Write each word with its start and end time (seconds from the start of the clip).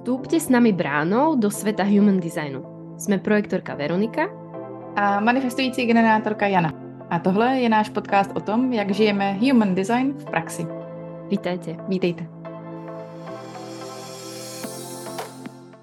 Vstúpte 0.00 0.40
s 0.40 0.48
nami 0.48 0.72
bránou 0.72 1.36
do 1.36 1.52
sveta 1.52 1.84
human 1.84 2.24
designu. 2.24 2.64
Jsme 2.98 3.18
projektorka 3.18 3.74
Veronika 3.74 4.22
a 4.96 5.20
manifestující 5.20 5.86
generátorka 5.86 6.46
Jana. 6.46 6.72
A 7.10 7.18
tohle 7.18 7.60
je 7.60 7.68
náš 7.68 7.88
podcast 7.88 8.30
o 8.34 8.40
tom, 8.40 8.72
jak 8.72 8.90
žijeme 8.90 9.32
human 9.32 9.74
design 9.74 10.12
v 10.12 10.24
praxi. 10.24 10.66
Vítajte. 11.28 11.76
Vítejte. 11.88 12.26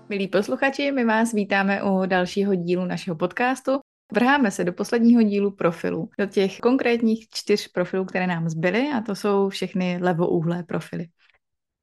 Milí 0.10 0.28
posluchači, 0.28 0.92
my 0.92 1.06
vás 1.06 1.34
vítáme 1.34 1.84
u 1.84 2.06
dalšího 2.06 2.56
dílu 2.56 2.86
našeho 2.86 3.18
podcastu. 3.18 3.72
Vrháme 4.14 4.52
se 4.52 4.64
do 4.64 4.74
posledního 4.74 5.22
dílu 5.22 5.52
profilu, 5.52 6.10
do 6.20 6.26
těch 6.26 6.60
konkrétních 6.60 7.30
čtyř 7.30 7.68
profilů, 7.68 8.06
které 8.06 8.28
nám 8.28 8.50
zbyly 8.50 8.90
a 8.98 9.02
to 9.02 9.16
jsou 9.16 9.50
všechny 9.50 10.00
levouhlé 10.02 10.64
profily. 10.64 11.08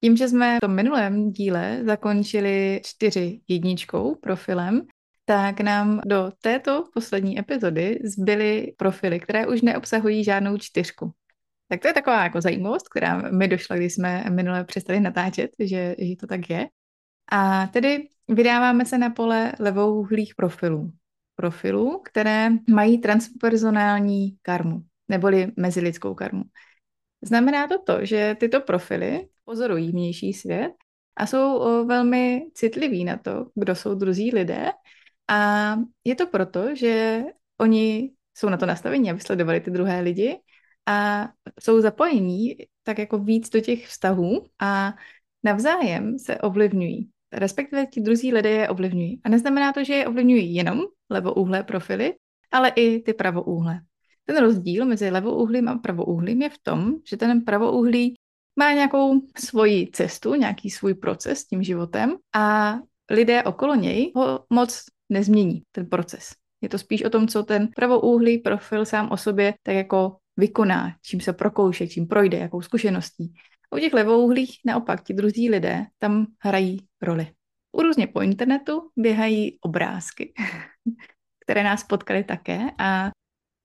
Tím, 0.05 0.17
že 0.17 0.29
jsme 0.29 0.57
v 0.57 0.61
tom 0.61 0.75
minulém 0.75 1.31
díle 1.31 1.81
zakončili 1.85 2.81
čtyři 2.85 3.41
jedničkou 3.49 4.15
profilem, 4.15 4.83
tak 5.25 5.61
nám 5.61 6.01
do 6.07 6.33
této 6.43 6.85
poslední 6.95 7.39
epizody 7.39 7.99
zbyly 8.05 8.75
profily, 8.77 9.21
které 9.21 9.47
už 9.47 9.63
neobsahují 9.63 10.25
žádnou 10.25 10.59
čtyřku. 10.59 11.13
Tak 11.69 11.81
to 11.81 11.89
je 11.89 11.95
taková 11.95 12.23
jako 12.23 12.41
zajímavost, 12.41 12.89
která 12.89 13.31
mi 13.31 13.49
došla, 13.49 13.77
když 13.77 13.95
jsme 13.95 14.25
minule 14.31 14.65
přestali 14.65 15.01
natáčet, 15.01 15.51
že, 15.59 15.97
že 15.99 16.17
to 16.21 16.27
tak 16.27 16.51
je. 16.51 16.69
A 17.33 17.67
tedy 17.67 18.09
vydáváme 18.29 18.85
se 18.85 18.99
na 18.99 19.11
pole 19.11 19.53
levouhlých 19.59 20.35
profilů. 20.35 20.93
Profilů, 21.37 22.03
které 22.05 22.51
mají 22.71 22.99
transpersonální 22.99 24.37
karmu, 24.43 24.83
neboli 25.09 25.53
mezilidskou 25.57 26.15
karmu. 26.15 26.43
Znamená 27.27 27.69
to 27.69 27.79
to, 27.79 28.05
že 28.05 28.37
tyto 28.41 28.61
profily 28.61 29.29
pozorují 29.45 29.91
vnější 29.91 30.33
svět 30.33 30.73
a 31.17 31.27
jsou 31.27 31.87
velmi 31.87 32.47
citliví 32.55 33.05
na 33.05 33.17
to, 33.17 33.47
kdo 33.55 33.75
jsou 33.75 33.95
druzí 33.95 34.31
lidé. 34.35 34.71
A 35.29 35.77
je 36.05 36.15
to 36.15 36.27
proto, 36.27 36.75
že 36.75 37.23
oni 37.61 38.11
jsou 38.35 38.49
na 38.49 38.57
to 38.57 38.67
nastavení, 38.67 39.11
aby 39.11 39.21
sledovali 39.21 39.61
ty 39.61 39.71
druhé 39.71 40.01
lidi 40.01 40.39
a 40.87 41.29
jsou 41.61 41.81
zapojení 41.81 42.57
tak 42.83 42.99
jako 42.99 43.19
víc 43.19 43.51
do 43.51 43.61
těch 43.61 43.87
vztahů 43.87 44.47
a 44.61 44.95
navzájem 45.45 46.19
se 46.19 46.39
ovlivňují. 46.39 47.11
Respektive 47.33 47.87
ti 47.87 48.01
druzí 48.01 48.33
lidé 48.33 48.51
je 48.51 48.69
ovlivňují. 48.69 49.21
A 49.25 49.29
neznamená 49.29 49.73
to, 49.73 49.85
že 49.85 49.95
je 49.95 50.07
ovlivňují 50.07 50.55
jenom 50.55 50.81
levouhlé 51.11 51.63
profily, 51.63 52.15
ale 52.51 52.69
i 52.69 53.03
ty 53.03 53.15
pravouhlé. 53.15 53.81
Ten 54.25 54.37
rozdíl 54.37 54.87
mezi 54.87 55.11
levouhlým 55.11 55.69
a 55.69 55.79
pravouhlým 55.79 56.43
je 56.43 56.51
v 56.51 56.59
tom, 56.63 56.95
že 57.11 57.17
ten 57.17 57.45
pravouhlý 57.45 58.15
má 58.59 58.73
nějakou 58.73 59.21
svoji 59.39 59.91
cestu, 59.93 60.35
nějaký 60.35 60.71
svůj 60.71 60.95
proces 60.95 61.45
tím 61.45 61.63
životem 61.63 62.17
a 62.35 62.75
lidé 63.11 63.43
okolo 63.43 63.75
něj 63.75 64.13
ho 64.17 64.45
moc 64.51 64.85
nezmění, 65.09 65.63
ten 65.73 65.87
proces. 65.87 66.31
Je 66.61 66.69
to 66.69 66.79
spíš 66.79 67.05
o 67.05 67.11
tom, 67.11 67.29
co 67.29 67.43
ten 67.43 67.69
pravouhlý 67.77 68.39
profil 68.39 68.85
sám 68.85 69.09
o 69.11 69.17
sobě 69.17 69.55
tak 69.63 69.75
jako 69.75 70.17
vykoná, 70.37 70.97
čím 71.03 71.21
se 71.21 71.33
prokouše, 71.33 71.89
čím 71.89 72.07
projde, 72.07 72.39
jakou 72.39 72.63
zkušeností. 72.63 73.33
U 73.77 73.79
těch 73.79 73.93
levouhlých 73.93 74.61
naopak 74.67 75.03
ti 75.03 75.15
druzí 75.15 75.51
lidé 75.51 75.87
tam 75.99 76.27
hrají 76.39 76.87
roli. 77.03 77.27
U 77.73 77.83
různě 77.83 78.07
po 78.07 78.21
internetu 78.21 78.91
běhají 78.97 79.59
obrázky, 79.61 80.33
které 81.45 81.65
nás 81.65 81.85
potkaly 81.85 82.25
také 82.25 82.61
a 82.79 83.11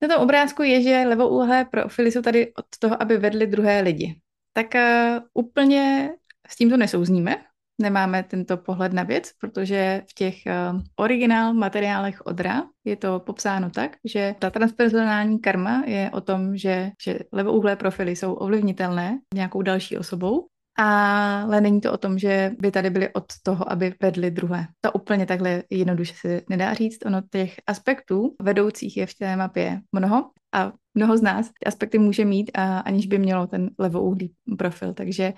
na 0.01 0.07
tom 0.07 0.23
obrázku 0.23 0.63
je, 0.63 0.81
že 0.81 1.05
levouhlé 1.07 1.65
profily 1.65 2.11
jsou 2.11 2.21
tady 2.21 2.53
od 2.53 2.65
toho, 2.79 3.01
aby 3.01 3.17
vedli 3.17 3.47
druhé 3.47 3.81
lidi 3.81 4.21
tak 4.53 4.75
uh, 4.75 5.23
úplně 5.33 6.09
s 6.47 6.55
tímto 6.55 6.77
nesouzníme. 6.77 7.37
Nemáme 7.81 8.23
tento 8.23 8.57
pohled 8.57 8.93
na 8.93 9.03
věc, 9.03 9.31
protože 9.39 10.03
v 10.09 10.13
těch 10.13 10.35
uh, 10.45 10.81
originál 10.95 11.53
materiálech 11.53 12.25
odra 12.25 12.63
je 12.85 12.95
to 12.95 13.19
popsáno 13.19 13.69
tak, 13.69 13.97
že 14.05 14.35
ta 14.39 14.49
transpersonální 14.49 15.39
karma 15.39 15.83
je 15.87 16.11
o 16.13 16.21
tom, 16.21 16.57
že, 16.57 16.91
že 17.03 17.19
levouhlé 17.31 17.75
profily 17.75 18.15
jsou 18.15 18.33
ovlivnitelné 18.33 19.19
nějakou 19.33 19.61
další 19.61 19.97
osobou, 19.97 20.47
ale 20.79 21.61
není 21.61 21.81
to 21.81 21.93
o 21.93 21.97
tom, 21.97 22.19
že 22.19 22.55
by 22.59 22.71
tady 22.71 22.89
byly 22.89 23.13
od 23.13 23.25
toho, 23.43 23.71
aby 23.71 23.93
vedli 24.01 24.31
druhé. 24.31 24.67
To 24.81 24.91
úplně 24.91 25.25
takhle 25.25 25.63
jednoduše 25.69 26.13
se 26.17 26.41
nedá 26.49 26.73
říct. 26.73 27.05
Ono 27.05 27.21
těch 27.31 27.55
aspektů 27.67 28.35
vedoucích 28.41 28.97
je 28.97 29.05
v 29.05 29.13
té 29.13 29.35
mapě 29.35 29.81
mnoho 29.91 30.31
a 30.55 30.71
mnoho 30.93 31.17
z 31.17 31.21
nás 31.21 31.47
ty 31.47 31.65
aspekty 31.65 31.99
může 31.99 32.25
mít, 32.25 32.51
a, 32.53 32.79
aniž 32.79 33.07
by 33.07 33.17
mělo 33.17 33.47
ten 33.47 33.69
levouhlý 33.79 34.33
profil. 34.57 34.93
Takže 34.93 35.33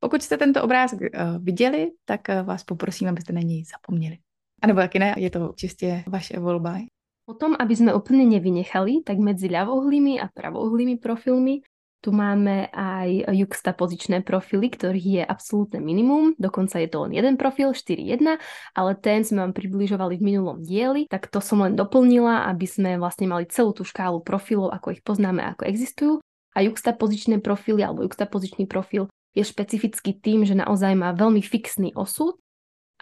pokud 0.00 0.22
jste 0.22 0.36
tento 0.36 0.62
obrázek 0.62 1.00
uh, 1.00 1.08
viděli, 1.44 1.90
tak 2.04 2.20
uh, 2.28 2.46
vás 2.46 2.64
poprosím, 2.64 3.08
abyste 3.08 3.32
na 3.32 3.40
něj 3.40 3.64
zapomněli. 3.64 4.18
A 4.62 4.66
nebo 4.66 4.80
taky 4.80 4.98
ne, 4.98 5.14
je 5.16 5.30
to 5.30 5.52
čistě 5.56 6.04
vaše 6.06 6.40
volba. 6.40 6.78
Potom, 7.26 7.58
aby 7.58 7.74
sme 7.74 7.90
úplne 7.90 8.22
nevynechali, 8.22 9.02
tak 9.02 9.18
medzi 9.18 9.50
ľavouhlými 9.50 10.22
a 10.22 10.30
pravouhlými 10.30 11.02
profilmi 11.02 11.58
tu 12.06 12.14
máme 12.14 12.70
aj 12.70 13.34
juxtapozičné 13.34 14.22
profily, 14.22 14.70
ktorých 14.70 15.06
je 15.18 15.22
absolútne 15.26 15.82
minimum, 15.82 16.38
dokonca 16.38 16.78
je 16.78 16.86
to 16.86 17.02
len 17.02 17.18
jeden 17.18 17.34
profil, 17.34 17.74
4.1, 17.74 18.38
ale 18.78 18.92
ten 18.94 19.26
sme 19.26 19.42
vám 19.42 19.50
približovali 19.50 20.14
v 20.14 20.22
minulom 20.22 20.62
dieli, 20.62 21.10
tak 21.10 21.26
to 21.26 21.42
som 21.42 21.66
len 21.66 21.74
doplnila, 21.74 22.46
aby 22.46 22.62
sme 22.62 22.94
vlastne 22.94 23.26
mali 23.26 23.50
celú 23.50 23.74
tú 23.74 23.82
škálu 23.82 24.22
profilov, 24.22 24.70
ako 24.70 24.94
ich 24.94 25.02
poznáme, 25.02 25.42
ako 25.50 25.66
existujú. 25.66 26.14
A 26.54 26.62
juxtapozičné 26.62 27.42
profily 27.42 27.82
alebo 27.82 28.06
juxtapozičný 28.06 28.70
profil 28.70 29.10
je 29.34 29.42
špecifický 29.42 30.14
tým, 30.22 30.46
že 30.46 30.54
naozaj 30.54 30.94
má 30.94 31.10
veľmi 31.10 31.42
fixný 31.42 31.90
osud 31.98 32.38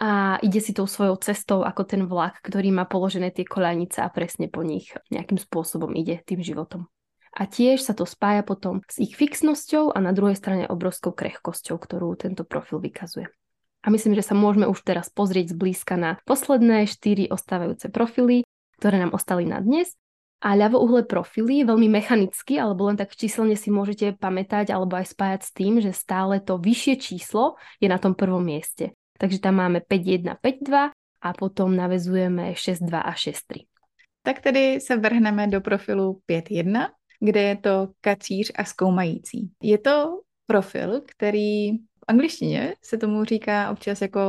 a 0.00 0.40
ide 0.40 0.64
si 0.64 0.72
tou 0.72 0.88
svojou 0.88 1.20
cestou 1.20 1.60
ako 1.60 1.84
ten 1.84 2.08
vlak, 2.08 2.40
ktorý 2.40 2.72
má 2.72 2.88
položené 2.88 3.36
tie 3.36 3.44
koľanice 3.44 4.00
a 4.00 4.08
presne 4.08 4.48
po 4.48 4.64
nich 4.64 4.96
nejakým 5.12 5.36
spôsobom 5.36 5.92
ide 5.92 6.24
tým 6.24 6.40
životom 6.40 6.88
a 7.34 7.50
tiež 7.50 7.82
sa 7.82 7.98
to 7.98 8.06
spája 8.06 8.46
potom 8.46 8.86
s 8.86 9.02
ich 9.02 9.18
fixnosťou 9.18 9.90
a 9.90 9.98
na 9.98 10.14
druhej 10.14 10.38
strane 10.38 10.70
obrovskou 10.70 11.10
krehkosťou, 11.10 11.82
ktorú 11.82 12.14
tento 12.14 12.46
profil 12.46 12.78
vykazuje. 12.78 13.26
A 13.84 13.92
myslím, 13.92 14.14
že 14.14 14.24
sa 14.24 14.38
môžeme 14.38 14.70
už 14.70 14.80
teraz 14.86 15.10
pozrieť 15.10 15.52
zblízka 15.52 15.98
na 15.98 16.16
posledné 16.24 16.86
štyri 16.88 17.28
ostávajúce 17.28 17.90
profily, 17.90 18.46
ktoré 18.78 19.02
nám 19.02 19.12
ostali 19.12 19.44
na 19.44 19.60
dnes. 19.60 19.92
A 20.44 20.56
ľavouhle 20.56 21.08
profily 21.08 21.64
veľmi 21.64 21.88
mechanicky, 21.88 22.60
alebo 22.60 22.84
len 22.88 23.00
tak 23.00 23.16
číselne 23.16 23.56
si 23.56 23.72
môžete 23.72 24.12
pamätať 24.20 24.76
alebo 24.76 25.00
aj 25.00 25.16
spájať 25.16 25.40
s 25.40 25.50
tým, 25.56 25.80
že 25.80 25.96
stále 25.96 26.36
to 26.36 26.60
vyššie 26.60 26.94
číslo 27.00 27.56
je 27.80 27.88
na 27.88 27.96
tom 27.96 28.12
prvom 28.12 28.44
mieste. 28.44 28.92
Takže 29.16 29.40
tam 29.40 29.64
máme 29.64 29.80
5.1, 29.80 30.36
5.2 30.36 30.92
a 31.24 31.28
potom 31.32 31.72
navezujeme 31.72 32.52
6.2 32.52 32.92
a 32.92 33.12
6.3. 33.16 33.64
Tak 34.24 34.40
tedy 34.40 34.80
se 34.80 34.96
vrhneme 34.96 35.48
do 35.48 35.60
profilu 35.64 36.20
5.1 36.28 36.92
kde 37.24 37.42
je 37.42 37.56
to 37.56 37.88
kacíř 38.00 38.52
a 38.54 38.64
zkoumající. 38.64 39.50
Je 39.62 39.78
to 39.78 40.20
profil, 40.46 41.02
který 41.06 41.72
v 41.72 42.04
angličtině 42.08 42.74
se 42.82 42.98
tomu 42.98 43.24
říká 43.24 43.70
občas 43.70 44.00
jako 44.00 44.20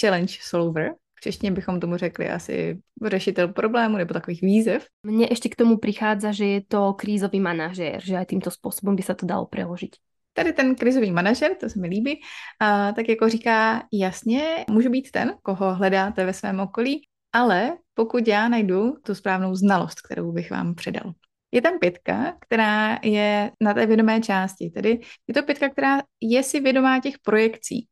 challenge 0.00 0.34
solver, 0.40 0.94
v 1.14 1.20
češtině 1.20 1.52
bychom 1.52 1.80
tomu 1.80 1.96
řekli 1.96 2.30
asi 2.30 2.78
řešitel 3.06 3.48
problému 3.48 3.96
nebo 3.96 4.14
takových 4.14 4.42
výzev. 4.42 4.86
Mně 5.06 5.26
ještě 5.30 5.48
k 5.48 5.56
tomu 5.56 5.78
přichází, 5.78 6.26
že 6.30 6.46
je 6.46 6.60
to 6.68 6.92
krízový 6.92 7.40
manažér, 7.40 8.00
že 8.04 8.16
aj 8.16 8.26
tímto 8.26 8.50
způsobem 8.50 8.96
by 8.96 9.02
se 9.02 9.14
to 9.14 9.26
dalo 9.26 9.46
preložit. 9.46 9.96
Tady 10.32 10.52
ten 10.52 10.74
krizový 10.74 11.10
manažer, 11.10 11.54
to 11.60 11.68
se 11.68 11.80
mi 11.80 11.88
líbí, 11.88 12.20
a 12.60 12.92
tak 12.92 13.08
jako 13.08 13.28
říká, 13.28 13.82
jasně, 13.92 14.64
můžu 14.70 14.90
být 14.90 15.10
ten, 15.10 15.34
koho 15.42 15.74
hledáte 15.74 16.24
ve 16.24 16.32
svém 16.32 16.60
okolí, 16.60 17.02
ale 17.32 17.76
pokud 17.94 18.28
já 18.28 18.48
najdu 18.48 18.94
tu 19.04 19.14
správnou 19.14 19.54
znalost, 19.54 20.00
kterou 20.00 20.32
bych 20.32 20.50
vám 20.50 20.74
předal. 20.74 21.12
Je 21.52 21.62
tam 21.62 21.78
pětka, 21.78 22.36
která 22.40 22.98
je 23.02 23.50
na 23.60 23.74
té 23.74 23.86
vědomé 23.86 24.20
části. 24.20 24.70
Tedy 24.70 25.00
je 25.28 25.34
to 25.34 25.42
pětka, 25.42 25.68
která 25.68 26.02
je 26.20 26.42
si 26.42 26.60
vědomá 26.60 27.00
těch 27.00 27.18
projekcí. 27.18 27.86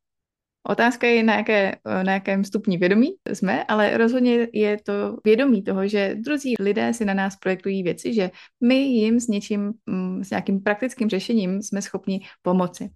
Otázka 0.68 1.06
je, 1.06 1.22
na, 1.22 1.36
jaké, 1.36 1.76
na 2.02 2.12
jakém 2.12 2.44
stupni 2.44 2.78
vědomí 2.78 3.08
jsme, 3.32 3.64
ale 3.64 3.98
rozhodně 3.98 4.48
je 4.52 4.76
to 4.82 5.16
vědomí 5.24 5.62
toho, 5.62 5.88
že 5.88 6.14
druzí 6.14 6.54
lidé 6.60 6.94
si 6.94 7.04
na 7.04 7.14
nás 7.14 7.36
projektují 7.36 7.82
věci, 7.82 8.14
že 8.14 8.30
my 8.64 8.74
jim 8.74 9.20
s 9.20 9.28
něčím, 9.28 9.72
mm, 9.86 10.24
s 10.24 10.30
nějakým 10.30 10.60
praktickým 10.60 11.08
řešením 11.08 11.62
jsme 11.62 11.82
schopni 11.82 12.20
pomoci. 12.42 12.90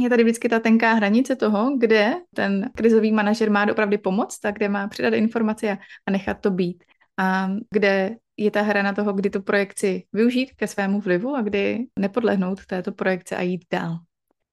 Je 0.00 0.08
tady 0.08 0.22
vždycky 0.22 0.48
ta 0.48 0.60
tenká 0.60 0.92
hranice 0.92 1.36
toho, 1.36 1.76
kde 1.78 2.14
ten 2.34 2.70
krizový 2.76 3.12
manažer 3.12 3.50
má 3.50 3.66
opravdu 3.72 3.98
pomoct 3.98 4.44
a 4.44 4.50
kde 4.50 4.68
má 4.68 4.88
předat 4.88 5.14
informace 5.14 5.78
a 6.06 6.10
nechat 6.10 6.40
to 6.40 6.50
být. 6.50 6.84
A 7.20 7.48
kde 7.70 8.16
je 8.36 8.50
ta 8.50 8.62
hra 8.62 8.82
na 8.82 8.92
toho, 8.92 9.12
kdy 9.12 9.30
tu 9.30 9.42
projekci 9.42 10.04
využít 10.12 10.52
ke 10.56 10.66
svému 10.66 11.00
vlivu 11.00 11.36
a 11.36 11.42
kdy 11.42 11.86
nepodlehnout 11.98 12.66
této 12.66 12.92
projekci 12.92 13.34
a 13.34 13.42
jít 13.42 13.64
dál. 13.72 13.98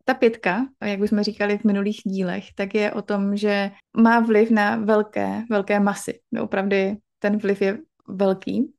Ta 0.06 0.14
pětka, 0.14 0.68
jak 0.84 1.00
už 1.00 1.10
jsme 1.10 1.24
říkali 1.24 1.58
v 1.58 1.64
minulých 1.64 2.02
dílech, 2.06 2.54
tak 2.56 2.76
je 2.76 2.92
o 2.92 3.02
tom, 3.02 3.38
že 3.38 3.72
má 3.98 4.20
vliv 4.20 4.52
na 4.52 4.76
velké, 4.76 5.44
velké 5.50 5.80
masy. 5.80 6.20
Opravdu 6.42 6.76
ten 7.20 7.38
vliv 7.38 7.62
je 7.62 7.78
velký 8.08 8.74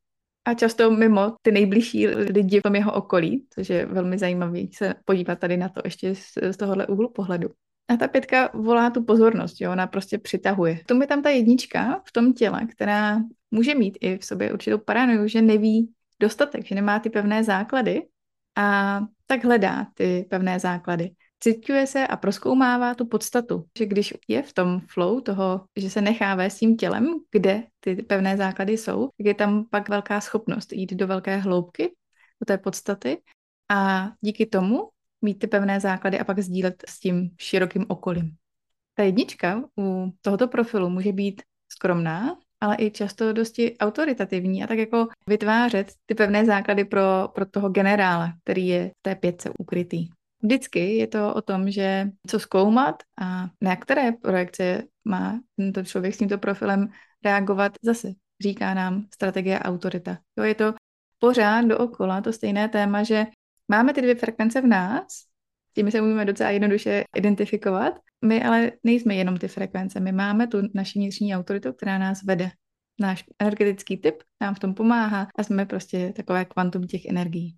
a 0.45 0.55
často 0.55 0.91
mimo 0.91 1.37
ty 1.43 1.53
nejbližší 1.53 2.07
lidi 2.07 2.61
v 2.61 2.63
tom 2.63 2.75
jeho 2.75 2.93
okolí, 2.93 3.47
což 3.51 3.71
je 3.71 3.87
velmi 3.87 4.19
zajímavé 4.19 4.61
se 4.73 4.95
podívat 5.05 5.39
tady 5.39 5.57
na 5.57 5.69
to 5.69 5.81
ještě 5.85 6.15
z, 6.15 6.33
z 6.51 6.57
tohohle 6.57 6.87
úhlu 6.87 7.13
pohledu. 7.13 7.49
A 7.89 7.97
ta 7.97 8.09
pětka 8.09 8.51
volá 8.55 8.91
tu 8.91 9.05
pozornost, 9.05 9.61
jo? 9.61 9.73
ona 9.73 9.87
prostě 9.87 10.19
přitahuje. 10.19 10.81
To 10.87 11.01
je 11.01 11.07
tam 11.07 11.23
ta 11.23 11.31
jednička 11.31 12.03
v 12.05 12.13
tom 12.13 12.33
těle, 12.33 12.67
která 12.67 13.21
může 13.51 13.75
mít 13.75 13.99
i 14.01 14.19
v 14.19 14.25
sobě 14.25 14.53
určitou 14.53 14.79
paranoju, 14.79 15.29
že 15.29 15.43
neví 15.43 15.93
dostatek, 16.21 16.67
že 16.67 16.75
nemá 16.75 16.99
ty 16.99 17.11
pevné 17.11 17.45
základy 17.45 18.03
a 18.57 19.01
tak 19.27 19.45
hledá 19.45 19.87
ty 19.95 20.27
pevné 20.31 20.61
základy. 20.61 21.11
Cituje 21.41 21.87
se 21.87 22.07
a 22.07 22.17
proskoumává 22.17 22.95
tu 22.95 23.07
podstatu, 23.07 23.65
že 23.79 23.87
když 23.87 24.15
je 24.29 24.43
v 24.43 24.53
tom 24.53 24.81
flow 24.81 25.21
toho, 25.21 25.65
že 25.77 25.91
se 25.91 26.01
nechá 26.01 26.35
vést 26.35 26.59
tím 26.59 26.77
tělem, 26.77 27.15
kde 27.31 27.63
ty 27.81 27.97
pevné 27.97 28.37
základy 28.37 28.73
jsou, 28.73 29.09
tak 29.17 29.27
je 29.27 29.35
tam 29.35 29.65
pak 29.71 29.89
velká 29.89 30.21
schopnost 30.21 30.73
jít 30.73 30.95
do 30.95 31.07
velké 31.07 31.37
hloubky, 31.37 31.95
do 32.41 32.45
té 32.47 32.59
podstaty 32.59 33.23
a 33.69 34.11
díky 34.21 34.47
tomu 34.47 34.89
mít 35.23 35.39
ty 35.39 35.47
pevné 35.47 35.81
základy 35.81 36.19
a 36.19 36.25
pak 36.25 36.39
sdílet 36.39 36.83
s 36.89 37.01
tím 37.01 37.31
širokým 37.39 37.85
okolím. 37.89 38.37
Ta 38.95 39.03
jednička 39.03 39.65
u 39.79 40.13
tohoto 40.21 40.49
profilu 40.49 40.91
může 40.91 41.13
být 41.13 41.43
skromná, 41.69 42.37
ale 42.61 42.77
i 42.79 42.91
často 42.91 43.33
dosti 43.33 43.79
autoritativní 43.79 44.65
a 44.65 44.67
tak 44.67 44.79
jako 44.79 45.09
vytvářet 45.27 45.93
ty 46.07 46.15
pevné 46.15 46.45
základy 46.45 46.85
pro, 46.85 47.29
pro 47.35 47.47
toho 47.47 47.69
generála, 47.69 48.33
který 48.45 48.69
je 48.69 48.89
v 48.89 49.03
té 49.03 49.15
pětce 49.15 49.51
ukrytý. 49.59 50.09
Vždycky 50.43 50.97
je 50.97 51.07
to 51.07 51.35
o 51.35 51.43
tom, 51.43 51.71
že 51.71 52.11
co 52.27 52.41
zkoumat 52.41 53.03
a 53.21 53.49
na 53.61 53.77
které 53.77 54.13
projekce 54.13 54.83
má 55.05 55.41
tento 55.57 55.83
člověk 55.85 56.15
s 56.15 56.19
tímto 56.19 56.39
profilem 56.39 56.89
reagovat 57.25 57.73
zase. 57.83 58.13
Říká 58.43 58.75
nám 58.75 59.07
strategie 59.15 59.59
autorita. 59.59 60.19
Jo, 60.39 60.45
je 60.45 60.55
to 60.55 60.75
pořád 61.19 61.65
dookola 61.65 62.21
to 62.21 62.33
stejné 62.33 62.69
téma, 62.69 63.03
že 63.03 63.27
máme 63.69 63.93
ty 63.93 64.03
dvě 64.03 64.15
frekvence 64.15 64.61
v 64.61 64.67
nás, 64.67 65.28
tím 65.79 65.91
se 65.91 66.01
můžeme 66.01 66.25
docela 66.25 66.51
jednoduše 66.51 67.05
identifikovat. 67.17 67.95
My 68.25 68.43
ale 68.43 68.73
nejsme 68.85 69.15
jenom 69.15 69.37
ty 69.37 69.49
frekvence, 69.49 70.01
my 70.01 70.13
máme 70.13 70.47
tu 70.47 70.59
naši 70.75 70.99
vnitřní 70.99 71.37
autoritu, 71.37 71.73
která 71.73 71.99
nás 71.99 72.23
vede. 72.23 72.51
Náš 73.01 73.25
energetický 73.39 73.97
typ 73.97 74.15
nám 74.41 74.55
v 74.55 74.59
tom 74.59 74.75
pomáhá 74.75 75.27
a 75.39 75.43
jsme 75.43 75.67
prostě 75.67 76.13
takové 76.17 76.45
kvantum 76.45 76.87
těch 76.87 77.07
energií. 77.07 77.55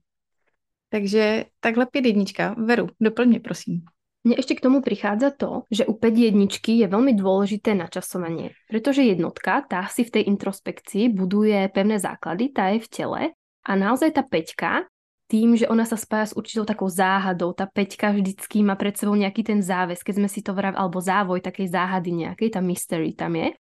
Takže 0.88 1.44
takhle 1.60 1.86
pět 1.86 2.04
jednička. 2.04 2.54
Veru, 2.58 2.88
doplň 3.00 3.28
mě, 3.28 3.40
prosím. 3.40 3.80
Mne 4.20 4.36
ešte 4.36 4.52
k 4.52 4.68
tomu 4.68 4.84
prichádza 4.84 5.32
to, 5.32 5.64
že 5.72 5.88
u 5.88 5.96
5 5.96 6.12
jedničky 6.12 6.76
je 6.76 6.92
veľmi 6.92 7.16
dôležité 7.16 7.72
načasovanie, 7.72 8.52
pretože 8.68 9.00
jednotka, 9.00 9.64
tá 9.64 9.88
si 9.88 10.04
v 10.04 10.12
tej 10.12 10.28
introspekcii 10.28 11.08
buduje 11.08 11.56
pevné 11.72 11.96
základy, 11.96 12.52
tá 12.52 12.68
je 12.68 12.84
v 12.84 12.88
tele 12.92 13.22
a 13.64 13.72
naozaj 13.80 14.12
tá 14.12 14.20
peťka, 14.20 14.84
tým, 15.30 15.54
že 15.54 15.70
ona 15.70 15.86
sa 15.86 15.94
spája 15.94 16.34
s 16.34 16.36
určitou 16.36 16.66
takou 16.66 16.90
záhadou, 16.90 17.54
tá 17.54 17.70
peťka 17.70 18.10
vždycky 18.10 18.66
má 18.66 18.74
pred 18.74 18.98
sebou 18.98 19.14
nejaký 19.14 19.46
ten 19.46 19.62
záves, 19.62 20.02
keď 20.02 20.18
sme 20.18 20.28
si 20.28 20.42
to 20.42 20.50
vrav, 20.50 20.74
alebo 20.74 20.98
závoj 20.98 21.38
takej 21.38 21.70
záhady 21.70 22.26
nejakej, 22.26 22.58
tá 22.58 22.60
mystery 22.60 23.14
tam 23.14 23.38
je. 23.38 23.54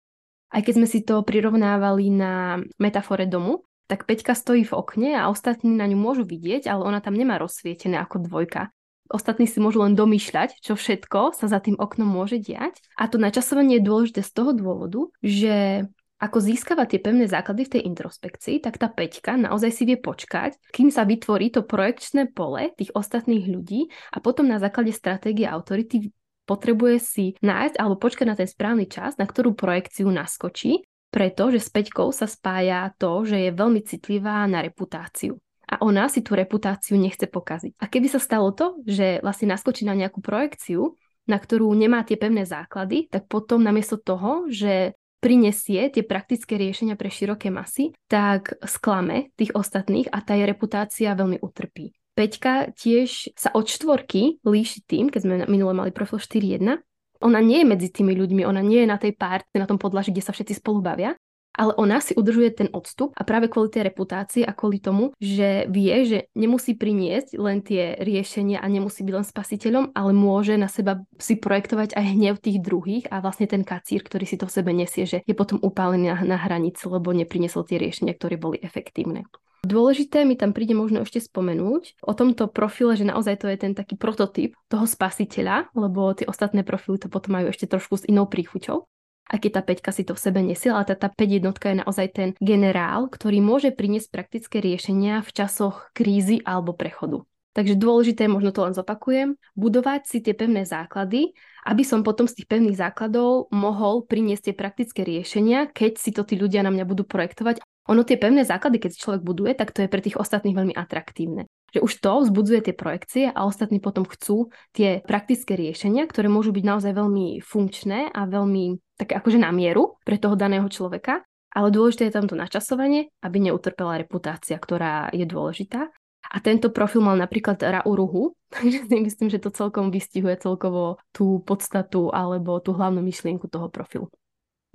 Aj 0.48 0.64
keď 0.64 0.74
sme 0.80 0.88
si 0.88 1.04
to 1.04 1.20
prirovnávali 1.20 2.08
na 2.08 2.56
metafore 2.80 3.28
domu, 3.28 3.68
tak 3.84 4.08
Peťka 4.08 4.32
stojí 4.32 4.64
v 4.64 4.72
okne 4.72 5.10
a 5.20 5.28
ostatní 5.28 5.76
na 5.76 5.84
ňu 5.84 6.00
môžu 6.00 6.24
vidieť, 6.24 6.68
ale 6.72 6.88
ona 6.88 7.04
tam 7.04 7.12
nemá 7.12 7.36
rozsvietené 7.36 8.00
ako 8.00 8.24
dvojka. 8.24 8.72
Ostatní 9.08 9.48
si 9.48 9.56
môžu 9.60 9.80
len 9.80 9.96
domýšľať, 9.96 10.60
čo 10.60 10.76
všetko 10.76 11.32
sa 11.32 11.48
za 11.48 11.60
tým 11.64 11.80
oknom 11.80 12.04
môže 12.04 12.36
diať. 12.36 12.76
A 13.00 13.08
to 13.08 13.16
načasovanie 13.16 13.80
je 13.80 13.88
dôležité 13.88 14.20
z 14.20 14.32
toho 14.36 14.52
dôvodu, 14.52 15.08
že 15.24 15.88
ako 16.18 16.38
získava 16.42 16.84
tie 16.84 16.98
pevné 16.98 17.30
základy 17.30 17.62
v 17.66 17.72
tej 17.78 17.82
introspekcii, 17.94 18.56
tak 18.58 18.76
tá 18.76 18.90
peťka 18.90 19.38
naozaj 19.38 19.70
si 19.70 19.82
vie 19.86 19.98
počkať, 19.98 20.58
kým 20.74 20.90
sa 20.90 21.06
vytvorí 21.06 21.54
to 21.54 21.62
projekčné 21.62 22.34
pole 22.34 22.74
tých 22.74 22.90
ostatných 22.92 23.46
ľudí 23.46 23.86
a 24.10 24.18
potom 24.18 24.50
na 24.50 24.58
základe 24.58 24.90
stratégie 24.90 25.46
autority 25.46 26.10
potrebuje 26.48 26.96
si 26.98 27.26
nájsť 27.38 27.76
alebo 27.78 28.00
počkať 28.00 28.26
na 28.26 28.34
ten 28.34 28.48
správny 28.50 28.90
čas, 28.90 29.14
na 29.20 29.28
ktorú 29.28 29.54
projekciu 29.54 30.10
naskočí 30.10 30.82
preto, 31.08 31.48
že 31.48 31.60
s 31.60 31.72
Peťkou 31.72 32.12
sa 32.12 32.28
spája 32.28 32.92
to, 33.00 33.24
že 33.24 33.48
je 33.48 33.50
veľmi 33.56 33.80
citlivá 33.80 34.44
na 34.44 34.60
reputáciu. 34.60 35.40
A 35.68 35.80
ona 35.84 36.08
si 36.08 36.24
tú 36.24 36.32
reputáciu 36.36 36.96
nechce 36.96 37.28
pokaziť. 37.28 37.76
A 37.80 37.88
keby 37.88 38.08
sa 38.08 38.20
stalo 38.20 38.52
to, 38.56 38.80
že 38.88 39.20
vlastne 39.20 39.52
naskočí 39.52 39.84
na 39.84 39.92
nejakú 39.92 40.20
projekciu, 40.24 40.96
na 41.28 41.36
ktorú 41.36 41.68
nemá 41.76 42.04
tie 42.08 42.16
pevné 42.16 42.48
základy, 42.48 43.08
tak 43.12 43.28
potom 43.28 43.60
namiesto 43.60 44.00
toho, 44.00 44.48
že 44.48 44.96
prinesie 45.18 45.90
tie 45.90 46.02
praktické 46.06 46.54
riešenia 46.54 46.94
pre 46.94 47.10
široké 47.10 47.50
masy, 47.50 47.94
tak 48.06 48.54
sklame 48.62 49.34
tých 49.34 49.54
ostatných 49.54 50.10
a 50.10 50.22
tá 50.22 50.38
jej 50.38 50.46
reputácia 50.46 51.14
veľmi 51.14 51.42
utrpí. 51.42 51.94
Peťka 52.14 52.74
tiež 52.74 53.34
sa 53.38 53.54
od 53.54 53.70
štvorky 53.70 54.42
líši 54.42 54.82
tým, 54.86 55.06
keď 55.06 55.20
sme 55.22 55.34
minule 55.46 55.70
mali 55.70 55.94
profil 55.94 56.18
4.1, 56.18 56.82
ona 57.18 57.38
nie 57.42 57.62
je 57.62 57.66
medzi 57.66 57.88
tými 57.90 58.14
ľuďmi, 58.14 58.46
ona 58.46 58.62
nie 58.62 58.86
je 58.86 58.88
na 58.90 58.98
tej 58.98 59.14
párte, 59.14 59.58
na 59.58 59.66
tom 59.66 59.78
podlaži, 59.78 60.14
kde 60.14 60.22
sa 60.22 60.30
všetci 60.30 60.62
spolu 60.62 60.82
bavia, 60.82 61.18
ale 61.58 61.74
ona 61.74 61.98
si 61.98 62.14
udržuje 62.14 62.54
ten 62.54 62.68
odstup 62.70 63.10
a 63.18 63.26
práve 63.26 63.50
kvôli 63.50 63.74
tej 63.74 63.90
reputácii 63.90 64.46
a 64.46 64.54
kvôli 64.54 64.78
tomu, 64.78 65.10
že 65.18 65.66
vie, 65.66 66.06
že 66.06 66.18
nemusí 66.38 66.78
priniesť 66.78 67.34
len 67.34 67.58
tie 67.60 67.98
riešenia 67.98 68.62
a 68.62 68.66
nemusí 68.70 69.02
byť 69.02 69.14
len 69.18 69.26
spasiteľom, 69.26 69.84
ale 69.98 70.14
môže 70.14 70.54
na 70.54 70.70
seba 70.70 71.02
si 71.18 71.34
projektovať 71.34 71.98
aj 71.98 72.04
hnev 72.14 72.38
tých 72.38 72.62
druhých 72.62 73.10
a 73.10 73.18
vlastne 73.18 73.50
ten 73.50 73.66
kacír, 73.66 74.06
ktorý 74.06 74.24
si 74.24 74.38
to 74.38 74.46
v 74.46 74.54
sebe 74.54 74.70
nesie, 74.70 75.02
že 75.04 75.18
je 75.26 75.34
potom 75.34 75.58
upálený 75.58 76.14
na, 76.14 76.22
na 76.22 76.38
hranici, 76.38 76.86
lebo 76.86 77.10
neprinesol 77.10 77.66
tie 77.66 77.82
riešenia, 77.82 78.14
ktoré 78.14 78.38
boli 78.38 78.62
efektívne. 78.62 79.26
Dôležité 79.66 80.22
mi 80.22 80.38
tam 80.38 80.54
príde 80.54 80.70
možno 80.78 81.02
ešte 81.02 81.18
spomenúť 81.18 81.98
o 82.06 82.14
tomto 82.14 82.46
profile, 82.46 82.94
že 82.94 83.02
naozaj 83.02 83.42
to 83.42 83.50
je 83.50 83.58
ten 83.58 83.74
taký 83.74 83.98
prototyp 83.98 84.54
toho 84.70 84.86
spasiteľa, 84.86 85.74
lebo 85.74 86.14
tie 86.14 86.30
ostatné 86.30 86.62
profily 86.62 87.02
to 87.02 87.10
potom 87.10 87.34
majú 87.34 87.50
ešte 87.50 87.66
trošku 87.66 87.98
s 87.98 88.06
inou 88.06 88.30
príchuťou. 88.30 88.86
A 89.28 89.36
keď 89.36 89.60
tá 89.60 89.62
peťka 89.62 89.90
si 89.92 90.08
to 90.08 90.16
v 90.16 90.24
sebe 90.24 90.40
nesie, 90.40 90.72
ale 90.72 90.88
tá, 90.88 90.96
tá 90.96 91.08
5 91.12 91.38
jednotka 91.40 91.70
je 91.70 91.80
naozaj 91.84 92.06
ten 92.16 92.28
generál, 92.40 93.12
ktorý 93.12 93.44
môže 93.44 93.70
priniesť 93.76 94.08
praktické 94.08 94.64
riešenia 94.64 95.20
v 95.20 95.30
časoch 95.30 95.92
krízy 95.92 96.40
alebo 96.42 96.72
prechodu. 96.72 97.28
Takže 97.52 97.74
dôležité, 97.74 98.30
možno 98.30 98.54
to 98.54 98.62
len 98.62 98.72
zopakujem, 98.76 99.34
budovať 99.58 100.06
si 100.06 100.18
tie 100.22 100.32
pevné 100.32 100.62
základy, 100.62 101.34
aby 101.66 101.82
som 101.82 102.06
potom 102.06 102.30
z 102.30 102.40
tých 102.40 102.48
pevných 102.48 102.78
základov 102.78 103.50
mohol 103.50 104.06
priniesť 104.06 104.52
tie 104.52 104.54
praktické 104.54 105.02
riešenia, 105.02 105.66
keď 105.68 105.98
si 105.98 106.14
to 106.14 106.22
tí 106.22 106.38
ľudia 106.38 106.62
na 106.62 106.70
mňa 106.70 106.86
budú 106.86 107.02
projektovať 107.02 107.60
ono 107.88 108.04
tie 108.04 108.20
pevné 108.20 108.44
základy, 108.44 108.84
keď 108.84 109.00
človek 109.00 109.22
buduje, 109.24 109.56
tak 109.56 109.72
to 109.72 109.80
je 109.80 109.88
pre 109.88 110.04
tých 110.04 110.20
ostatných 110.20 110.52
veľmi 110.52 110.74
atraktívne. 110.76 111.48
Že 111.74 111.84
už 111.84 111.92
to 112.00 112.12
vzbudzuje 112.24 112.60
tie 112.64 112.74
projekcie 112.74 113.24
a 113.28 113.44
ostatní 113.44 113.78
potom 113.78 114.08
chcú 114.08 114.48
tie 114.72 115.04
praktické 115.04 115.52
riešenia, 115.52 116.08
ktoré 116.08 116.32
môžu 116.32 116.52
byť 116.52 116.64
naozaj 116.64 116.92
veľmi 116.96 117.44
funkčné 117.44 118.08
a 118.08 118.24
veľmi 118.24 118.80
také 118.96 119.14
akože 119.14 119.38
na 119.38 119.52
mieru 119.52 120.00
pre 120.02 120.16
toho 120.16 120.34
daného 120.34 120.66
človeka, 120.66 121.22
ale 121.52 121.72
dôležité 121.72 122.08
je 122.08 122.16
tam 122.16 122.26
to 122.28 122.36
načasovanie, 122.36 123.08
aby 123.24 123.36
neutrpela 123.40 124.00
reputácia, 124.00 124.56
ktorá 124.56 125.08
je 125.12 125.24
dôležitá. 125.24 125.88
A 126.28 126.36
tento 126.44 126.68
profil 126.68 127.00
mal 127.00 127.16
napríklad 127.16 127.56
Rauruhu, 127.62 128.36
takže 128.54 128.84
si 128.84 128.96
myslím, 129.00 129.28
že 129.32 129.40
to 129.40 129.54
celkom 129.54 129.88
vystihuje 129.88 130.36
celkovo 130.40 131.00
tú 131.12 131.40
podstatu 131.44 132.12
alebo 132.12 132.60
tú 132.60 132.76
hlavnú 132.76 133.00
myšlienku 133.00 133.48
toho 133.48 133.72
profilu. 133.72 134.12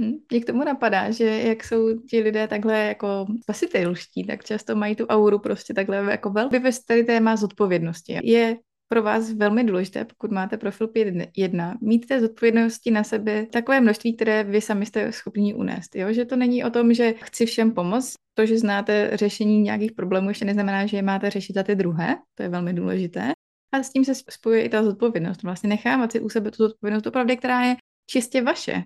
Hm, 0.02 0.14
mě 0.32 0.42
k 0.42 0.46
tomu 0.46 0.64
napadá, 0.64 1.12
že 1.12 1.26
jak 1.26 1.64
jsou 1.64 2.00
ti 2.00 2.20
lidé 2.20 2.48
takhle 2.48 2.84
jako 2.84 3.26
spasitelští, 3.42 4.24
tak 4.26 4.44
často 4.44 4.76
mají 4.76 4.96
tu 4.96 5.06
auru 5.06 5.40
prostě 5.40 5.74
takhle 5.74 5.98
jako 5.98 6.30
velmi 6.30 6.60
ve 6.60 6.70
tady 6.88 7.04
téma 7.04 7.36
zodpovědnosti. 7.36 8.20
Je 8.24 8.58
pro 8.88 9.04
vás 9.04 9.34
velmi 9.34 9.64
důležité, 9.64 10.06
pokud 10.06 10.32
máte 10.32 10.58
profil 10.58 10.88
5.1, 10.88 11.78
mít 11.82 12.06
té 12.06 12.22
zodpovědnosti 12.22 12.92
na 12.92 13.04
sebe 13.04 13.46
takové 13.46 13.82
množství, 13.82 14.16
které 14.16 14.44
vy 14.44 14.62
sami 14.62 14.86
jste 14.86 15.12
schopni 15.12 15.54
unést. 15.54 15.96
Jo? 15.96 16.14
Že 16.14 16.26
to 16.26 16.36
není 16.36 16.64
o 16.64 16.70
tom, 16.70 16.94
že 16.94 17.14
chci 17.14 17.46
všem 17.46 17.72
pomoct, 17.72 18.14
to, 18.34 18.46
že 18.46 18.58
znáte 18.58 19.12
řešení 19.14 19.62
nějakých 19.62 19.92
problémů, 19.92 20.30
ještě 20.30 20.46
neznamená, 20.46 20.86
že 20.86 20.98
je 20.98 21.02
máte 21.02 21.30
řešit 21.30 21.54
za 21.54 21.64
ty 21.64 21.76
druhé, 21.76 22.18
to 22.36 22.44
je 22.44 22.50
velmi 22.50 22.74
důležité. 22.74 23.32
A 23.74 23.84
s 23.84 23.90
tím 23.90 24.06
se 24.06 24.16
spojuje 24.30 24.64
i 24.64 24.70
ta 24.70 24.84
zodpovědnost. 24.84 25.44
Vlastně 25.44 25.70
nechávat 25.70 26.12
si 26.12 26.20
u 26.20 26.30
sebe 26.30 26.52
tu 26.52 26.58
zodpovědnost 26.58 27.08
opravdu, 27.08 27.36
která 27.36 27.64
je 27.64 27.76
čistě 28.10 28.42
vaše 28.42 28.84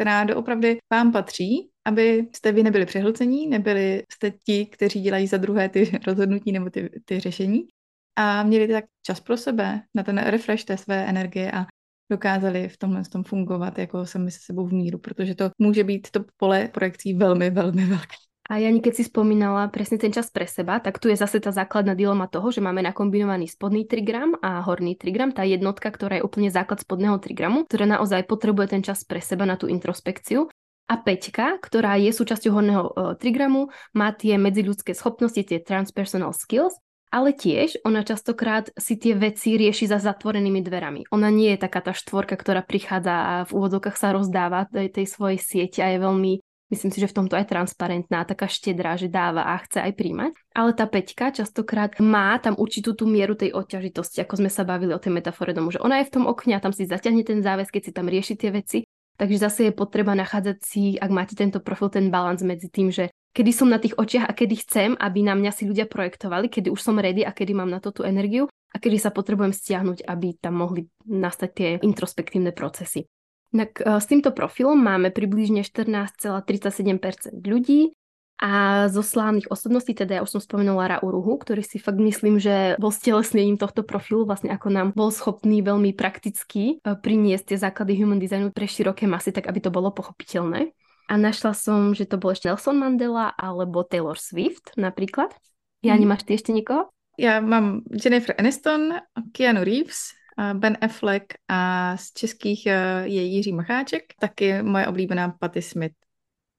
která 0.00 0.24
doopravdy 0.24 0.78
vám 0.92 1.12
patří, 1.12 1.70
aby 1.84 2.28
jste 2.36 2.52
vy 2.52 2.62
nebyli 2.62 2.86
přehlcení, 2.86 3.46
nebyli 3.46 4.02
jste 4.12 4.30
ti, 4.30 4.66
kteří 4.66 5.00
dělají 5.00 5.26
za 5.26 5.36
druhé 5.36 5.68
ty 5.68 5.90
rozhodnutí 6.06 6.52
nebo 6.52 6.70
ty, 6.70 6.90
ty 7.04 7.20
řešení 7.20 7.68
a 8.16 8.42
měli 8.42 8.68
tak 8.68 8.84
čas 9.06 9.20
pro 9.20 9.36
sebe, 9.36 9.82
na 9.94 10.02
ten 10.02 10.18
refresh 10.18 10.64
té 10.64 10.76
své 10.76 11.06
energie 11.06 11.52
a 11.52 11.66
dokázali 12.12 12.68
v 12.68 12.76
tomhle 12.76 13.02
tom 13.04 13.24
fungovat 13.24 13.78
jako 13.78 14.06
sami 14.06 14.30
se 14.30 14.38
sebou 14.42 14.66
v 14.66 14.72
míru, 14.72 14.98
protože 14.98 15.34
to 15.34 15.50
může 15.58 15.84
být 15.84 16.10
to 16.10 16.24
pole 16.36 16.68
projekcí 16.68 17.14
velmi, 17.14 17.50
velmi 17.50 17.86
velké. 17.86 18.29
A 18.50 18.58
Jani, 18.58 18.82
keď 18.82 18.98
si 18.98 19.04
spomínala 19.06 19.70
presne 19.70 19.94
ten 19.94 20.10
čas 20.10 20.26
pre 20.26 20.42
seba, 20.42 20.82
tak 20.82 20.98
tu 20.98 21.06
je 21.06 21.14
zase 21.14 21.38
tá 21.38 21.54
základná 21.54 21.94
dilema 21.94 22.26
toho, 22.26 22.50
že 22.50 22.58
máme 22.58 22.82
nakombinovaný 22.82 23.46
spodný 23.46 23.86
trigram 23.86 24.34
a 24.42 24.58
horný 24.66 24.98
trigram, 24.98 25.30
tá 25.30 25.46
jednotka, 25.46 25.86
ktorá 25.86 26.18
je 26.18 26.26
úplne 26.26 26.50
základ 26.50 26.82
spodného 26.82 27.22
trigramu, 27.22 27.62
ktorá 27.70 27.86
naozaj 27.86 28.26
potrebuje 28.26 28.74
ten 28.74 28.82
čas 28.82 29.06
pre 29.06 29.22
seba 29.22 29.46
na 29.46 29.54
tú 29.54 29.70
introspekciu. 29.70 30.50
A 30.90 30.98
peťka, 30.98 31.62
ktorá 31.62 31.94
je 32.02 32.10
súčasťou 32.10 32.50
horného 32.50 32.82
uh, 32.90 33.14
trigramu, 33.14 33.70
má 33.94 34.10
tie 34.10 34.34
medziľudské 34.34 34.98
schopnosti, 34.98 35.38
tie 35.46 35.62
transpersonal 35.62 36.34
skills 36.34 36.74
ale 37.10 37.34
tiež 37.34 37.82
ona 37.82 38.06
častokrát 38.06 38.70
si 38.78 38.94
tie 38.94 39.18
veci 39.18 39.58
rieši 39.58 39.90
za 39.90 39.98
zatvorenými 39.98 40.62
dverami. 40.62 41.10
Ona 41.10 41.26
nie 41.34 41.50
je 41.58 41.62
taká 41.66 41.82
tá 41.82 41.90
štvorka, 41.90 42.38
ktorá 42.38 42.62
prichádza 42.62 43.14
a 43.14 43.34
v 43.50 43.54
úvodzokách 43.58 43.98
sa 43.98 44.14
rozdáva 44.14 44.70
tej, 44.70 44.94
tej 44.94 45.10
svojej 45.10 45.42
siete 45.42 45.82
a 45.82 45.90
je 45.90 45.98
veľmi 45.98 46.32
Myslím 46.70 46.94
si, 46.94 47.02
že 47.02 47.10
v 47.10 47.16
tomto 47.18 47.34
aj 47.34 47.50
transparentná, 47.50 48.22
taká 48.22 48.46
štedrá, 48.46 48.94
že 48.94 49.10
dáva 49.10 49.42
a 49.42 49.58
chce 49.58 49.82
aj 49.82 49.92
príjmať. 49.98 50.32
Ale 50.54 50.70
tá 50.70 50.86
peťka 50.86 51.34
častokrát 51.34 51.98
má 51.98 52.38
tam 52.38 52.54
určitú 52.54 52.94
tú 52.94 53.10
mieru 53.10 53.34
tej 53.34 53.50
odťažitosti, 53.50 54.22
ako 54.22 54.38
sme 54.38 54.50
sa 54.54 54.62
bavili 54.62 54.94
o 54.94 55.02
tej 55.02 55.10
metafore 55.10 55.50
domu, 55.50 55.74
že 55.74 55.82
ona 55.82 55.98
je 55.98 56.06
v 56.06 56.14
tom 56.14 56.24
okne 56.30 56.54
a 56.54 56.62
tam 56.62 56.70
si 56.70 56.86
zaťahne 56.86 57.26
ten 57.26 57.42
záväz, 57.42 57.74
keď 57.74 57.82
si 57.82 57.92
tam 57.92 58.06
rieši 58.06 58.34
tie 58.38 58.54
veci. 58.54 58.78
Takže 59.18 59.36
zase 59.36 59.60
je 59.68 59.76
potreba 59.76 60.14
nachádzať 60.16 60.58
si, 60.64 60.94
ak 60.96 61.10
máte 61.12 61.34
tento 61.36 61.60
profil, 61.60 61.92
ten 61.92 62.08
balans 62.08 62.40
medzi 62.40 62.72
tým, 62.72 62.88
že 62.88 63.12
kedy 63.34 63.50
som 63.52 63.68
na 63.68 63.82
tých 63.82 63.98
očiach 63.98 64.30
a 64.30 64.32
kedy 64.32 64.54
chcem, 64.64 64.90
aby 64.96 65.20
na 65.26 65.36
mňa 65.36 65.52
si 65.52 65.68
ľudia 65.68 65.84
projektovali, 65.90 66.48
kedy 66.48 66.72
už 66.72 66.80
som 66.80 66.96
ready 66.96 67.26
a 67.26 67.34
kedy 67.34 67.52
mám 67.52 67.68
na 67.68 67.82
to 67.82 67.92
tú 67.92 68.06
energiu 68.06 68.48
a 68.48 68.76
kedy 68.78 68.96
sa 68.96 69.10
potrebujem 69.12 69.52
stiahnuť, 69.52 70.06
aby 70.06 70.38
tam 70.38 70.62
mohli 70.62 70.86
nastať 71.04 71.50
tie 71.52 71.68
introspektívne 71.82 72.54
procesy. 72.54 73.10
Tak 73.50 73.82
e, 73.82 73.98
s 73.98 74.06
týmto 74.06 74.30
profilom 74.30 74.78
máme 74.78 75.10
približne 75.10 75.66
14,37% 75.66 77.34
ľudí 77.42 77.94
a 78.40 78.86
zo 78.88 79.04
slávnych 79.04 79.52
osobností, 79.52 79.92
teda 79.92 80.16
ja 80.16 80.24
už 80.24 80.32
som 80.32 80.40
spomenula 80.40 80.88
Ra 80.88 80.98
Uruhu, 81.04 81.36
ktorý 81.36 81.60
si 81.60 81.76
fakt 81.76 82.00
myslím, 82.00 82.40
že 82.40 82.80
bol 82.80 82.88
stelesnením 82.88 83.60
tohto 83.60 83.84
profilu, 83.84 84.24
vlastne 84.24 84.48
ako 84.48 84.72
nám 84.72 84.88
bol 84.96 85.12
schopný 85.12 85.60
veľmi 85.60 85.92
prakticky 85.92 86.80
e, 86.80 86.94
priniesť 86.96 87.52
tie 87.52 87.58
základy 87.60 88.00
human 88.00 88.22
designu 88.22 88.48
pre 88.48 88.64
široké 88.64 89.04
masy, 89.04 89.34
tak 89.34 89.50
aby 89.50 89.60
to 89.60 89.68
bolo 89.68 89.92
pochopiteľné. 89.92 90.72
A 91.10 91.18
našla 91.18 91.52
som, 91.58 91.90
že 91.90 92.06
to 92.06 92.22
bol 92.22 92.30
ešte 92.30 92.46
Nelson 92.46 92.78
Mandela 92.78 93.34
alebo 93.34 93.82
Taylor 93.82 94.14
Swift 94.14 94.72
napríklad. 94.78 95.34
Ja 95.82 95.98
mm. 95.98 96.00
nemáš 96.00 96.22
ty 96.22 96.38
ešte 96.38 96.54
nikoho? 96.54 96.88
Já 97.20 97.40
mám 97.40 97.80
Jennifer 98.04 98.34
Aniston, 98.38 98.94
Keanu 99.32 99.64
Reeves, 99.64 100.16
Ben 100.54 100.76
Affleck 100.80 101.34
a 101.48 101.96
z 101.96 102.12
českých 102.12 102.66
eh, 102.66 103.02
je 103.04 103.22
Jiří 103.22 103.52
Macháček, 103.52 104.14
taky 104.20 104.62
moje 104.62 104.86
oblíbená 104.86 105.28
Patty 105.28 105.62
Smith. 105.62 105.94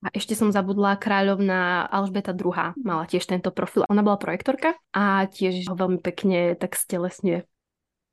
A 0.02 0.10
ešte 0.18 0.34
som 0.34 0.50
zabudla 0.50 0.98
kráľovna 0.98 1.86
Alžbeta 1.86 2.34
II. 2.34 2.74
Mala 2.82 3.06
tiež 3.06 3.22
tento 3.30 3.54
profil. 3.54 3.86
Ona 3.86 4.02
bola 4.02 4.18
projektorka 4.18 4.74
a 4.90 5.30
tiež 5.30 5.70
ho 5.70 5.78
veľmi 5.78 6.02
pekne 6.02 6.58
tak 6.58 6.74
stelesňuje. 6.74 7.46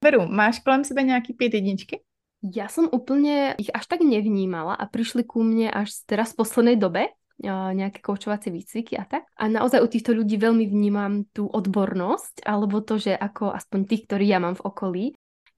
Veru, 0.04 0.28
máš 0.28 0.60
kolem 0.60 0.84
sebe 0.84 1.00
nejaký 1.00 1.32
pět 1.32 1.54
jedničky? 1.54 1.96
Ja 2.44 2.68
som 2.68 2.86
úplne 2.92 3.56
ich 3.58 3.72
až 3.72 3.88
tak 3.90 4.04
nevnímala 4.04 4.76
a 4.76 4.84
prišli 4.86 5.26
ku 5.26 5.42
mne 5.42 5.74
až 5.74 5.90
teraz 6.06 6.36
v 6.36 6.44
poslednej 6.44 6.76
dobe, 6.78 7.10
nejaké 7.48 7.98
koučovacie 7.98 8.54
výcviky 8.54 8.94
a 8.94 9.02
tak. 9.06 9.26
A 9.34 9.50
naozaj 9.50 9.82
u 9.82 9.88
týchto 9.90 10.14
ľudí 10.14 10.38
veľmi 10.38 10.66
vnímam 10.66 11.26
tú 11.34 11.50
odbornosť, 11.50 12.46
alebo 12.46 12.78
to, 12.78 12.98
že 12.98 13.14
ako 13.14 13.50
aspoň 13.54 13.80
tých, 13.90 14.02
ktorí 14.06 14.26
ja 14.30 14.38
mám 14.38 14.54
v 14.54 14.66
okolí, 14.70 15.04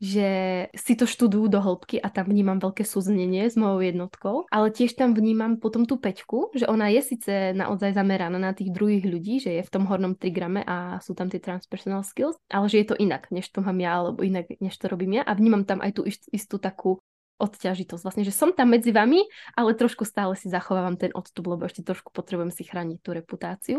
že 0.00 0.28
si 0.73 0.97
to 0.97 1.04
študujú 1.04 1.52
do 1.52 1.61
hĺbky 1.61 2.00
a 2.00 2.09
tam 2.09 2.33
vnímam 2.33 2.57
veľké 2.57 2.88
súznenie 2.88 3.52
s 3.52 3.54
mojou 3.54 3.85
jednotkou, 3.85 4.37
ale 4.49 4.73
tiež 4.73 4.97
tam 4.97 5.12
vnímam 5.12 5.61
potom 5.61 5.85
tú 5.85 6.00
peťku, 6.00 6.57
že 6.57 6.64
ona 6.64 6.88
je 6.88 7.04
síce 7.04 7.52
naozaj 7.52 7.92
zameraná 7.92 8.40
na 8.40 8.57
tých 8.57 8.73
druhých 8.73 9.04
ľudí, 9.04 9.45
že 9.45 9.61
je 9.61 9.62
v 9.62 9.73
tom 9.73 9.85
hornom 9.85 10.16
trigrame 10.16 10.64
a 10.64 11.04
sú 11.04 11.12
tam 11.12 11.28
tie 11.28 11.37
transpersonal 11.37 12.00
skills, 12.00 12.40
ale 12.49 12.66
že 12.73 12.80
je 12.80 12.87
to 12.88 12.97
inak, 12.97 13.28
než 13.28 13.52
to 13.52 13.61
mám 13.61 13.76
ja, 13.76 14.00
alebo 14.00 14.25
inak, 14.25 14.49
než 14.57 14.73
to 14.80 14.88
robím 14.88 15.21
ja 15.21 15.23
a 15.28 15.37
vnímam 15.37 15.69
tam 15.69 15.85
aj 15.85 16.00
tú 16.00 16.02
istú 16.09 16.57
takú 16.57 16.97
odťažitosť. 17.40 18.04
Vlastne, 18.04 18.25
že 18.25 18.37
som 18.37 18.52
tam 18.52 18.73
medzi 18.73 18.92
vami, 18.92 19.25
ale 19.57 19.76
trošku 19.76 20.04
stále 20.04 20.37
si 20.37 20.52
zachovávam 20.52 20.97
ten 20.97 21.12
odstup, 21.12 21.49
lebo 21.49 21.64
ešte 21.69 21.85
trošku 21.85 22.12
potrebujem 22.12 22.52
si 22.52 22.69
chrániť 22.69 22.99
tú 23.00 23.16
reputáciu 23.16 23.78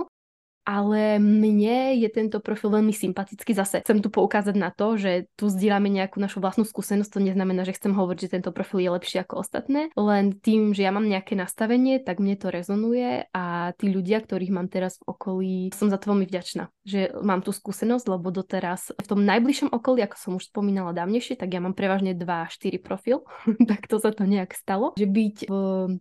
ale 0.61 1.17
mne 1.17 1.97
je 1.97 2.09
tento 2.13 2.37
profil 2.37 2.69
veľmi 2.69 2.93
sympatický. 2.93 3.57
Zase 3.57 3.81
chcem 3.81 3.99
tu 3.99 4.13
poukázať 4.13 4.53
na 4.53 4.69
to, 4.69 4.95
že 4.95 5.25
tu 5.33 5.49
zdieľame 5.49 5.89
nejakú 5.89 6.21
našu 6.21 6.37
vlastnú 6.37 6.63
skúsenosť, 6.63 7.09
to 7.09 7.19
neznamená, 7.19 7.65
že 7.65 7.75
chcem 7.75 7.91
hovoriť, 7.91 8.19
že 8.29 8.33
tento 8.39 8.53
profil 8.53 8.85
je 8.85 8.89
lepší 8.93 9.17
ako 9.25 9.41
ostatné, 9.41 9.89
len 9.97 10.37
tým, 10.37 10.77
že 10.77 10.85
ja 10.85 10.93
mám 10.93 11.09
nejaké 11.09 11.33
nastavenie, 11.33 11.97
tak 11.97 12.21
mne 12.21 12.37
to 12.37 12.53
rezonuje 12.53 13.25
a 13.33 13.73
tí 13.75 13.89
ľudia, 13.89 14.21
ktorých 14.21 14.53
mám 14.53 14.69
teraz 14.69 15.01
v 15.01 15.11
okolí, 15.11 15.55
som 15.73 15.89
za 15.89 15.97
to 15.97 16.13
veľmi 16.13 16.29
vďačná, 16.29 16.69
že 16.85 17.09
mám 17.25 17.41
tú 17.41 17.49
skúsenosť, 17.49 18.05
lebo 18.05 18.29
doteraz 18.29 18.93
v 18.93 19.07
tom 19.07 19.25
najbližšom 19.25 19.73
okolí, 19.73 20.05
ako 20.05 20.17
som 20.17 20.31
už 20.37 20.53
spomínala 20.53 20.93
dávnejšie, 20.93 21.41
tak 21.41 21.49
ja 21.51 21.59
mám 21.59 21.73
prevažne 21.73 22.13
2-4 22.13 22.77
profil, 22.77 23.25
tak 23.69 23.89
to 23.89 23.97
sa 23.97 24.13
to 24.13 24.29
nejak 24.29 24.53
stalo, 24.53 24.93
že 24.93 25.09
byť 25.09 25.37
v 25.49 25.55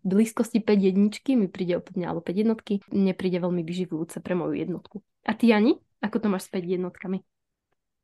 blízkosti 0.05 0.61
5 0.61 0.89
jedničky 0.93 1.31
mi 1.35 1.49
príde 1.49 1.81
úplne, 1.81 2.05
alebo 2.05 2.21
5 2.21 2.43
jednotky, 2.45 2.85
nepríde 2.93 3.41
veľmi 3.41 3.65
vyživujúce 3.65 4.21
pre 4.21 4.37
môj 4.37 4.50
svoju 4.51 4.61
jednotku. 4.61 5.03
A 5.27 5.35
ty, 5.35 5.55
Ani, 5.55 5.75
ako 6.03 6.19
to 6.19 6.29
máš 6.29 6.43
s 6.43 6.49
pět 6.49 6.65
jednotkami? 6.65 7.21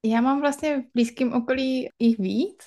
Já 0.04 0.20
mám 0.20 0.40
vlastně 0.40 0.80
v 0.80 0.92
blízkém 0.94 1.32
okolí 1.32 1.88
jich 1.98 2.18
víc. 2.18 2.62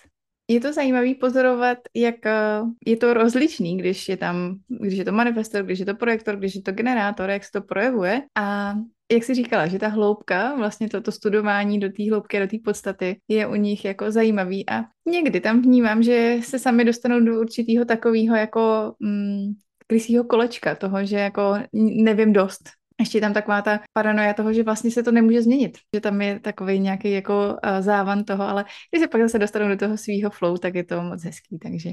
Je 0.48 0.60
to 0.60 0.74
zajímavé 0.74 1.16
pozorovat, 1.16 1.78
jak 1.96 2.26
eh, 2.26 2.62
je 2.86 2.98
to 2.98 3.14
rozličný, 3.14 3.78
když 3.78 4.10
je 4.10 4.18
tam, 4.18 4.60
když 4.68 4.98
je 4.98 5.06
to 5.06 5.12
manifestor, 5.12 5.64
když 5.64 5.80
je 5.80 5.86
to 5.86 5.96
projektor, 5.96 6.36
když 6.36 6.56
je 6.56 6.62
to 6.62 6.72
generátor, 6.72 7.30
jak 7.30 7.44
se 7.44 7.52
to 7.52 7.62
projevuje. 7.62 8.22
A 8.36 8.74
jak 9.12 9.24
jsi 9.24 9.34
říkala, 9.34 9.68
že 9.68 9.80
ta 9.80 9.88
hloubka, 9.88 10.56
vlastně 10.56 10.90
toto 10.90 11.12
studování 11.12 11.80
do 11.80 11.90
té 11.90 12.10
hloubky, 12.10 12.40
do 12.40 12.48
té 12.48 12.58
podstaty 12.66 13.22
je 13.28 13.48
u 13.48 13.56
nich 13.56 13.86
jako 13.86 14.12
zajímavý 14.12 14.70
a 14.70 14.84
někdy 15.06 15.40
tam 15.40 15.62
vnímám, 15.62 16.04
že 16.04 16.40
se 16.44 16.60
sami 16.60 16.86
dostanou 16.86 17.20
do 17.20 17.40
určitého 17.40 17.86
takového 17.86 18.36
jako 18.36 18.94
mm, 19.00 19.54
krysího 19.88 20.24
kolečka, 20.24 20.76
toho, 20.76 21.06
že 21.06 21.16
jako 21.16 21.56
nevím 22.04 22.34
dost, 22.34 22.70
ještě 23.00 23.18
je 23.18 23.22
tam 23.22 23.34
taková 23.34 23.62
ta 23.62 23.80
paranoja 23.94 24.34
toho, 24.34 24.54
že 24.54 24.64
vlastně 24.64 24.92
se 24.92 25.04
to 25.04 25.12
nemůže 25.12 25.42
změnit, 25.42 25.78
že 25.96 26.02
tam 26.02 26.22
je 26.22 26.40
takový 26.40 26.80
nějaký 26.80 27.12
jako 27.12 27.48
uh, 27.48 27.80
závan 27.80 28.24
toho, 28.24 28.44
ale 28.44 28.66
když 28.92 29.02
se 29.02 29.08
pak 29.08 29.22
zase 29.22 29.40
dostanou 29.40 29.68
do 29.68 29.78
toho 29.78 29.98
svého 29.98 30.30
flow, 30.30 30.58
tak 30.58 30.76
je 30.76 30.84
to 30.84 31.02
moc 31.02 31.24
hezký, 31.24 31.60
takže. 31.60 31.90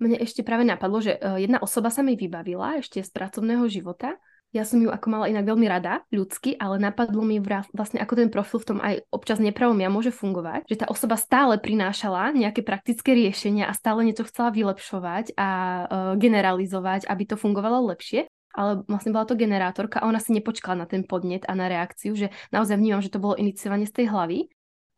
Mne 0.00 0.16
ešte 0.16 0.40
práve 0.40 0.64
napadlo, 0.64 1.04
že 1.04 1.20
uh, 1.20 1.36
jedna 1.36 1.60
osoba 1.60 1.92
sa 1.92 2.00
mi 2.00 2.16
vybavila 2.16 2.80
ešte 2.80 3.04
z 3.04 3.10
pracovného 3.12 3.68
života. 3.68 4.16
Ja 4.48 4.64
som 4.64 4.80
ju 4.80 4.88
ako 4.88 5.06
mala 5.12 5.28
inak 5.28 5.44
veľmi 5.44 5.68
rada, 5.68 6.02
ľudsky, 6.10 6.56
ale 6.56 6.80
napadlo 6.80 7.20
mi 7.20 7.36
vlastne 7.70 8.00
ako 8.00 8.18
ten 8.18 8.32
profil 8.32 8.58
v 8.58 8.66
tom 8.66 8.78
aj 8.80 9.06
občas 9.12 9.38
nepravom 9.38 9.78
ja 9.78 9.92
môže 9.92 10.10
fungovať, 10.10 10.66
že 10.66 10.80
tá 10.82 10.86
osoba 10.90 11.14
stále 11.20 11.60
prinášala 11.60 12.32
nejaké 12.32 12.64
praktické 12.64 13.14
riešenia 13.14 13.68
a 13.68 13.76
stále 13.76 14.02
niečo 14.02 14.26
chcela 14.26 14.50
vylepšovať 14.50 15.36
a 15.36 15.48
uh, 15.52 15.84
generalizovať, 16.16 17.06
aby 17.06 17.22
to 17.28 17.36
fungovalo 17.36 17.92
lepšie 17.92 18.26
ale 18.54 18.82
vlastne 18.86 19.14
bola 19.14 19.26
to 19.26 19.38
generátorka 19.38 20.02
a 20.02 20.08
ona 20.08 20.18
si 20.18 20.34
nepočkala 20.34 20.84
na 20.84 20.86
ten 20.86 21.06
podnet 21.06 21.46
a 21.46 21.54
na 21.54 21.70
reakciu, 21.70 22.14
že 22.18 22.34
naozaj 22.50 22.76
vnímam, 22.76 23.02
že 23.02 23.12
to 23.12 23.22
bolo 23.22 23.38
iniciovanie 23.38 23.86
z 23.86 24.02
tej 24.02 24.06
hlavy 24.10 24.50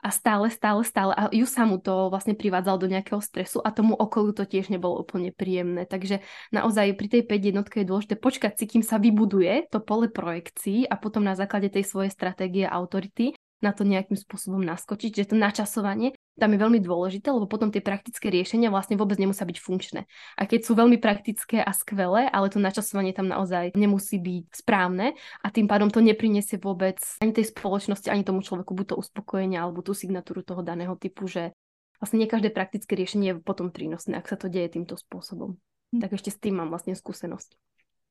a 0.02 0.10
stále, 0.10 0.50
stále, 0.50 0.82
stále 0.82 1.14
a 1.14 1.30
ju 1.30 1.46
samu 1.46 1.78
to 1.78 2.10
vlastne 2.10 2.34
privádzalo 2.34 2.74
do 2.74 2.90
nejakého 2.90 3.22
stresu 3.22 3.62
a 3.62 3.70
tomu 3.70 3.94
okolu 3.94 4.34
to 4.34 4.42
tiež 4.42 4.66
nebolo 4.66 4.98
úplne 4.98 5.30
príjemné. 5.30 5.86
Takže 5.86 6.26
naozaj 6.50 6.98
pri 6.98 7.08
tej 7.08 7.22
5 7.22 7.48
jednotke 7.54 7.76
je 7.80 7.86
dôležité 7.86 8.18
počkať 8.18 8.58
si, 8.58 8.64
kým 8.66 8.82
sa 8.82 8.98
vybuduje 8.98 9.70
to 9.70 9.78
pole 9.78 10.10
projekcií 10.10 10.90
a 10.90 10.98
potom 10.98 11.22
na 11.22 11.38
základe 11.38 11.70
tej 11.70 11.86
svojej 11.86 12.10
stratégie 12.10 12.66
autority 12.66 13.38
na 13.62 13.70
to 13.70 13.86
nejakým 13.86 14.18
spôsobom 14.18 14.58
naskočiť, 14.58 15.22
že 15.22 15.28
to 15.30 15.36
načasovanie 15.38 16.18
tam 16.40 16.50
je 16.56 16.58
veľmi 16.58 16.80
dôležité, 16.80 17.28
lebo 17.28 17.44
potom 17.44 17.68
tie 17.68 17.84
praktické 17.84 18.32
riešenia 18.32 18.72
vlastne 18.72 18.96
vôbec 18.96 19.20
nemusia 19.20 19.44
byť 19.44 19.58
funkčné. 19.60 20.08
A 20.40 20.48
keď 20.48 20.60
sú 20.64 20.72
veľmi 20.72 20.96
praktické 20.96 21.60
a 21.60 21.70
skvelé, 21.76 22.24
ale 22.24 22.48
to 22.48 22.56
načasovanie 22.56 23.12
tam 23.12 23.28
naozaj 23.28 23.76
nemusí 23.76 24.16
byť 24.16 24.64
správne 24.64 25.12
a 25.44 25.46
tým 25.52 25.68
pádom 25.68 25.92
to 25.92 26.00
neprinesie 26.00 26.56
vôbec 26.56 26.96
ani 27.20 27.36
tej 27.36 27.52
spoločnosti, 27.52 28.08
ani 28.08 28.24
tomu 28.24 28.40
človeku 28.40 28.72
buď 28.72 28.96
to 28.96 29.00
uspokojenie 29.00 29.60
alebo 29.60 29.84
tú 29.84 29.92
signatúru 29.92 30.40
toho 30.40 30.64
daného 30.64 30.96
typu, 30.96 31.28
že 31.28 31.52
vlastne 32.00 32.24
nie 32.24 32.28
každé 32.30 32.48
praktické 32.48 32.96
riešenie 32.96 33.36
je 33.36 33.40
potom 33.44 33.68
prínosné, 33.68 34.16
ak 34.16 34.26
sa 34.32 34.40
to 34.40 34.48
deje 34.48 34.72
týmto 34.72 34.96
spôsobom. 34.96 35.60
Hm. 35.92 36.00
Tak 36.00 36.16
ešte 36.16 36.32
s 36.32 36.40
tým 36.40 36.56
mám 36.56 36.72
vlastne 36.72 36.96
skúsenosť. 36.96 37.60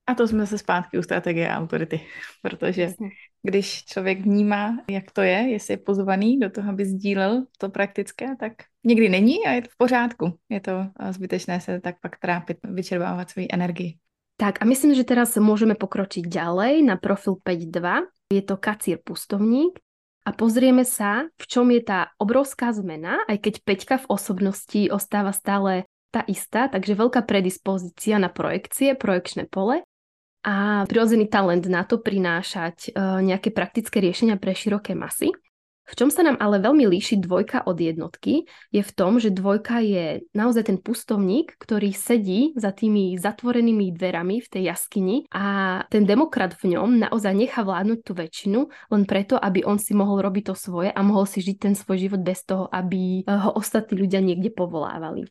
A 0.07 0.15
to 0.15 0.27
jsme 0.27 0.47
se 0.47 0.57
zpátky 0.57 0.97
u 0.97 1.03
strategie 1.03 1.49
a 1.49 1.59
autority, 1.59 2.01
protože 2.41 2.81
Jasně. 2.81 3.09
když 3.43 3.85
člověk 3.85 4.21
vnímá, 4.21 4.77
jak 4.89 5.11
to 5.11 5.21
je, 5.21 5.37
jestli 5.37 5.73
je 5.73 5.77
pozvaný 5.77 6.39
do 6.39 6.49
toho, 6.49 6.69
aby 6.69 6.85
sdílel 6.85 7.45
to 7.57 7.69
praktické, 7.69 8.35
tak 8.39 8.53
někdy 8.83 9.09
není 9.09 9.45
a 9.45 9.51
je 9.51 9.61
to 9.61 9.69
v 9.69 9.77
pořádku. 9.77 10.37
Je 10.49 10.59
to 10.61 10.71
zbytečné 11.09 11.61
se 11.61 11.81
tak 11.81 11.95
pak 12.01 12.19
trápit, 12.19 12.57
vyčerpávat 12.63 13.29
svoji 13.29 13.47
energii. 13.51 13.97
Tak 14.41 14.57
a 14.57 14.65
myslím, 14.65 14.97
že 14.97 15.05
teraz 15.05 15.37
môžeme 15.37 15.77
pokročiť 15.77 16.25
ďalej 16.25 16.81
na 16.81 16.97
profil 16.97 17.37
5.2. 17.45 18.33
Je 18.33 18.41
to 18.41 18.57
kacír 18.57 18.97
pustovník 18.97 19.77
a 20.25 20.33
pozrieme 20.33 20.81
sa, 20.81 21.29
v 21.37 21.45
čom 21.45 21.69
je 21.69 21.85
tá 21.85 22.09
obrovská 22.17 22.73
zmena, 22.73 23.21
aj 23.29 23.37
keď 23.37 23.53
Peťka 23.61 23.95
v 24.01 24.09
osobnosti 24.09 24.81
ostáva 24.89 25.29
stále 25.29 25.85
tá 26.09 26.25
istá, 26.25 26.65
takže 26.73 26.97
veľká 26.97 27.21
predispozícia 27.21 28.17
na 28.17 28.33
projekcie, 28.33 28.97
projekčné 28.97 29.45
pole 29.45 29.85
a 30.41 30.85
prirodzený 30.89 31.29
talent 31.29 31.65
na 31.69 31.85
to 31.85 32.01
prinášať 32.01 32.91
uh, 32.91 33.21
nejaké 33.21 33.53
praktické 33.53 34.01
riešenia 34.01 34.41
pre 34.41 34.57
široké 34.57 34.97
masy. 34.97 35.29
V 35.91 35.99
čom 35.99 36.07
sa 36.07 36.23
nám 36.23 36.39
ale 36.39 36.63
veľmi 36.63 36.87
líši 36.87 37.19
dvojka 37.19 37.67
od 37.67 37.75
jednotky, 37.75 38.47
je 38.71 38.79
v 38.79 38.91
tom, 38.95 39.19
že 39.19 39.27
dvojka 39.27 39.83
je 39.83 40.23
naozaj 40.31 40.71
ten 40.71 40.77
pustovník, 40.79 41.51
ktorý 41.59 41.91
sedí 41.91 42.55
za 42.55 42.71
tými 42.71 43.19
zatvorenými 43.19 43.91
dverami 43.91 44.39
v 44.39 44.47
tej 44.47 44.71
jaskyni 44.71 45.27
a 45.35 45.83
ten 45.91 46.07
demokrat 46.07 46.55
v 46.55 46.79
ňom 46.79 46.95
naozaj 46.95 47.35
nechá 47.35 47.67
vládnuť 47.67 47.99
tú 48.07 48.15
väčšinu 48.15 48.59
len 48.93 49.03
preto, 49.03 49.35
aby 49.35 49.67
on 49.67 49.81
si 49.83 49.91
mohol 49.91 50.23
robiť 50.23 50.53
to 50.53 50.55
svoje 50.55 50.95
a 50.95 50.99
mohol 51.03 51.27
si 51.27 51.43
žiť 51.43 51.57
ten 51.59 51.73
svoj 51.75 52.07
život 52.07 52.23
bez 52.23 52.47
toho, 52.47 52.71
aby 52.71 53.27
ho 53.27 53.51
ostatní 53.51 53.99
ľudia 53.99 54.23
niekde 54.23 54.53
povolávali. 54.53 55.27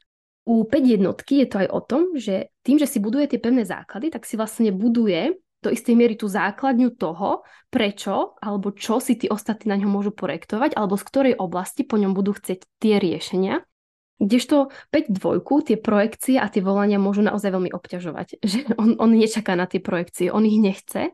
U 0.49 0.65
5 0.65 0.95
jednotky 0.97 1.45
je 1.45 1.47
to 1.47 1.57
aj 1.61 1.69
o 1.69 1.81
tom, 1.85 2.03
že 2.17 2.49
tým, 2.65 2.81
že 2.81 2.89
si 2.89 2.99
buduje 2.99 3.37
tie 3.37 3.41
pevné 3.41 3.69
základy, 3.69 4.09
tak 4.09 4.25
si 4.25 4.41
vlastne 4.41 4.73
buduje 4.73 5.37
do 5.61 5.69
istej 5.69 5.93
miery 5.93 6.17
tú 6.17 6.25
základňu 6.25 6.97
toho, 6.97 7.45
prečo 7.69 8.41
alebo 8.41 8.73
čo 8.73 8.97
si 8.99 9.21
tí 9.21 9.29
ostatní 9.29 9.69
na 9.69 9.77
ňom 9.77 9.93
môžu 9.93 10.13
projektovať, 10.17 10.73
alebo 10.73 10.97
z 10.97 11.05
ktorej 11.05 11.35
oblasti 11.37 11.85
po 11.85 12.01
ňom 12.01 12.17
budú 12.17 12.33
chcieť 12.33 12.65
tie 12.81 12.97
riešenia. 12.97 13.61
Kdežto 14.21 14.73
5 14.93 15.17
dvojku, 15.17 15.65
tie 15.65 15.77
projekcie 15.81 16.37
a 16.37 16.49
tie 16.49 16.61
volania 16.61 17.01
môžu 17.01 17.25
naozaj 17.25 17.57
veľmi 17.57 17.73
obťažovať. 17.73 18.41
Že 18.51 18.59
on, 18.81 18.97
on 18.97 19.11
nečaká 19.13 19.57
na 19.57 19.69
tie 19.69 19.81
projekcie, 19.81 20.33
on 20.33 20.45
ich 20.49 20.61
nechce 20.61 21.13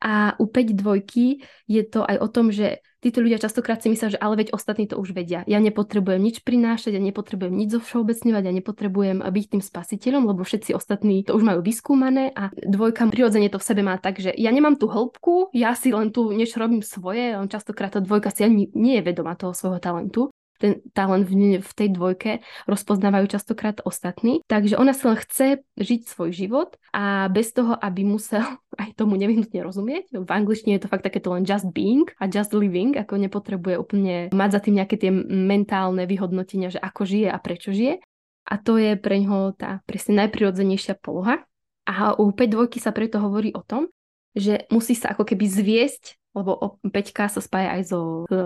a 0.00 0.36
u 0.36 0.46
5 0.46 0.76
dvojky 0.76 1.40
je 1.66 1.82
to 1.88 2.04
aj 2.04 2.16
o 2.20 2.28
tom, 2.28 2.52
že 2.52 2.84
títo 3.00 3.22
ľudia 3.22 3.38
častokrát 3.38 3.78
si 3.80 3.88
myslia, 3.88 4.16
že 4.16 4.20
ale 4.20 4.42
veď 4.42 4.52
ostatní 4.52 4.90
to 4.90 4.98
už 4.98 5.14
vedia. 5.14 5.46
Ja 5.46 5.62
nepotrebujem 5.62 6.18
nič 6.18 6.42
prinášať, 6.42 6.98
ja 6.98 7.02
nepotrebujem 7.02 7.54
nič 7.54 7.78
zo 7.78 7.80
všeobecňovať, 7.80 8.42
ja 8.44 8.52
nepotrebujem 8.52 9.22
byť 9.22 9.44
tým 9.46 9.62
spasiteľom, 9.62 10.26
lebo 10.26 10.42
všetci 10.42 10.74
ostatní 10.74 11.22
to 11.22 11.38
už 11.38 11.46
majú 11.46 11.60
vyskúmané 11.62 12.34
a 12.34 12.50
dvojka 12.52 13.06
prirodzene 13.08 13.46
to 13.46 13.62
v 13.62 13.68
sebe 13.68 13.86
má 13.86 13.96
tak, 14.02 14.18
že 14.18 14.34
ja 14.34 14.50
nemám 14.50 14.74
tú 14.74 14.90
hĺbku, 14.90 15.54
ja 15.54 15.72
si 15.78 15.94
len 15.94 16.10
tu 16.10 16.34
niečo 16.34 16.58
robím 16.58 16.82
svoje, 16.82 17.38
on 17.38 17.46
častokrát 17.46 17.94
tá 17.94 18.02
dvojka 18.02 18.34
si 18.34 18.42
ani 18.42 18.68
nie 18.74 18.98
je 18.98 19.06
vedomá 19.06 19.38
toho 19.38 19.54
svojho 19.54 19.78
talentu 19.78 20.34
ten 20.58 20.72
talent 20.92 21.28
v, 21.28 21.60
v 21.60 21.72
tej 21.72 21.88
dvojke 21.92 22.30
rozpoznávajú 22.66 23.26
častokrát 23.30 23.80
ostatní. 23.84 24.40
Takže 24.48 24.76
ona 24.80 24.96
si 24.96 25.02
len 25.06 25.18
chce 25.18 25.46
žiť 25.76 26.00
svoj 26.08 26.30
život 26.32 26.76
a 26.92 27.28
bez 27.28 27.52
toho, 27.52 27.76
aby 27.76 28.04
musel 28.04 28.44
aj 28.82 28.96
tomu 28.96 29.16
nevyhnutne 29.16 29.60
rozumieť. 29.62 30.12
V 30.12 30.30
angličtine 30.30 30.76
je 30.76 30.82
to 30.84 30.92
fakt 30.92 31.04
takéto 31.04 31.32
len 31.32 31.44
just 31.44 31.68
being 31.72 32.08
a 32.20 32.28
just 32.28 32.52
living, 32.56 32.96
ako 32.96 33.20
nepotrebuje 33.20 33.76
úplne 33.76 34.32
mať 34.32 34.50
za 34.52 34.60
tým 34.64 34.74
nejaké 34.82 34.96
tie 35.00 35.10
mentálne 35.26 36.04
vyhodnotenia, 36.04 36.72
že 36.72 36.80
ako 36.80 37.04
žije 37.04 37.28
a 37.30 37.38
prečo 37.40 37.70
žije. 37.72 38.00
A 38.46 38.54
to 38.62 38.78
je 38.78 38.94
pre 38.94 39.18
ňoho 39.18 39.58
tá 39.58 39.82
presne 39.90 40.22
najprirodzenejšia 40.22 41.02
poloha. 41.02 41.42
A 41.86 42.14
u 42.18 42.30
5 42.30 42.46
dvojky 42.50 42.78
sa 42.78 42.90
preto 42.90 43.18
hovorí 43.18 43.54
o 43.54 43.62
tom, 43.62 43.90
že 44.34 44.66
musí 44.70 44.94
sa 44.94 45.14
ako 45.14 45.26
keby 45.26 45.46
zviesť, 45.46 46.18
lebo 46.36 46.78
5 46.84 47.32
sa 47.32 47.40
spája 47.40 47.78
aj 47.80 47.82
so, 47.88 48.00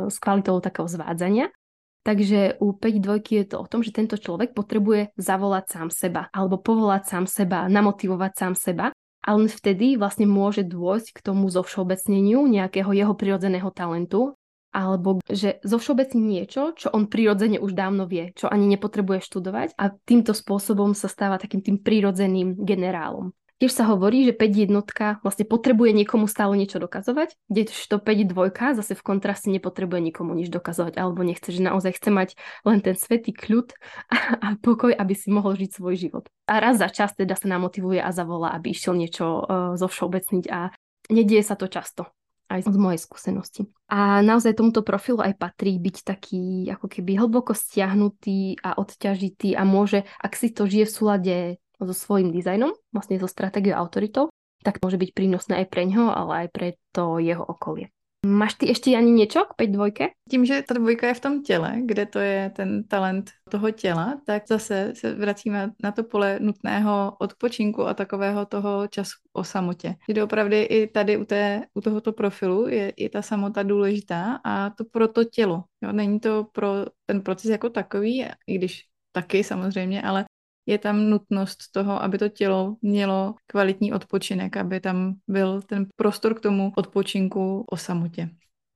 s 0.08 0.16
kvalitou 0.22 0.62
takého 0.62 0.86
zvádzania 0.86 1.50
Takže 2.00 2.56
u 2.64 2.72
5 2.72 3.04
dvojky 3.04 3.44
je 3.44 3.46
to 3.52 3.56
o 3.60 3.68
tom, 3.68 3.84
že 3.84 3.92
tento 3.92 4.16
človek 4.16 4.56
potrebuje 4.56 5.12
zavolať 5.20 5.64
sám 5.68 5.88
seba 5.92 6.32
alebo 6.32 6.56
povolať 6.56 7.02
sám 7.04 7.24
seba, 7.28 7.68
namotivovať 7.68 8.32
sám 8.32 8.54
seba 8.56 8.86
a 9.20 9.28
len 9.36 9.52
vtedy 9.52 10.00
vlastne 10.00 10.24
môže 10.24 10.64
dôjsť 10.64 11.20
k 11.20 11.20
tomu 11.20 11.52
zovšeobecneniu 11.52 12.40
nejakého 12.48 12.88
jeho 12.96 13.12
prirodzeného 13.12 13.68
talentu 13.68 14.32
alebo 14.70 15.18
že 15.26 15.58
zovšeobecní 15.66 16.22
niečo, 16.22 16.72
čo 16.78 16.94
on 16.94 17.10
prirodzene 17.10 17.58
už 17.58 17.74
dávno 17.74 18.06
vie, 18.06 18.30
čo 18.38 18.46
ani 18.46 18.70
nepotrebuje 18.70 19.20
študovať 19.26 19.74
a 19.74 19.90
týmto 19.90 20.30
spôsobom 20.30 20.94
sa 20.94 21.10
stáva 21.10 21.42
takým 21.42 21.60
tým 21.60 21.82
prirodzeným 21.82 22.54
generálom. 22.62 23.34
Tiež 23.60 23.76
sa 23.76 23.84
hovorí, 23.92 24.24
že 24.24 24.32
5 24.32 24.40
jednotka 24.56 25.20
vlastne 25.20 25.44
potrebuje 25.44 25.92
niekomu 25.92 26.24
stále 26.24 26.56
niečo 26.56 26.80
dokazovať, 26.80 27.36
kdežto 27.52 28.00
5 28.00 28.32
dvojka 28.32 28.72
zase 28.72 28.96
v 28.96 29.04
kontraste 29.04 29.52
nepotrebuje 29.52 30.00
nikomu 30.00 30.32
nič 30.32 30.48
dokazovať 30.48 30.96
alebo 30.96 31.20
nechce, 31.20 31.52
že 31.52 31.60
naozaj 31.60 32.00
chce 32.00 32.08
mať 32.08 32.28
len 32.64 32.80
ten 32.80 32.96
svetý 32.96 33.36
kľud 33.36 33.76
a, 34.08 34.16
a 34.40 34.48
pokoj, 34.64 34.96
aby 34.96 35.12
si 35.12 35.28
mohol 35.28 35.60
žiť 35.60 35.76
svoj 35.76 35.94
život. 36.00 36.24
A 36.48 36.56
raz 36.56 36.80
za 36.80 36.88
čas 36.88 37.12
teda 37.12 37.36
sa 37.36 37.52
namotivuje 37.52 38.00
a 38.00 38.08
zavolá, 38.16 38.56
aby 38.56 38.72
išiel 38.72 38.96
niečo 38.96 39.44
uh, 39.44 39.76
zovšeobecniť 39.76 40.44
a 40.48 40.72
nedieje 41.12 41.44
sa 41.44 41.52
to 41.52 41.68
často 41.68 42.08
aj 42.50 42.66
z 42.66 42.78
mojej 42.80 42.98
skúsenosti. 42.98 43.62
A 43.92 44.24
naozaj 44.24 44.58
tomuto 44.58 44.82
profilu 44.82 45.22
aj 45.22 45.38
patrí 45.38 45.78
byť 45.78 45.96
taký 46.02 46.66
ako 46.72 46.90
keby 46.90 47.20
hlboko 47.20 47.54
stiahnutý 47.54 48.58
a 48.64 48.74
odťažitý 48.74 49.54
a 49.54 49.62
môže, 49.62 50.02
ak 50.18 50.32
si 50.34 50.48
to 50.50 50.66
žije 50.66 50.88
v 50.88 50.94
súlade 50.96 51.36
so 51.86 51.94
svojím 51.94 52.32
dizajnom, 52.32 52.72
vlastne 52.92 53.16
so 53.16 53.28
stratégiou 53.30 53.78
autoritou, 53.78 54.28
tak 54.60 54.80
môže 54.84 55.00
byť 55.00 55.10
prínosné 55.16 55.64
aj 55.64 55.66
pre 55.72 55.88
ňo, 55.88 56.12
ale 56.12 56.32
aj 56.44 56.48
pre 56.52 56.68
to 56.92 57.16
jeho 57.20 57.44
okolie. 57.44 57.88
Máš 58.20 58.60
ty 58.60 58.68
ešte 58.68 58.92
ani 58.92 59.16
niečo 59.16 59.48
k 59.48 59.64
5 59.64 59.72
dvojke? 59.72 60.04
Tím, 60.28 60.44
že 60.44 60.60
ta 60.60 60.76
dvojka 60.76 61.08
je 61.08 61.14
v 61.14 61.20
tom 61.20 61.34
těle, 61.42 61.80
kde 61.88 62.06
to 62.06 62.18
je 62.18 62.50
ten 62.52 62.84
talent 62.84 63.30
toho 63.48 63.70
těla, 63.70 64.20
tak 64.26 64.42
zase 64.48 64.92
se 64.94 65.14
vracíme 65.14 65.72
na 65.82 65.92
to 65.92 66.04
pole 66.04 66.36
nutného 66.40 67.16
odpočinku 67.20 67.86
a 67.86 67.94
takového 67.94 68.46
toho 68.46 68.88
času 68.88 69.16
o 69.32 69.44
samotě. 69.44 69.96
Že 70.08 70.24
opravdu 70.24 70.56
i 70.56 70.86
tady 70.86 71.16
u, 71.16 71.24
té, 71.24 71.64
u 71.74 71.80
tohoto 71.80 72.12
profilu 72.12 72.68
je 72.68 72.90
i 72.90 73.08
ta 73.08 73.22
samota 73.22 73.62
důležitá 73.62 74.40
a 74.44 74.70
to 74.70 74.84
pro 74.84 75.08
to 75.08 75.24
tělo. 75.24 75.64
Jo? 75.82 75.92
Není 75.92 76.20
to 76.20 76.44
pro 76.52 76.68
ten 77.06 77.20
proces 77.20 77.50
jako 77.50 77.70
takový, 77.70 78.26
i 78.46 78.54
když 78.54 78.84
taky 79.12 79.44
samozřejmě, 79.44 80.02
ale 80.02 80.24
je 80.70 80.78
tam 80.78 81.10
nutnost 81.10 81.58
toho, 81.72 82.02
aby 82.02 82.18
to 82.18 82.28
tělo 82.28 82.76
mělo 82.82 83.34
kvalitní 83.46 83.92
odpočinek, 83.92 84.56
aby 84.56 84.80
tam 84.80 85.14
byl 85.28 85.62
ten 85.62 85.86
prostor 85.96 86.34
k 86.34 86.40
tomu 86.40 86.72
odpočinku 86.76 87.64
o 87.70 87.76
samotě. 87.76 88.28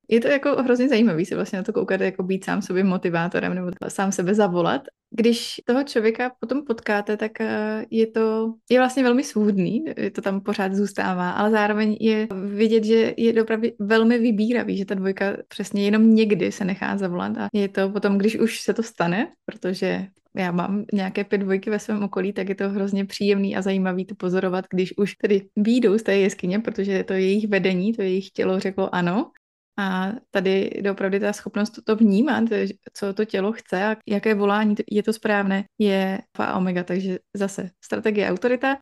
Je 0.09 0.21
to 0.21 0.29
jako 0.29 0.63
hrozně 0.63 0.89
zajímavý 0.89 1.25
se 1.25 1.35
vlastně 1.35 1.57
na 1.57 1.63
to 1.63 1.73
koukat, 1.73 2.01
jako 2.01 2.23
být 2.23 2.45
sám 2.45 2.63
sobě 2.63 2.85
motivátorem 2.85 3.55
nebo 3.55 3.71
sám 3.89 4.13
sebe 4.13 4.35
zavolat. 4.35 4.83
Když 5.11 5.61
toho 5.65 5.85
člověka 5.85 6.33
potom 6.41 6.65
potkáte, 6.65 7.17
tak 7.17 7.41
eh, 7.41 7.85
je 7.91 8.07
to 8.07 8.55
je 8.71 8.79
vlastně 8.79 9.03
velmi 9.03 9.25
svůdný, 9.25 9.85
to 10.15 10.21
tam 10.21 10.41
pořád 10.41 10.75
zůstává, 10.75 11.31
ale 11.31 11.51
zároveň 11.51 11.97
je 12.01 12.29
vidět, 12.45 12.85
že 12.85 13.15
je 13.17 13.43
opravdu 13.43 13.69
velmi 13.79 14.19
vybíravý, 14.19 14.77
že 14.77 14.85
ta 14.85 14.95
dvojka 14.95 15.37
přesně 15.49 15.85
jenom 15.85 16.15
někdy 16.15 16.53
se 16.53 16.65
nechá 16.65 16.97
zavolat 16.97 17.39
a 17.39 17.49
je 17.53 17.69
to 17.69 17.91
potom, 17.91 18.19
když 18.19 18.39
už 18.39 18.61
se 18.61 18.75
to 18.75 18.83
stane, 18.83 19.33
protože 19.47 20.07
já 20.37 20.53
mám 20.53 20.85
nějaké 20.93 21.25
pět 21.25 21.39
dvojky 21.39 21.71
ve 21.71 21.79
svém 21.79 22.03
okolí, 22.03 22.33
tak 22.33 22.49
je 22.49 22.55
to 22.55 22.71
hrozně 22.71 23.05
příjemný 23.05 23.57
a 23.57 23.63
zajímavý 23.63 24.05
to 24.05 24.15
pozorovat, 24.15 24.65
když 24.71 24.99
už 24.99 25.15
tedy 25.15 25.49
výjdou 25.57 25.99
z 25.99 26.03
té 26.03 26.17
jeskyně, 26.17 26.59
protože 26.59 26.93
je 26.93 27.05
to 27.05 27.13
jejich 27.13 27.49
vedení, 27.49 27.93
to 27.93 28.03
jejich 28.03 28.31
tělo 28.31 28.61
řeklo 28.61 28.95
ano. 28.95 29.31
A 29.79 30.13
tady 30.31 30.83
opravdu 30.91 31.19
ta 31.19 31.33
schopnost 31.33 31.73
to 31.85 31.97
vnímat, 31.97 32.45
co 32.93 33.15
to 33.15 33.25
tělo 33.25 33.53
chce 33.53 33.85
a 33.85 33.97
jaké 34.09 34.35
volání 34.35 34.75
je 34.91 35.03
to 35.03 35.13
správné, 35.13 35.65
je 35.79 36.19
a 36.39 36.57
omega. 36.57 36.85
Takže 36.85 37.19
zase 37.35 37.71
strategie 37.85 38.31
autorita. 38.31 38.77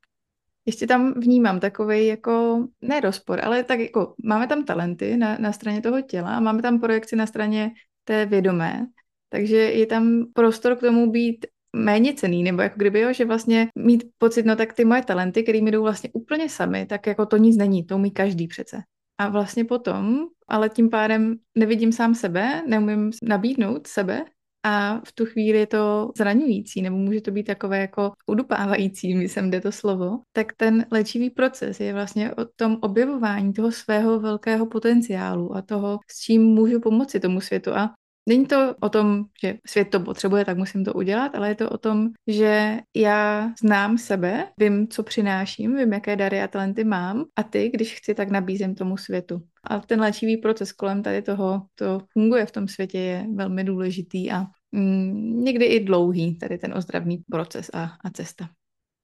Ještě 0.66 0.86
tam 0.86 1.20
vnímám 1.20 1.60
takový 1.60 2.06
jako, 2.06 2.66
ne 2.80 3.00
rozpor, 3.00 3.44
ale 3.44 3.64
tak 3.64 3.80
jako 3.80 4.14
máme 4.24 4.46
tam 4.46 4.64
talenty 4.64 5.16
na, 5.16 5.38
na 5.38 5.52
straně 5.52 5.80
toho 5.80 6.02
těla 6.02 6.36
a 6.36 6.40
máme 6.40 6.62
tam 6.62 6.80
projekci 6.80 7.16
na 7.16 7.26
straně 7.26 7.70
té 8.04 8.26
vědomé, 8.26 8.86
takže 9.32 9.56
je 9.56 9.86
tam 9.86 10.24
prostor 10.32 10.76
k 10.76 10.80
tomu 10.80 11.10
být 11.10 11.46
méně 11.76 12.14
cený, 12.14 12.42
nebo 12.42 12.62
jako 12.62 12.74
kdyby, 12.76 13.00
jo, 13.00 13.12
že 13.12 13.24
vlastně 13.24 13.68
mít 13.78 14.04
pocit, 14.18 14.46
no 14.46 14.56
tak 14.56 14.72
ty 14.72 14.84
moje 14.84 15.02
talenty, 15.02 15.42
které 15.42 15.60
mi 15.60 15.70
jdou 15.70 15.82
vlastně 15.82 16.10
úplně 16.12 16.48
sami, 16.48 16.86
tak 16.86 17.06
jako 17.06 17.26
to 17.26 17.36
nic 17.36 17.56
není, 17.56 17.84
to 17.84 17.96
umí 17.96 18.10
každý 18.10 18.48
přece. 18.48 18.82
A 19.18 19.28
vlastně 19.28 19.64
potom, 19.64 20.26
ale 20.48 20.68
tím 20.68 20.90
pádem 20.90 21.36
nevidím 21.58 21.92
sám 21.92 22.14
sebe, 22.14 22.62
neumím 22.66 23.10
nabídnout 23.22 23.86
sebe 23.86 24.24
a 24.62 25.00
v 25.06 25.12
tu 25.12 25.26
chvíli 25.26 25.58
je 25.58 25.66
to 25.66 26.12
zraňující, 26.16 26.82
nebo 26.82 26.96
může 26.96 27.20
to 27.20 27.30
být 27.30 27.44
takové 27.44 27.80
jako 27.80 28.12
udupávající, 28.26 29.14
myslím, 29.14 29.50
jde 29.50 29.60
to 29.60 29.72
slovo, 29.72 30.18
tak 30.32 30.52
ten 30.52 30.86
léčivý 30.90 31.30
proces 31.30 31.80
je 31.80 31.92
vlastně 31.92 32.34
o 32.34 32.44
tom 32.56 32.78
objevování 32.80 33.52
toho 33.52 33.72
svého 33.72 34.20
velkého 34.20 34.66
potenciálu 34.66 35.56
a 35.56 35.62
toho, 35.62 35.98
s 36.10 36.20
čím 36.20 36.42
můžu 36.42 36.80
pomoci 36.80 37.20
tomu 37.20 37.40
světu. 37.40 37.70
A 37.74 37.94
Není 38.28 38.46
to 38.46 38.74
o 38.80 38.88
tom, 38.88 39.24
že 39.42 39.58
svět 39.66 39.90
to 39.90 40.00
potřebuje, 40.00 40.44
tak 40.44 40.58
musím 40.58 40.84
to 40.84 40.92
udělat, 40.92 41.34
ale 41.34 41.48
je 41.48 41.54
to 41.54 41.70
o 41.70 41.78
tom, 41.78 42.08
že 42.26 42.78
já 42.96 43.50
znám 43.62 43.98
sebe, 43.98 44.48
vím, 44.58 44.88
co 44.88 45.02
přináším, 45.02 45.76
vím, 45.76 45.92
jaké 45.92 46.16
dary 46.16 46.42
a 46.42 46.48
talenty 46.48 46.84
mám 46.84 47.24
a 47.36 47.42
ty, 47.42 47.68
když 47.68 47.94
chci, 47.94 48.14
tak 48.14 48.30
nabízím 48.30 48.74
tomu 48.74 48.96
světu. 48.96 49.42
A 49.64 49.78
ten 49.78 50.00
léčivý 50.00 50.36
proces 50.36 50.72
kolem 50.72 51.02
tady 51.02 51.22
toho, 51.22 51.62
to 51.74 52.00
funguje 52.12 52.46
v 52.46 52.50
tom 52.50 52.68
světě, 52.68 52.98
je 52.98 53.26
velmi 53.34 53.64
důležitý 53.64 54.30
a 54.30 54.46
mm, 54.72 55.44
někdy 55.44 55.64
i 55.64 55.84
dlouhý, 55.84 56.38
tady 56.38 56.58
ten 56.58 56.74
ozdravný 56.74 57.22
proces 57.30 57.70
a, 57.74 57.92
a 58.04 58.10
cesta. 58.10 58.48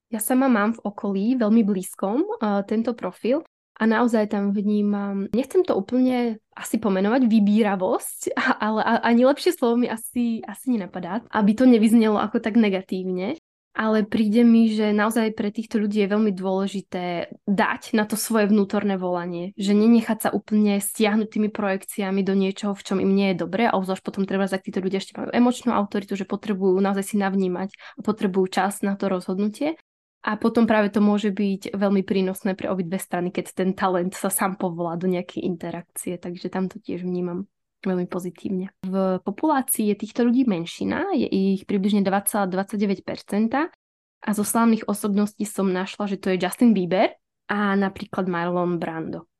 Ja 0.08 0.24
sama 0.24 0.48
mám 0.48 0.72
v 0.72 0.88
okolí 0.88 1.36
veľmi 1.36 1.68
blízkom 1.68 2.24
uh, 2.24 2.64
tento 2.64 2.96
profil 2.96 3.44
a 3.78 3.86
naozaj 3.86 4.34
tam 4.34 4.50
vnímam, 4.50 5.30
nechcem 5.30 5.62
to 5.62 5.78
úplne 5.78 6.42
asi 6.58 6.82
pomenovať, 6.82 7.30
vybíravosť, 7.30 8.34
ale 8.66 8.82
ani 9.06 9.22
lepšie 9.22 9.54
slovo 9.54 9.78
mi 9.78 9.86
asi, 9.86 10.42
asi 10.42 10.74
nenapadá, 10.74 11.22
aby 11.30 11.54
to 11.54 11.64
nevyznelo 11.64 12.18
ako 12.18 12.42
tak 12.42 12.58
negatívne. 12.58 13.38
ale 13.78 14.02
príde 14.02 14.42
mi, 14.42 14.66
že 14.74 14.90
naozaj 14.90 15.38
pre 15.38 15.54
týchto 15.54 15.78
ľudí 15.78 16.02
je 16.02 16.10
veľmi 16.10 16.34
dôležité 16.34 17.30
dať 17.46 17.94
na 17.94 18.10
to 18.10 18.18
svoje 18.18 18.50
vnútorné 18.50 18.98
volanie, 18.98 19.54
že 19.54 19.70
nenechať 19.70 20.18
sa 20.18 20.30
úplne 20.34 20.82
stiahnuť 20.82 21.30
tými 21.30 21.46
projekciami 21.54 22.26
do 22.26 22.34
niečoho, 22.34 22.74
v 22.74 22.82
čom 22.82 22.98
im 22.98 23.14
nie 23.14 23.30
je 23.30 23.46
dobre 23.46 23.70
a 23.70 23.78
obzvlášť 23.78 24.02
potom 24.02 24.26
treba, 24.26 24.50
ak 24.50 24.66
títo 24.66 24.82
ľudia 24.82 24.98
ešte 24.98 25.14
majú 25.14 25.30
emočnú 25.30 25.70
autoritu, 25.70 26.18
že 26.18 26.26
potrebujú 26.26 26.74
naozaj 26.82 27.14
si 27.14 27.16
navnímať 27.22 27.70
a 27.70 28.00
potrebujú 28.02 28.50
čas 28.50 28.82
na 28.82 28.98
to 28.98 29.06
rozhodnutie. 29.06 29.78
A 30.26 30.34
potom 30.34 30.66
práve 30.66 30.90
to 30.90 30.98
môže 30.98 31.30
byť 31.30 31.78
veľmi 31.78 32.02
prínosné 32.02 32.58
pre 32.58 32.66
obidve 32.66 32.98
strany, 32.98 33.30
keď 33.30 33.54
ten 33.54 33.70
talent 33.70 34.18
sa 34.18 34.28
sám 34.28 34.58
povolá 34.58 34.98
do 34.98 35.06
nejakej 35.06 35.46
interakcie, 35.46 36.18
takže 36.18 36.50
tam 36.50 36.66
to 36.66 36.82
tiež 36.82 37.06
vnímam 37.06 37.46
veľmi 37.86 38.10
pozitívne. 38.10 38.74
V 38.82 39.22
populácii 39.22 39.94
je 39.94 39.96
týchto 39.96 40.26
ľudí 40.26 40.42
menšina, 40.42 41.14
je 41.14 41.30
ich 41.30 41.62
približne 41.62 42.02
2,29% 42.02 43.70
a 44.18 44.30
zo 44.34 44.42
slávnych 44.42 44.90
osobností 44.90 45.46
som 45.46 45.70
našla, 45.70 46.10
že 46.10 46.18
to 46.18 46.34
je 46.34 46.42
Justin 46.42 46.74
Bieber 46.74 47.14
a 47.46 47.78
napríklad 47.78 48.26
Marlon 48.26 48.82
Brando. 48.82 49.30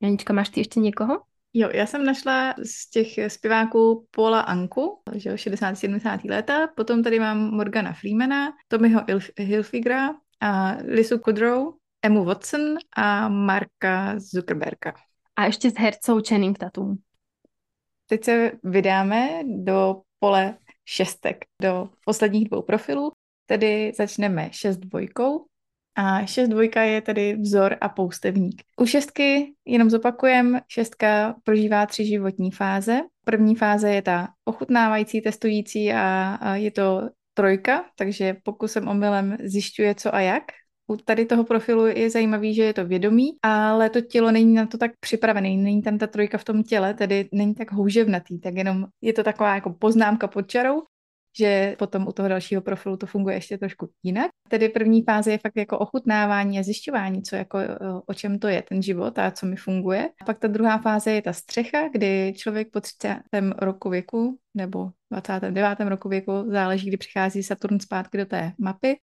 Janička, 0.00 0.32
máš 0.32 0.50
ty 0.50 0.64
ešte 0.64 0.80
niekoho? 0.80 1.28
Jo, 1.54 1.68
já 1.74 1.86
jsem 1.86 2.04
našla 2.04 2.54
z 2.64 2.90
těch 2.90 3.32
zpěváků 3.32 4.06
Paula 4.10 4.40
Anku, 4.40 5.02
že 5.14 5.34
60-70 5.34 6.30
léta, 6.30 6.66
potom 6.66 7.02
tady 7.02 7.20
mám 7.20 7.38
Morgana 7.38 7.92
Freemana, 7.92 8.52
Tommyho 8.68 9.00
Hilfigera 9.36 10.14
a 10.40 10.76
Lisu 10.84 11.18
Kudrow, 11.18 11.74
Emu 12.02 12.24
Watson 12.24 12.60
a 12.96 13.28
Marka 13.28 14.18
Zuckerberga. 14.18 14.94
A 15.36 15.44
ještě 15.44 15.70
z 15.70 15.74
hercov 15.78 16.28
Channing 16.28 16.58
Tatum. 16.58 16.98
Teď 18.06 18.24
se 18.24 18.52
vydáme 18.62 19.40
do 19.44 20.00
pole 20.18 20.58
šestek, 20.84 21.44
do 21.62 21.88
posledních 22.04 22.48
dvou 22.48 22.62
profilů, 22.62 23.12
tedy 23.46 23.92
začneme 23.96 24.48
šest 24.52 24.76
dvojkou 24.76 25.46
a 25.94 26.26
šest 26.26 26.48
dvojka 26.48 26.82
je 26.82 27.00
tedy 27.00 27.36
vzor 27.36 27.76
a 27.80 27.88
poustevník. 27.88 28.62
U 28.80 28.86
šestky 28.86 29.52
jenom 29.64 29.90
zopakujem, 29.90 30.60
šestka 30.68 31.34
prožívá 31.44 31.86
tři 31.86 32.04
životní 32.04 32.50
fáze. 32.50 33.00
První 33.24 33.56
fáze 33.56 33.90
je 33.90 34.02
ta 34.02 34.28
ochutnávající, 34.44 35.20
testující 35.20 35.92
a, 35.92 36.56
je 36.56 36.70
to 36.70 37.08
trojka, 37.34 37.84
takže 37.96 38.36
pokusem 38.42 38.88
omylem 38.88 39.36
zjišťuje 39.44 39.94
co 39.94 40.14
a 40.14 40.20
jak 40.20 40.42
u 40.86 40.96
tady 40.96 41.26
toho 41.26 41.44
profilu 41.44 41.86
je 41.86 42.10
zajímavý, 42.10 42.54
že 42.54 42.62
je 42.62 42.72
to 42.72 42.86
vědomí, 42.86 43.28
ale 43.42 43.90
to 43.90 44.00
tělo 44.00 44.30
není 44.30 44.54
na 44.54 44.66
to 44.66 44.78
tak 44.78 44.90
připravené, 45.00 45.48
není 45.48 45.82
tam 45.82 45.98
ta 45.98 46.06
trojka 46.06 46.38
v 46.38 46.44
tom 46.44 46.62
těle, 46.62 46.94
tedy 46.94 47.28
není 47.32 47.54
tak 47.54 47.72
houževnatý, 47.72 48.40
tak 48.40 48.54
jenom 48.54 48.86
je 49.00 49.12
to 49.12 49.22
taková 49.22 49.54
jako 49.54 49.70
poznámka 49.70 50.28
pod 50.28 50.42
čarou, 50.48 50.82
že 51.38 51.76
potom 51.78 52.08
u 52.08 52.12
toho 52.12 52.28
dalšího 52.28 52.62
profilu 52.62 52.96
to 52.96 53.06
funguje 53.06 53.36
ještě 53.36 53.58
trošku 53.58 53.90
jinak. 54.02 54.30
Tedy 54.48 54.68
první 54.68 55.02
fáze 55.02 55.30
je 55.30 55.38
fakt 55.38 55.56
jako 55.56 55.78
ochutnávání 55.78 56.58
a 56.58 56.62
zjišťování, 56.62 57.22
co 57.22 57.36
jako, 57.36 57.58
o 58.06 58.14
čem 58.14 58.38
to 58.38 58.48
je 58.48 58.62
ten 58.62 58.82
život 58.82 59.18
a 59.18 59.30
co 59.30 59.46
mi 59.46 59.56
funguje. 59.56 60.08
A 60.20 60.24
pak 60.24 60.38
ta 60.38 60.48
druhá 60.48 60.78
fáze 60.78 61.12
je 61.12 61.22
ta 61.22 61.32
střecha, 61.32 61.88
kdy 61.92 62.34
člověk 62.36 62.70
po 62.70 62.80
30. 62.80 63.22
roku 63.58 63.90
věku 63.90 64.38
nebo 64.54 64.90
29. 65.10 65.80
roku 65.80 66.08
věku, 66.08 66.32
záleží, 66.48 66.88
kdy 66.88 66.96
přichází 66.96 67.42
Saturn 67.42 67.80
zpátky 67.80 68.18
do 68.18 68.26
té 68.26 68.52
mapy, 68.58 68.96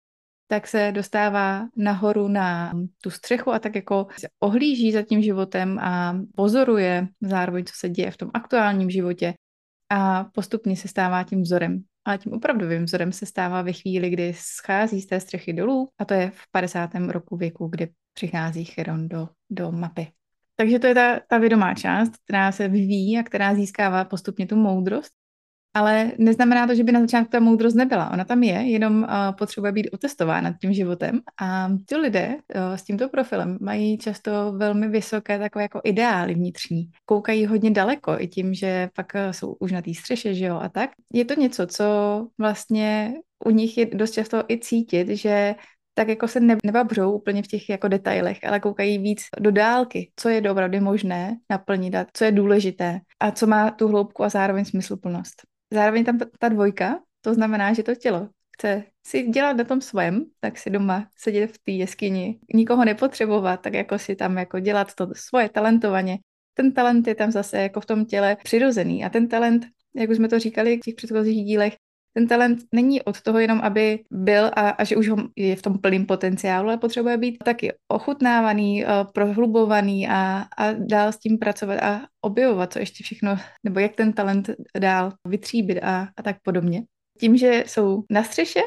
tak 0.49 0.67
se 0.67 0.91
dostává 0.91 1.67
nahoru 1.75 2.27
na 2.27 2.73
tu 3.03 3.09
střechu 3.09 3.51
a 3.51 3.59
tak 3.59 3.75
jako 3.75 4.07
se 4.19 4.27
ohlíží 4.39 4.91
za 4.91 5.01
tím 5.01 5.21
životem 5.21 5.79
a 5.79 6.19
pozoruje 6.35 7.07
zároveň, 7.21 7.65
co 7.65 7.73
se 7.77 7.89
děje 7.89 8.11
v 8.11 8.17
tom 8.17 8.31
aktuálním 8.33 8.89
životě 8.89 9.33
a 9.91 10.23
postupně 10.23 10.75
se 10.75 10.87
stává 10.87 11.23
tím 11.23 11.41
vzorem. 11.41 11.83
Ale 12.08 12.17
tím 12.17 12.34
opravdovým 12.34 12.84
vzorem 12.84 13.12
se 13.12 13.26
stává 13.26 13.62
ve 13.62 13.74
chvíli, 13.74 14.10
kdy 14.10 14.34
schází 14.38 15.02
z 15.02 15.06
té 15.06 15.20
střechy 15.20 15.54
dolů 15.54 15.89
a 16.00 16.06
to 16.06 16.13
je 16.13 16.32
v 16.36 16.52
50. 16.52 16.89
roku 17.08 17.38
věku, 17.38 17.67
kdy 17.67 17.89
přichází 18.13 18.65
Chiron 18.65 19.08
do, 19.08 19.30
do 19.50 19.72
mapy. 19.72 20.08
Takže 20.56 20.80
to 20.80 20.88
je 20.88 20.96
ta, 20.96 21.20
ta 21.28 21.38
vědomá 21.38 21.74
část, 21.74 22.17
která 22.17 22.52
se 22.52 22.67
vyvíjí 22.67 23.20
a 23.20 23.24
která 23.24 23.56
získává 23.56 24.06
postupně 24.06 24.48
tu 24.48 24.56
moudrost 24.56 25.12
ale 25.73 26.12
neznamená 26.17 26.67
to, 26.67 26.75
že 26.75 26.84
by 26.84 26.91
na 26.91 26.99
začátku 26.99 27.32
ta 27.32 27.39
moudrost 27.39 27.75
nebyla. 27.75 28.12
Ona 28.12 28.25
tam 28.25 28.43
je, 28.43 28.53
jenom 28.53 29.03
uh, 29.03 29.10
potřebuje 29.38 29.71
být 29.71 29.89
otestována 29.93 30.53
tím 30.62 30.73
životem. 30.73 31.21
A 31.41 31.69
ty 31.86 31.95
lidé 31.95 32.27
uh, 32.27 32.75
s 32.75 32.84
tímto 32.84 33.10
profilem 33.10 33.58
mají 33.62 33.97
často 33.97 34.53
velmi 34.58 34.88
vysoké 34.88 35.39
takové 35.39 35.63
jako 35.63 35.82
ideály 35.84 36.34
vnitřní. 36.34 36.89
Koukají 37.06 37.45
hodně 37.45 37.71
daleko 37.71 38.15
i 38.19 38.27
tím, 38.27 38.53
že 38.53 38.89
pak 38.95 39.06
uh, 39.15 39.32
jsou 39.32 39.56
už 39.60 39.71
na 39.71 39.82
té 39.82 39.93
střeše, 39.93 40.34
že 40.34 40.45
jo, 40.45 40.60
a 40.62 40.69
tak. 40.69 40.89
Je 41.13 41.25
to 41.25 41.34
něco, 41.34 41.67
co 41.67 41.86
vlastně 42.38 43.13
u 43.45 43.49
nich 43.49 43.77
je 43.77 43.86
dost 43.86 44.12
často 44.12 44.43
i 44.49 44.60
cítit, 44.60 45.08
že 45.10 45.56
tak 45.93 46.08
jako 46.08 46.27
se 46.27 46.39
nebabřou 46.65 47.12
úplně 47.12 47.43
v 47.43 47.47
těch 47.47 47.69
jako 47.69 47.88
detailech, 47.88 48.39
ale 48.43 48.60
koukají 48.60 48.97
víc 48.97 49.21
do 49.39 49.51
dálky, 49.51 50.12
co 50.15 50.30
je 50.30 50.51
opravdu 50.51 50.82
možné 50.82 51.38
naplnit 51.49 51.95
a 51.95 52.06
co 52.13 52.23
je 52.23 52.32
důležité 52.32 52.99
a 53.19 53.32
co 53.32 53.47
má 53.47 53.71
tu 53.71 53.88
hloubku 53.88 54.23
a 54.23 54.30
zároveň 54.30 54.65
smysluplnost. 54.65 55.57
Zároveň 55.73 56.06
tam 56.06 56.19
ta 56.39 56.49
dvojka, 56.49 56.99
to 57.21 57.34
znamená, 57.34 57.73
že 57.73 57.84
to 57.84 57.95
tělo 57.95 58.30
chce 58.58 58.84
si 59.08 59.23
dělat 59.23 59.58
na 59.58 59.63
tom 59.63 59.82
svém, 59.82 60.25
tak 60.39 60.58
si 60.58 60.69
doma 60.69 61.10
sedět 61.15 61.51
v 61.51 61.58
té 61.58 61.71
jeskyni, 61.71 62.39
nikoho 62.53 62.86
nepotřebovat, 62.86 63.62
tak 63.62 63.73
jako 63.73 63.99
si 63.99 64.15
tam 64.15 64.38
jako 64.38 64.60
dělat 64.60 64.95
to 64.95 65.08
svoje 65.15 65.49
talentovaně. 65.49 66.17
Ten 66.53 66.73
talent 66.73 67.08
je 67.08 67.15
tam 67.15 67.32
zase 67.32 67.58
jako 67.58 67.82
v 67.82 67.86
tom 67.86 68.06
těle 68.06 68.38
přirozený 68.43 69.06
a 69.06 69.10
ten 69.10 69.27
talent, 69.27 69.65
jak 69.95 70.10
už 70.10 70.17
jsme 70.17 70.30
to 70.30 70.39
říkali 70.39 70.77
v 70.77 70.80
těch 70.80 70.95
předchozích 70.95 71.45
dílech, 71.45 71.75
ten 72.17 72.27
talent 72.27 72.60
není 72.73 73.01
od 73.01 73.21
toho 73.21 73.39
jenom, 73.39 73.62
aby 73.62 73.99
byl 74.12 74.45
a, 74.45 74.69
a 74.69 74.84
že 74.84 74.95
už 74.95 75.10
ho 75.10 75.17
je 75.36 75.56
v 75.56 75.62
tom 75.62 75.77
plným 75.77 76.06
potenciálu, 76.06 76.67
ale 76.67 76.77
potřebuje 76.77 77.17
být 77.17 77.38
taky 77.38 77.73
ochutnávaný, 77.88 78.86
uh, 78.86 78.91
prohlubovaný 79.13 80.08
a, 80.08 80.45
a 80.58 80.71
dál 80.73 81.12
s 81.12 81.19
tím 81.19 81.38
pracovat 81.38 81.80
a 81.80 82.01
objevovat, 82.21 82.73
co 82.73 82.80
ještě 82.80 83.03
všechno, 83.03 83.38
nebo 83.63 83.80
jak 83.80 83.95
ten 83.95 84.13
talent 84.13 84.49
dál 84.80 85.13
vytříbit 85.27 85.80
a, 85.84 86.10
a 86.17 86.23
tak 86.23 86.38
podobně. 86.43 86.84
Tím, 87.19 87.38
že 87.38 87.63
jsou 87.67 88.03
na 88.10 88.23
střeše 88.23 88.62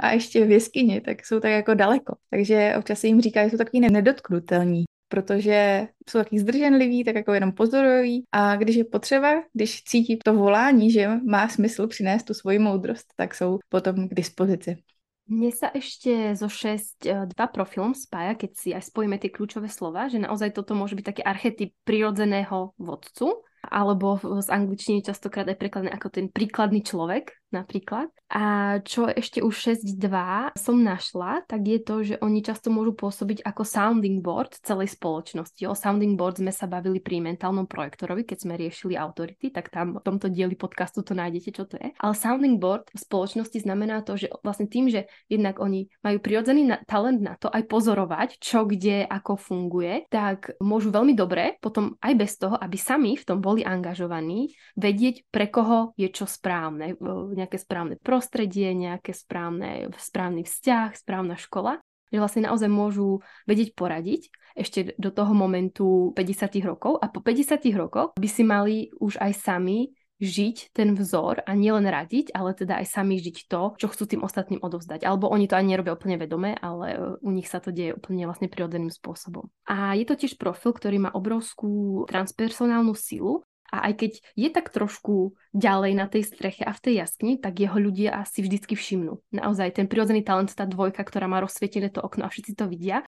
a 0.00 0.12
ještě 0.12 0.44
v 0.44 0.50
jeskyni, 0.50 1.00
tak 1.00 1.26
jsou 1.26 1.40
tak 1.40 1.50
jako 1.50 1.74
daleko. 1.74 2.16
Takže 2.30 2.74
občas 2.78 3.00
se 3.00 3.06
jim 3.06 3.20
říká, 3.20 3.44
že 3.44 3.50
jsou 3.50 3.56
takový 3.56 3.80
nedotknutelní 3.80 4.84
protože 5.14 5.88
jsou 6.10 6.18
taky 6.18 6.38
zdrženliví, 6.38 7.04
tak 7.04 7.14
jako 7.14 7.32
jenom 7.32 7.52
pozorují 7.52 8.24
a 8.32 8.56
když 8.56 8.76
je 8.76 8.84
potřeba, 8.84 9.42
když 9.52 9.82
cítí 9.82 10.18
to 10.18 10.34
volání, 10.34 10.90
že 10.90 11.08
má 11.26 11.48
smysl 11.48 11.86
přinést 11.86 12.24
tu 12.24 12.34
svoji 12.34 12.58
moudrost, 12.58 13.06
tak 13.16 13.34
jsou 13.34 13.58
potom 13.68 14.08
k 14.08 14.14
dispozici. 14.14 14.82
Mne 15.24 15.56
sa 15.56 15.72
ešte 15.72 16.36
zo 16.36 16.52
6 16.52 17.08
eh, 17.08 17.24
dva 17.32 17.48
profilom 17.48 17.96
spája, 17.96 18.36
keď 18.36 18.50
si 18.60 18.68
aj 18.76 18.92
spojíme 18.92 19.16
tie 19.16 19.32
kľúčové 19.32 19.72
slova, 19.72 20.04
že 20.12 20.20
naozaj 20.20 20.52
toto 20.52 20.76
môže 20.76 20.92
byť 20.92 21.06
taký 21.06 21.22
archetyp 21.24 21.72
prirodzeného 21.88 22.76
vodcu, 22.76 23.40
alebo 23.64 24.20
z 24.20 24.48
angličtiny 24.52 25.00
častokrát 25.00 25.48
aj 25.48 25.56
prekladané 25.56 25.96
ako 25.96 26.08
ten 26.12 26.26
príkladný 26.28 26.84
človek, 26.84 27.32
napríklad. 27.54 28.10
A 28.34 28.76
čo 28.82 29.06
ešte 29.06 29.38
už 29.38 29.78
6.2 29.78 30.58
som 30.58 30.74
našla, 30.74 31.46
tak 31.46 31.62
je 31.62 31.78
to, 31.78 32.02
že 32.02 32.14
oni 32.18 32.42
často 32.42 32.72
môžu 32.72 32.90
pôsobiť 32.96 33.46
ako 33.46 33.62
sounding 33.62 34.18
board 34.24 34.58
celej 34.58 34.98
spoločnosti. 34.98 35.62
O 35.70 35.78
sounding 35.78 36.18
board 36.18 36.42
sme 36.42 36.50
sa 36.50 36.66
bavili 36.66 36.98
pri 36.98 37.22
mentálnom 37.22 37.70
projektorovi, 37.70 38.26
keď 38.26 38.38
sme 38.42 38.58
riešili 38.58 38.98
autority, 38.98 39.54
tak 39.54 39.70
tam 39.70 40.00
v 40.00 40.02
tomto 40.02 40.26
dieli 40.32 40.58
podcastu 40.58 41.06
to 41.06 41.14
nájdete, 41.14 41.50
čo 41.54 41.64
to 41.68 41.78
je. 41.78 41.94
Ale 41.94 42.14
sounding 42.18 42.58
board 42.58 42.90
v 42.90 42.98
spoločnosti 42.98 43.62
znamená 43.62 44.02
to, 44.02 44.18
že 44.18 44.32
vlastne 44.42 44.66
tým, 44.66 44.90
že 44.90 45.06
jednak 45.30 45.62
oni 45.62 45.86
majú 46.02 46.18
prirodzený 46.18 46.62
na- 46.66 46.82
talent 46.90 47.22
na 47.22 47.38
to 47.38 47.46
aj 47.52 47.70
pozorovať, 47.70 48.42
čo 48.42 48.66
kde, 48.66 49.06
ako 49.06 49.38
funguje, 49.38 50.10
tak 50.10 50.58
môžu 50.58 50.90
veľmi 50.90 51.14
dobre 51.14 51.60
potom 51.62 51.94
aj 52.02 52.12
bez 52.18 52.34
toho, 52.34 52.58
aby 52.58 52.74
sami 52.74 53.14
v 53.14 53.22
tom 53.22 53.38
boli 53.38 53.62
angažovaní, 53.62 54.50
vedieť, 54.74 55.28
pre 55.30 55.46
koho 55.52 55.94
je 55.94 56.10
čo 56.10 56.26
správne, 56.26 56.98
nejaké 57.44 57.60
správne 57.60 58.00
prostredie, 58.00 58.72
nejaké 58.72 59.12
správne, 59.12 59.92
správny 60.00 60.48
vzťah, 60.48 60.96
správna 60.96 61.36
škola, 61.36 61.84
že 62.08 62.18
vlastne 62.22 62.48
naozaj 62.48 62.70
môžu 62.72 63.20
vedieť 63.44 63.76
poradiť 63.76 64.32
ešte 64.54 64.94
do 64.96 65.10
toho 65.10 65.34
momentu 65.34 66.14
50 66.14 66.62
rokov 66.64 66.96
a 67.02 67.10
po 67.10 67.20
50 67.20 67.58
rokoch 67.74 68.14
by 68.14 68.28
si 68.30 68.42
mali 68.46 68.76
už 69.02 69.18
aj 69.18 69.32
sami 69.34 69.92
žiť 70.22 70.70
ten 70.70 70.94
vzor 70.94 71.42
a 71.42 71.52
nielen 71.58 71.90
radiť, 71.90 72.30
ale 72.38 72.54
teda 72.54 72.78
aj 72.78 72.86
sami 72.86 73.18
žiť 73.18 73.50
to, 73.50 73.74
čo 73.74 73.90
chcú 73.90 74.06
tým 74.06 74.22
ostatným 74.22 74.62
odovzdať. 74.62 75.02
Alebo 75.02 75.26
oni 75.26 75.50
to 75.50 75.58
ani 75.58 75.74
nerobia 75.74 75.98
úplne 75.98 76.14
vedome, 76.14 76.54
ale 76.54 77.18
u 77.18 77.30
nich 77.34 77.50
sa 77.50 77.58
to 77.58 77.74
deje 77.74 77.98
úplne 77.98 78.24
vlastne 78.30 78.46
prirodzeným 78.46 78.94
spôsobom. 78.94 79.50
A 79.66 79.98
je 79.98 80.06
to 80.06 80.14
tiež 80.14 80.38
profil, 80.38 80.70
ktorý 80.70 81.02
má 81.02 81.10
obrovskú 81.10 82.06
transpersonálnu 82.06 82.94
silu 82.94 83.42
a 83.72 83.90
aj 83.90 83.92
keď 84.00 84.12
je 84.36 84.48
tak 84.52 84.70
trošku 84.70 85.34
ďalej 85.54 85.92
na 85.96 86.06
tej 86.06 86.28
streche 86.28 86.62
a 86.62 86.72
v 86.74 86.82
tej 86.82 86.94
jaskni, 87.04 87.40
tak 87.40 87.58
jeho 87.58 87.76
ľudia 87.78 88.20
asi 88.20 88.44
vždycky 88.44 88.76
všimnú. 88.76 89.18
Naozaj 89.34 89.80
ten 89.82 89.86
prirodzený 89.90 90.22
talent, 90.22 90.52
tá 90.52 90.68
dvojka, 90.68 91.02
ktorá 91.02 91.26
má 91.26 91.40
rozsvietené 91.42 91.90
to 91.90 92.04
okno 92.04 92.28
a 92.28 92.32
všetci 92.32 92.52
to 92.54 92.68
vidia. 92.70 93.02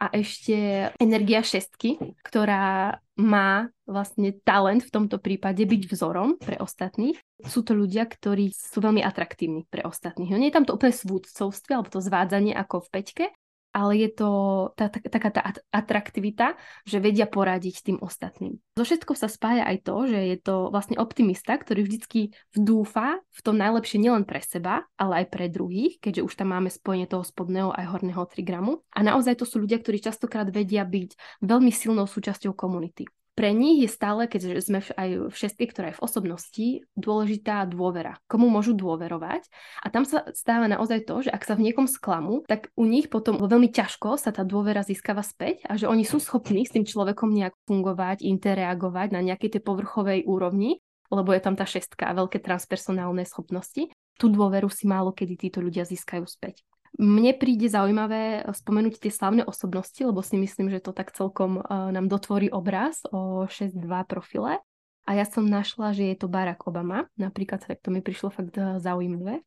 A 0.00 0.08
ešte 0.16 0.88
energia 0.96 1.44
šestky, 1.44 2.00
ktorá 2.24 2.96
má 3.20 3.68
vlastne 3.84 4.32
talent 4.32 4.80
v 4.80 4.94
tomto 4.96 5.20
prípade 5.20 5.60
byť 5.60 5.92
vzorom 5.92 6.40
pre 6.40 6.56
ostatných. 6.56 7.20
Sú 7.44 7.60
to 7.60 7.76
ľudia, 7.76 8.08
ktorí 8.08 8.48
sú 8.48 8.80
veľmi 8.80 9.04
atraktívni 9.04 9.68
pre 9.68 9.84
ostatných. 9.84 10.32
No 10.32 10.40
nie 10.40 10.48
je 10.48 10.56
tam 10.56 10.64
to 10.64 10.72
úplne 10.72 10.96
svúdcovstvo 10.96 11.76
alebo 11.76 11.92
to 11.92 12.00
zvádzanie 12.00 12.56
ako 12.56 12.80
v 12.80 12.88
peťke, 12.96 13.24
ale 13.70 14.02
je 14.02 14.10
to 14.10 14.30
tá, 14.74 14.90
tá, 14.90 14.98
taká 14.98 15.30
tá 15.30 15.42
atraktivita, 15.70 16.58
že 16.82 16.98
vedia 16.98 17.26
poradiť 17.30 17.86
tým 17.86 17.98
ostatným. 18.02 18.58
So 18.74 18.82
všetkou 18.82 19.14
sa 19.14 19.30
spája 19.30 19.66
aj 19.66 19.86
to, 19.86 19.96
že 20.10 20.18
je 20.18 20.36
to 20.42 20.54
vlastne 20.74 20.98
optimista, 20.98 21.54
ktorý 21.54 21.86
vždycky 21.86 22.34
vdúfa 22.54 23.22
v 23.22 23.40
tom 23.46 23.54
najlepšie 23.58 24.02
nielen 24.02 24.26
pre 24.26 24.42
seba, 24.42 24.86
ale 24.98 25.24
aj 25.24 25.26
pre 25.30 25.46
druhých, 25.46 26.02
keďže 26.02 26.26
už 26.26 26.32
tam 26.34 26.56
máme 26.56 26.72
spojenie 26.72 27.06
toho 27.06 27.22
spodného 27.22 27.70
aj 27.70 27.86
horného 27.94 28.22
trigramu. 28.26 28.82
A 28.90 29.06
naozaj 29.06 29.38
to 29.38 29.46
sú 29.46 29.62
ľudia, 29.62 29.78
ktorí 29.78 30.02
častokrát 30.02 30.50
vedia 30.50 30.82
byť 30.82 31.42
veľmi 31.44 31.70
silnou 31.70 32.10
súčasťou 32.10 32.56
komunity 32.56 33.06
pre 33.38 33.54
nich 33.56 33.80
je 33.80 33.88
stále, 33.88 34.26
keď 34.26 34.60
sme 34.60 34.82
aj 34.82 35.30
v 35.30 35.34
šestke, 35.34 35.64
ktorá 35.70 35.90
je 35.90 35.98
v 35.98 36.04
osobnosti, 36.04 36.68
dôležitá 36.98 37.64
dôvera. 37.70 38.18
Komu 38.26 38.50
môžu 38.50 38.76
dôverovať. 38.76 39.48
A 39.80 39.88
tam 39.88 40.04
sa 40.04 40.26
stáva 40.36 40.66
naozaj 40.68 41.06
to, 41.08 41.24
že 41.24 41.30
ak 41.32 41.46
sa 41.46 41.54
v 41.56 41.70
niekom 41.70 41.88
sklamú, 41.88 42.44
tak 42.44 42.68
u 42.76 42.84
nich 42.84 43.08
potom 43.08 43.40
veľmi 43.40 43.70
ťažko 43.72 44.20
sa 44.20 44.34
tá 44.34 44.42
dôvera 44.44 44.84
získava 44.84 45.24
späť 45.24 45.64
a 45.70 45.78
že 45.78 45.88
oni 45.88 46.04
sú 46.04 46.18
schopní 46.20 46.66
s 46.66 46.74
tým 46.74 46.84
človekom 46.84 47.30
nejak 47.32 47.54
fungovať, 47.64 48.26
interagovať 48.26 49.08
na 49.14 49.20
nejakej 49.24 49.58
tej 49.58 49.62
povrchovej 49.64 50.28
úrovni, 50.28 50.82
lebo 51.10 51.34
je 51.34 51.42
tam 51.42 51.58
tá 51.58 51.66
šestka 51.66 52.06
a 52.06 52.16
veľké 52.16 52.38
transpersonálne 52.44 53.26
schopnosti. 53.26 53.90
Tú 54.20 54.28
dôveru 54.28 54.68
si 54.68 54.84
málo 54.84 55.16
kedy 55.16 55.48
títo 55.48 55.58
ľudia 55.64 55.88
získajú 55.88 56.28
späť. 56.28 56.62
Mne 56.98 57.32
príde 57.38 57.70
zaujímavé 57.70 58.42
eh, 58.42 58.50
spomenúť 58.50 58.98
tie 58.98 59.12
slavné 59.12 59.46
osobnosti, 59.46 60.00
lebo 60.02 60.24
si 60.24 60.34
myslím, 60.40 60.72
že 60.72 60.82
to 60.82 60.90
tak 60.90 61.14
celkom 61.14 61.62
uh, 61.62 61.90
nám 61.94 62.10
dotvorí 62.10 62.50
obraz 62.50 63.06
o 63.14 63.46
6.2 63.46 63.86
profile. 64.10 64.58
A 65.06 65.10
ja 65.16 65.24
som 65.26 65.46
našla, 65.46 65.96
že 65.96 66.12
je 66.12 66.16
to 66.18 66.30
Barack 66.30 66.66
Obama, 66.66 67.08
napríklad, 67.18 67.62
tak 67.64 67.82
to 67.82 67.90
mi 67.90 68.02
prišlo 68.02 68.30
fakt 68.30 68.54
uh, 68.58 68.78
zaujímavé. 68.82 69.42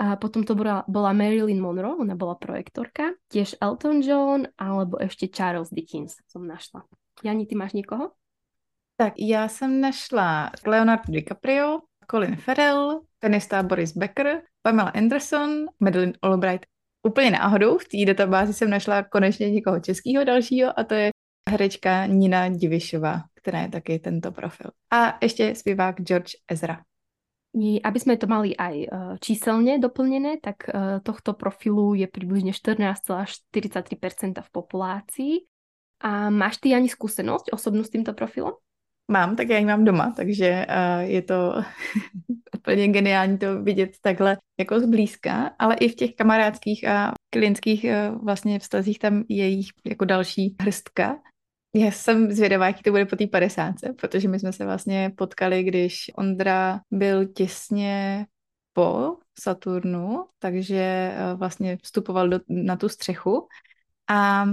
A 0.00 0.16
potom 0.16 0.42
to 0.42 0.56
bola, 0.56 0.82
bola 0.88 1.12
Marilyn 1.12 1.60
Monroe, 1.60 2.00
ona 2.00 2.16
bola 2.16 2.34
projektorka, 2.34 3.12
tiež 3.28 3.60
Elton 3.60 4.00
John, 4.00 4.48
alebo 4.56 4.96
ešte 4.96 5.28
Charles 5.28 5.68
Dickens 5.68 6.16
som 6.26 6.48
našla. 6.48 6.88
Jani, 7.20 7.44
ty 7.46 7.54
máš 7.54 7.76
niekoho? 7.76 8.16
Tak 8.96 9.14
já 9.18 9.48
jsem 9.48 9.80
našla 9.80 10.50
Leonardo 10.66 11.12
DiCaprio, 11.12 11.80
Colin 12.10 12.36
Farrell, 12.36 13.00
tenista 13.18 13.62
Boris 13.62 13.96
Becker, 13.96 14.42
Pamela 14.62 14.90
Anderson, 14.90 15.66
Madeleine 15.80 16.12
Albright 16.22 16.66
úplně 17.02 17.30
náhodou 17.30 17.78
v 17.78 17.88
té 17.88 18.04
databázi 18.06 18.54
jsem 18.54 18.70
našla 18.70 19.02
konečně 19.02 19.50
někoho 19.50 19.80
českého 19.80 20.24
dalšího 20.24 20.78
a 20.80 20.84
to 20.84 20.94
je 20.94 21.10
herečka 21.50 22.06
Nina 22.06 22.48
Divišová, 22.48 23.22
která 23.34 23.60
je 23.60 23.68
taky 23.68 23.98
tento 23.98 24.32
profil. 24.32 24.70
A 24.92 25.18
ještě 25.22 25.54
zpěvák 25.54 26.00
George 26.00 26.32
Ezra. 26.48 26.82
Aby 27.84 28.00
sme 28.00 28.16
to 28.16 28.24
mali 28.24 28.56
aj 28.56 28.76
e, 28.80 28.88
číselne 29.20 29.76
doplnené, 29.76 30.40
tak 30.40 30.72
e, 30.72 31.04
tohto 31.04 31.36
profilu 31.36 31.92
je 31.92 32.08
približne 32.08 32.56
14,43% 32.56 34.40
v 34.40 34.48
populácii. 34.48 35.34
A 36.00 36.32
máš 36.32 36.64
ty 36.64 36.72
ani 36.72 36.88
skúsenosť 36.88 37.52
osobnú 37.52 37.84
s 37.84 37.92
týmto 37.92 38.16
profilom? 38.16 38.56
Mám, 39.12 39.36
tak 39.36 39.48
já 39.48 39.58
ji 39.58 39.64
mám 39.64 39.84
doma, 39.84 40.12
takže 40.16 40.66
uh, 40.68 41.10
je 41.10 41.22
to 41.22 41.54
úplně 42.56 42.88
geniální 42.88 43.38
to 43.38 43.62
vidět 43.62 43.96
takhle 44.00 44.36
jako 44.60 44.80
zblízka, 44.80 45.54
ale 45.58 45.74
i 45.74 45.88
v 45.88 45.94
těch 45.94 46.14
kamarádských 46.14 46.88
a 46.88 47.12
klientských 47.30 47.84
uh, 47.84 48.24
vlastně 48.24 48.58
vztazích 48.58 48.98
tam 48.98 49.24
je 49.28 49.46
jich 49.46 49.68
jako 49.84 50.04
další 50.04 50.56
hrstka. 50.60 51.18
Já 51.76 51.90
jsem 51.90 52.32
zvědavá, 52.32 52.66
jaký 52.66 52.82
to 52.82 52.90
bude 52.90 53.06
po 53.06 53.16
té 53.16 53.26
50, 53.26 53.74
protože 54.00 54.28
my 54.28 54.38
jsme 54.38 54.52
se 54.52 54.64
vlastně 54.64 55.12
potkali, 55.16 55.62
když 55.62 56.10
Ondra 56.16 56.80
byl 56.90 57.26
těsně 57.26 58.26
po 58.72 59.16
Saturnu, 59.38 60.24
takže 60.38 61.12
uh, 61.32 61.38
vlastně 61.38 61.78
vstupoval 61.82 62.28
do, 62.28 62.40
na 62.48 62.76
tu 62.76 62.88
střechu 62.88 63.48
a 64.10 64.46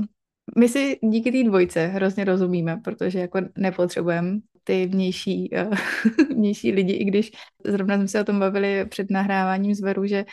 my 0.57 0.69
si 0.69 0.99
díky 1.03 1.31
té 1.31 1.43
dvojce 1.43 1.87
hrozně 1.87 2.23
rozumíme, 2.23 2.77
protože 2.83 3.19
jako 3.19 3.39
nepotřebujeme 3.57 4.39
ty 4.69 4.85
vnější, 4.85 5.49
uh, 5.67 5.77
vnější 6.35 6.71
lidi, 6.71 6.93
i 6.93 7.05
když 7.05 7.31
zrovna 7.65 7.95
jsme 7.95 8.07
se 8.07 8.21
o 8.21 8.23
tom 8.23 8.39
bavili 8.39 8.85
před 8.85 9.11
nahráváním 9.11 9.75
zveru, 9.75 10.05
že 10.05 10.25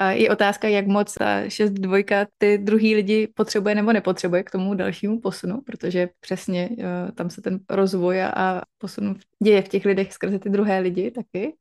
uh, 0.00 0.08
je 0.08 0.30
otázka, 0.30 0.68
jak 0.68 0.86
moc 0.86 1.14
ta 1.14 1.48
6 1.48 1.70
dvojka 1.70 2.26
ty 2.38 2.58
druhý 2.58 2.94
lidi 2.94 3.28
potřebuje 3.34 3.74
nebo 3.74 3.92
nepotřebuje 3.92 4.42
k 4.42 4.50
tomu 4.50 4.74
dalšímu 4.74 5.20
posunu, 5.20 5.60
protože 5.60 6.08
přesně 6.20 6.68
uh, 6.68 7.10
tam 7.14 7.30
se 7.30 7.42
ten 7.42 7.60
rozvoj 7.70 8.22
a 8.22 8.62
posun 8.78 9.16
děje 9.42 9.62
v 9.62 9.68
těch 9.68 9.84
lidech 9.84 10.12
skrze 10.12 10.38
ty 10.38 10.50
druhé 10.50 10.78
lidi 10.78 11.10
taky. 11.10 11.54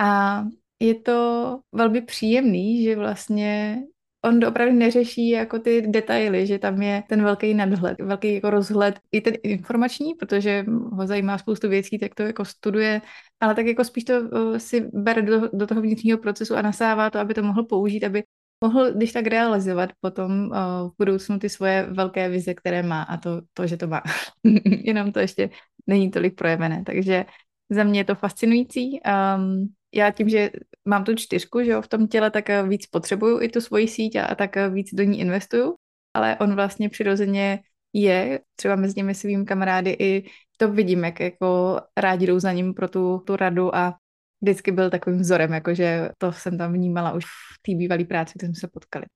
A 0.00 0.42
je 0.80 0.94
to 0.94 1.60
velmi 1.72 2.00
příjemný, 2.00 2.84
že 2.84 2.96
vlastně 2.96 3.82
on 4.26 4.44
opravdu 4.44 4.74
neřeší 4.74 5.28
jako 5.28 5.58
ty 5.58 5.82
detaily, 5.86 6.46
že 6.46 6.58
tam 6.58 6.82
je 6.82 7.02
ten 7.08 7.22
velký 7.22 7.54
nadhled, 7.54 8.00
velký 8.00 8.34
jako 8.34 8.50
rozhled, 8.50 9.00
i 9.12 9.20
ten 9.20 9.34
informační, 9.42 10.14
protože 10.14 10.64
ho 10.92 11.06
zajímá 11.06 11.38
spoustu 11.38 11.68
věcí, 11.68 11.98
tak 11.98 12.14
to 12.14 12.22
jako 12.22 12.44
studuje, 12.44 13.02
ale 13.40 13.54
tak 13.54 13.66
jako 13.66 13.84
spíš 13.84 14.04
to 14.04 14.20
uh, 14.20 14.56
si 14.56 14.80
bere 14.92 15.22
do, 15.22 15.48
do 15.52 15.66
toho 15.66 15.80
vnitřního 15.80 16.18
procesu 16.18 16.56
a 16.56 16.62
nasává 16.62 17.10
to, 17.10 17.18
aby 17.18 17.34
to 17.34 17.42
mohl 17.42 17.64
použít, 17.64 18.04
aby 18.04 18.22
mohl 18.64 18.92
když 18.92 19.12
tak 19.12 19.26
realizovat 19.26 19.90
potom 20.00 20.46
uh, 20.46 20.56
v 20.90 20.92
budoucnu 20.98 21.38
ty 21.38 21.48
svoje 21.48 21.86
velké 21.90 22.28
vize, 22.28 22.54
které 22.54 22.82
má 22.82 23.02
a 23.02 23.16
to, 23.16 23.42
to 23.54 23.66
že 23.66 23.76
to 23.76 23.86
má. 23.86 24.02
Jenom 24.84 25.12
to 25.12 25.18
ještě 25.18 25.50
není 25.86 26.10
tolik 26.10 26.34
projevené, 26.34 26.82
takže 26.86 27.24
za 27.70 27.84
mě 27.84 28.00
je 28.00 28.04
to 28.04 28.14
fascinující. 28.14 29.00
Um, 29.36 29.68
já 29.96 30.10
tím, 30.10 30.28
že 30.28 30.50
mám 30.84 31.04
tu 31.04 31.14
čtyřku, 31.14 31.62
že 31.64 31.70
jo, 31.70 31.82
v 31.82 31.88
tom 31.88 32.08
těle, 32.08 32.30
tak 32.30 32.50
eh, 32.50 32.62
víc 32.62 32.86
potřebuju 32.86 33.40
i 33.42 33.48
tu 33.48 33.60
svoji 33.60 33.88
síť 33.88 34.16
a, 34.16 34.34
tak 34.34 34.56
eh, 34.56 34.70
víc 34.70 34.94
do 34.94 35.02
ní 35.02 35.20
investuju, 35.20 35.74
ale 36.14 36.36
on 36.40 36.54
vlastně 36.54 36.88
přirozeně 36.88 37.60
je, 37.92 38.40
třeba 38.56 38.76
mezi 38.76 38.94
nimi 38.96 39.14
svým 39.14 39.44
kamarády 39.44 39.96
i 39.98 40.30
to 40.56 40.72
vidím, 40.72 41.04
jak 41.04 41.20
jako 41.20 41.80
rádi 41.96 42.26
jdou 42.26 42.38
za 42.38 42.52
ním 42.52 42.74
pro 42.74 42.88
tu, 42.88 43.18
tu 43.26 43.36
radu 43.36 43.76
a 43.76 43.94
vždycky 44.40 44.72
byl 44.72 44.90
takovým 44.90 45.20
vzorem, 45.20 45.52
jakože 45.52 46.10
to 46.18 46.32
jsem 46.32 46.58
tam 46.58 46.72
vnímala 46.72 47.12
už 47.12 47.24
v 47.24 47.62
té 47.62 47.74
bývalé 47.74 48.04
práci, 48.04 48.32
kde 48.36 48.46
jsme 48.46 48.54
se 48.54 48.68
potkali. 48.68 49.06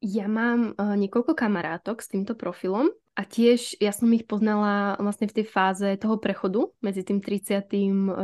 Ja 0.00 0.32
mám 0.32 0.72
uh, 0.80 0.96
niekoľko 0.96 1.36
kamarátok 1.36 2.00
s 2.00 2.08
týmto 2.08 2.32
profilom 2.32 2.88
a 3.20 3.28
tiež 3.28 3.76
ja 3.84 3.92
som 3.92 4.08
ich 4.16 4.24
poznala 4.24 4.96
vlastne 4.96 5.28
v 5.28 5.36
tej 5.36 5.46
fáze 5.52 5.84
toho 6.00 6.16
prechodu 6.16 6.72
medzi 6.80 7.04
tým 7.04 7.20
30. 7.20 7.68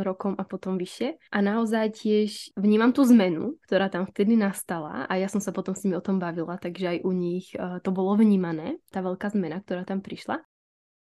rokom 0.01 0.33
a 0.33 0.41
potom 0.41 0.73
vyššie. 0.73 1.21
A 1.29 1.37
naozaj 1.37 2.01
tiež 2.01 2.57
vnímam 2.57 2.89
tú 2.89 3.05
zmenu, 3.05 3.61
ktorá 3.69 3.93
tam 3.93 4.09
vtedy 4.09 4.33
nastala 4.33 5.05
a 5.05 5.13
ja 5.21 5.29
som 5.29 5.37
sa 5.37 5.53
potom 5.53 5.77
s 5.77 5.85
nimi 5.85 5.93
o 5.93 6.01
tom 6.01 6.17
bavila, 6.17 6.57
takže 6.57 6.97
aj 6.97 6.99
u 7.05 7.11
nich 7.13 7.53
uh, 7.53 7.77
to 7.85 7.93
bolo 7.93 8.17
vnímané, 8.17 8.81
tá 8.89 9.05
veľká 9.05 9.29
zmena, 9.37 9.61
ktorá 9.61 9.85
tam 9.85 10.01
prišla. 10.01 10.41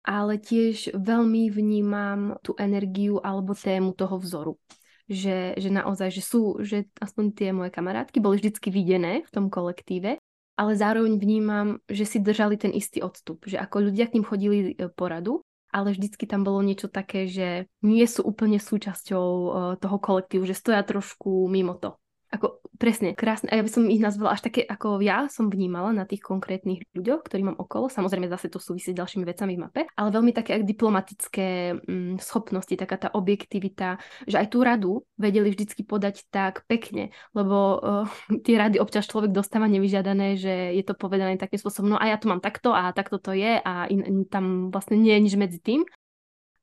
Ale 0.07 0.39
tiež 0.39 0.95
veľmi 0.95 1.51
vnímam 1.51 2.39
tú 2.39 2.55
energiu 2.55 3.19
alebo 3.19 3.51
tému 3.51 3.91
toho 3.99 4.15
vzoru 4.15 4.55
že, 5.03 5.59
že 5.59 5.67
naozaj, 5.67 6.09
že 6.15 6.23
sú, 6.23 6.63
že 6.63 6.87
aspoň 6.95 7.25
tie 7.35 7.49
moje 7.51 7.75
kamarátky 7.75 8.23
boli 8.23 8.39
vždycky 8.39 8.71
videné 8.71 9.27
v 9.27 9.31
tom 9.35 9.51
kolektíve 9.51 10.15
ale 10.53 10.77
zároveň 10.77 11.17
vnímam, 11.17 11.81
že 11.89 12.05
si 12.05 12.17
držali 12.21 12.57
ten 12.57 12.69
istý 12.69 13.01
odstup, 13.01 13.45
že 13.49 13.57
ako 13.57 13.89
ľudia 13.89 14.05
k 14.09 14.19
ním 14.19 14.25
chodili 14.27 14.57
e, 14.73 14.89
poradu, 14.93 15.41
ale 15.73 15.89
vždycky 15.95 16.29
tam 16.29 16.45
bolo 16.45 16.61
niečo 16.61 16.85
také, 16.85 17.25
že 17.25 17.65
nie 17.81 18.05
sú 18.05 18.21
úplne 18.21 18.61
súčasťou 18.61 19.25
e, 19.25 19.47
toho 19.81 19.97
kolektívu, 19.97 20.45
že 20.45 20.53
stoja 20.53 20.85
trošku 20.85 21.49
mimo 21.49 21.73
to 21.79 21.97
ako 22.33 22.63
presne, 22.81 23.13
krásne. 23.13 23.47
A 23.53 23.61
ja 23.61 23.63
by 23.63 23.71
som 23.71 23.85
ich 23.85 24.01
nazvala 24.01 24.33
až 24.33 24.49
také, 24.49 24.65
ako 24.65 24.97
ja 24.99 25.29
som 25.29 25.47
vnímala 25.47 25.93
na 25.93 26.03
tých 26.09 26.25
konkrétnych 26.25 26.83
ľuďoch, 26.97 27.23
ktorí 27.23 27.45
mám 27.45 27.61
okolo. 27.61 27.87
Samozrejme 27.87 28.25
zase 28.27 28.49
to 28.49 28.57
súvisí 28.57 28.91
s 28.91 28.97
ďalšími 28.97 29.23
vecami 29.23 29.53
v 29.55 29.61
mape, 29.61 29.81
ale 29.93 30.09
veľmi 30.09 30.33
také 30.33 30.57
ak 30.57 30.65
diplomatické 30.65 31.79
mm, 31.79 32.19
schopnosti, 32.19 32.73
taká 32.73 32.97
tá 32.97 33.09
objektivita, 33.13 34.01
že 34.25 34.41
aj 34.41 34.47
tú 34.49 34.65
radu 34.65 35.05
vedeli 35.15 35.53
vždycky 35.53 35.85
podať 35.85 36.27
tak 36.33 36.65
pekne, 36.65 37.13
lebo 37.37 37.79
uh, 37.79 38.09
tie 38.43 38.57
rady 38.57 38.81
občas 38.81 39.05
človek 39.05 39.31
dostáva 39.31 39.69
nevyžiadané, 39.69 40.35
že 40.35 40.73
je 40.73 40.83
to 40.83 40.97
povedané 40.97 41.37
takým 41.37 41.61
spôsobom, 41.61 41.95
no 41.95 41.97
a 42.01 42.09
ja 42.09 42.17
to 42.17 42.27
mám 42.27 42.41
takto 42.41 42.73
a 42.73 42.89
takto 42.91 43.21
to 43.21 43.37
je 43.37 43.61
a 43.61 43.85
in, 43.87 44.01
in, 44.03 44.17
tam 44.25 44.73
vlastne 44.73 44.97
nie 44.97 45.13
je 45.13 45.23
nič 45.29 45.35
medzi 45.37 45.59
tým. 45.61 45.85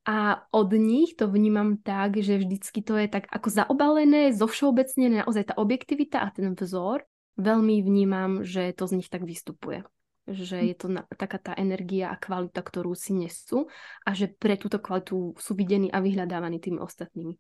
A 0.09 0.49
od 0.49 0.73
nich 0.73 1.13
to 1.13 1.29
vnímam 1.29 1.77
tak, 1.77 2.17
že 2.17 2.41
vždycky 2.41 2.81
to 2.81 2.97
je 2.97 3.07
tak 3.09 3.29
ako 3.29 3.49
zaobalené, 3.53 4.33
zovšeobecnené, 4.33 5.23
naozaj 5.23 5.53
tá 5.53 5.55
objektivita 5.61 6.25
a 6.25 6.33
ten 6.33 6.57
vzor, 6.57 7.05
veľmi 7.37 7.85
vnímam, 7.85 8.41
že 8.41 8.73
to 8.73 8.89
z 8.89 9.01
nich 9.01 9.13
tak 9.13 9.29
vystupuje. 9.29 9.85
Že 10.25 10.57
hm. 10.61 10.67
je 10.73 10.77
to 10.77 10.87
na, 10.89 11.03
taká 11.05 11.37
tá 11.37 11.53
energia 11.53 12.09
a 12.09 12.17
kvalita, 12.17 12.65
ktorú 12.65 12.97
si 12.97 13.13
nesú 13.13 13.69
a 14.05 14.17
že 14.17 14.33
pre 14.33 14.57
túto 14.57 14.81
kvalitu 14.81 15.37
sú 15.37 15.53
videní 15.53 15.93
a 15.93 16.01
vyhľadávaní 16.01 16.61
tými 16.61 16.81
ostatnými. 16.81 17.37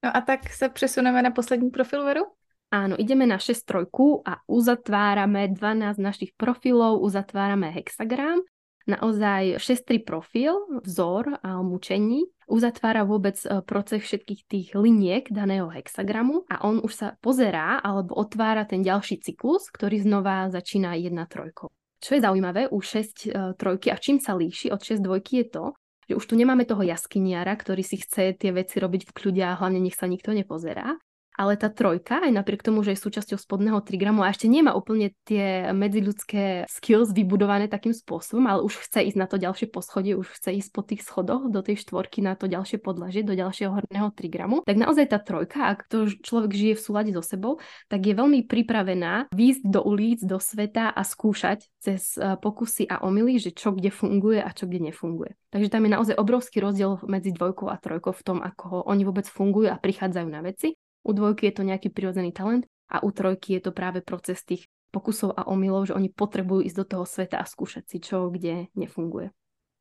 No 0.00 0.08
a 0.08 0.20
tak 0.24 0.48
sa 0.48 0.72
presuneme 0.72 1.20
na 1.20 1.28
poslední 1.28 1.68
profil 1.68 2.00
Veru? 2.08 2.24
Áno, 2.72 2.96
ideme 2.96 3.26
na 3.26 3.36
6 3.36 3.66
trojku 3.66 4.22
a 4.24 4.40
uzatvárame 4.46 5.50
12 5.52 6.00
našich 6.00 6.32
profilov, 6.38 7.02
uzatvárame 7.02 7.68
hexagram 7.74 8.40
naozaj 8.88 9.60
6-3 9.60 10.04
profil, 10.04 10.56
vzor 10.84 11.40
a 11.42 11.60
mučení 11.60 12.28
uzatvára 12.50 13.06
vôbec 13.06 13.38
e, 13.46 13.62
proces 13.62 14.02
všetkých 14.02 14.40
tých 14.50 14.68
liniek 14.74 15.30
daného 15.30 15.70
hexagramu 15.70 16.44
a 16.50 16.66
on 16.66 16.82
už 16.82 16.92
sa 16.92 17.08
pozerá 17.22 17.78
alebo 17.78 18.18
otvára 18.18 18.66
ten 18.66 18.82
ďalší 18.82 19.22
cyklus, 19.22 19.70
ktorý 19.70 20.02
znova 20.02 20.50
začína 20.50 20.98
1 20.98 21.14
trojkou. 21.30 21.70
Čo 22.00 22.10
je 22.18 22.24
zaujímavé 22.24 22.66
u 22.68 22.82
6 22.82 22.90
e, 22.90 23.54
trojky 23.54 23.94
a 23.94 23.96
čím 23.96 24.18
sa 24.18 24.34
líši 24.34 24.74
od 24.74 24.82
6 24.82 24.98
dvojky 25.00 25.46
je 25.46 25.46
to, 25.54 25.64
že 26.10 26.18
už 26.18 26.24
tu 26.26 26.34
nemáme 26.34 26.66
toho 26.66 26.82
jaskyniara, 26.82 27.54
ktorý 27.54 27.86
si 27.86 28.02
chce 28.02 28.34
tie 28.34 28.50
veci 28.50 28.82
robiť 28.82 29.06
v 29.06 29.14
kľude 29.14 29.42
a 29.46 29.54
hlavne 29.54 29.78
nech 29.78 29.94
sa 29.94 30.10
nikto 30.10 30.34
nepozerá, 30.34 30.98
ale 31.40 31.56
tá 31.56 31.72
trojka, 31.72 32.20
aj 32.20 32.36
napriek 32.36 32.60
tomu, 32.60 32.84
že 32.84 32.92
je 32.92 33.00
súčasťou 33.00 33.40
spodného 33.40 33.80
trigramu 33.80 34.20
a 34.20 34.28
ešte 34.28 34.44
nemá 34.44 34.76
úplne 34.76 35.16
tie 35.24 35.72
medziľudské 35.72 36.68
skills 36.68 37.16
vybudované 37.16 37.64
takým 37.64 37.96
spôsobom, 37.96 38.44
ale 38.44 38.60
už 38.60 38.76
chce 38.84 39.08
ísť 39.08 39.16
na 39.16 39.24
to 39.24 39.40
ďalšie 39.40 39.72
poschodie, 39.72 40.12
už 40.12 40.28
chce 40.36 40.60
ísť 40.60 40.70
po 40.76 40.84
tých 40.84 41.00
schodoch 41.00 41.48
do 41.48 41.64
tej 41.64 41.80
štvorky 41.80 42.20
na 42.20 42.36
to 42.36 42.44
ďalšie 42.44 42.76
podlažie, 42.84 43.24
do 43.24 43.32
ďalšieho 43.32 43.72
horného 43.72 44.12
trigramu, 44.12 44.60
tak 44.68 44.76
naozaj 44.76 45.08
tá 45.08 45.16
trojka, 45.16 45.72
ak 45.72 45.88
to 45.88 46.12
človek 46.20 46.52
žije 46.52 46.74
v 46.76 46.84
súlade 46.84 47.10
so 47.16 47.24
sebou, 47.24 47.56
tak 47.88 48.04
je 48.04 48.12
veľmi 48.12 48.44
pripravená 48.44 49.32
výjsť 49.32 49.64
do 49.64 49.80
ulic, 49.80 50.20
do 50.20 50.36
sveta 50.36 50.92
a 50.92 51.00
skúšať 51.00 51.64
cez 51.80 52.20
e, 52.20 52.36
pokusy 52.36 52.84
a 52.84 53.00
omily, 53.00 53.40
že 53.40 53.56
čo 53.56 53.72
kde 53.72 53.88
funguje 53.88 54.44
a 54.44 54.52
čo 54.52 54.68
kde 54.68 54.92
nefunguje. 54.92 55.40
Takže 55.48 55.72
tam 55.72 55.88
je 55.88 55.90
naozaj 55.96 56.20
obrovský 56.20 56.60
rozdiel 56.60 57.00
medzi 57.08 57.32
dvojkou 57.32 57.72
a 57.72 57.80
trojkou 57.80 58.12
v 58.12 58.22
tom, 58.22 58.38
ako 58.44 58.84
oni 58.84 59.02
vôbec 59.08 59.24
fungujú 59.24 59.72
a 59.72 59.80
prichádzajú 59.80 60.28
na 60.28 60.44
veci. 60.44 60.76
U 61.04 61.10
dvojky 61.16 61.48
je 61.48 61.54
to 61.56 61.62
nejaký 61.64 61.88
prirodzený 61.88 62.32
talent 62.32 62.68
a 62.90 63.00
u 63.00 63.10
trojky 63.14 63.56
je 63.56 63.68
to 63.68 63.72
práve 63.72 64.04
proces 64.04 64.42
tých 64.44 64.68
pokusov 64.90 65.32
a 65.38 65.46
omylov, 65.46 65.90
že 65.90 65.96
oni 65.96 66.10
potrebujú 66.10 66.66
ísť 66.66 66.78
do 66.82 66.86
toho 66.86 67.04
sveta 67.06 67.38
a 67.38 67.46
skúšať 67.46 67.84
si, 67.86 67.96
čo 68.02 68.28
kde 68.28 68.68
nefunguje. 68.74 69.30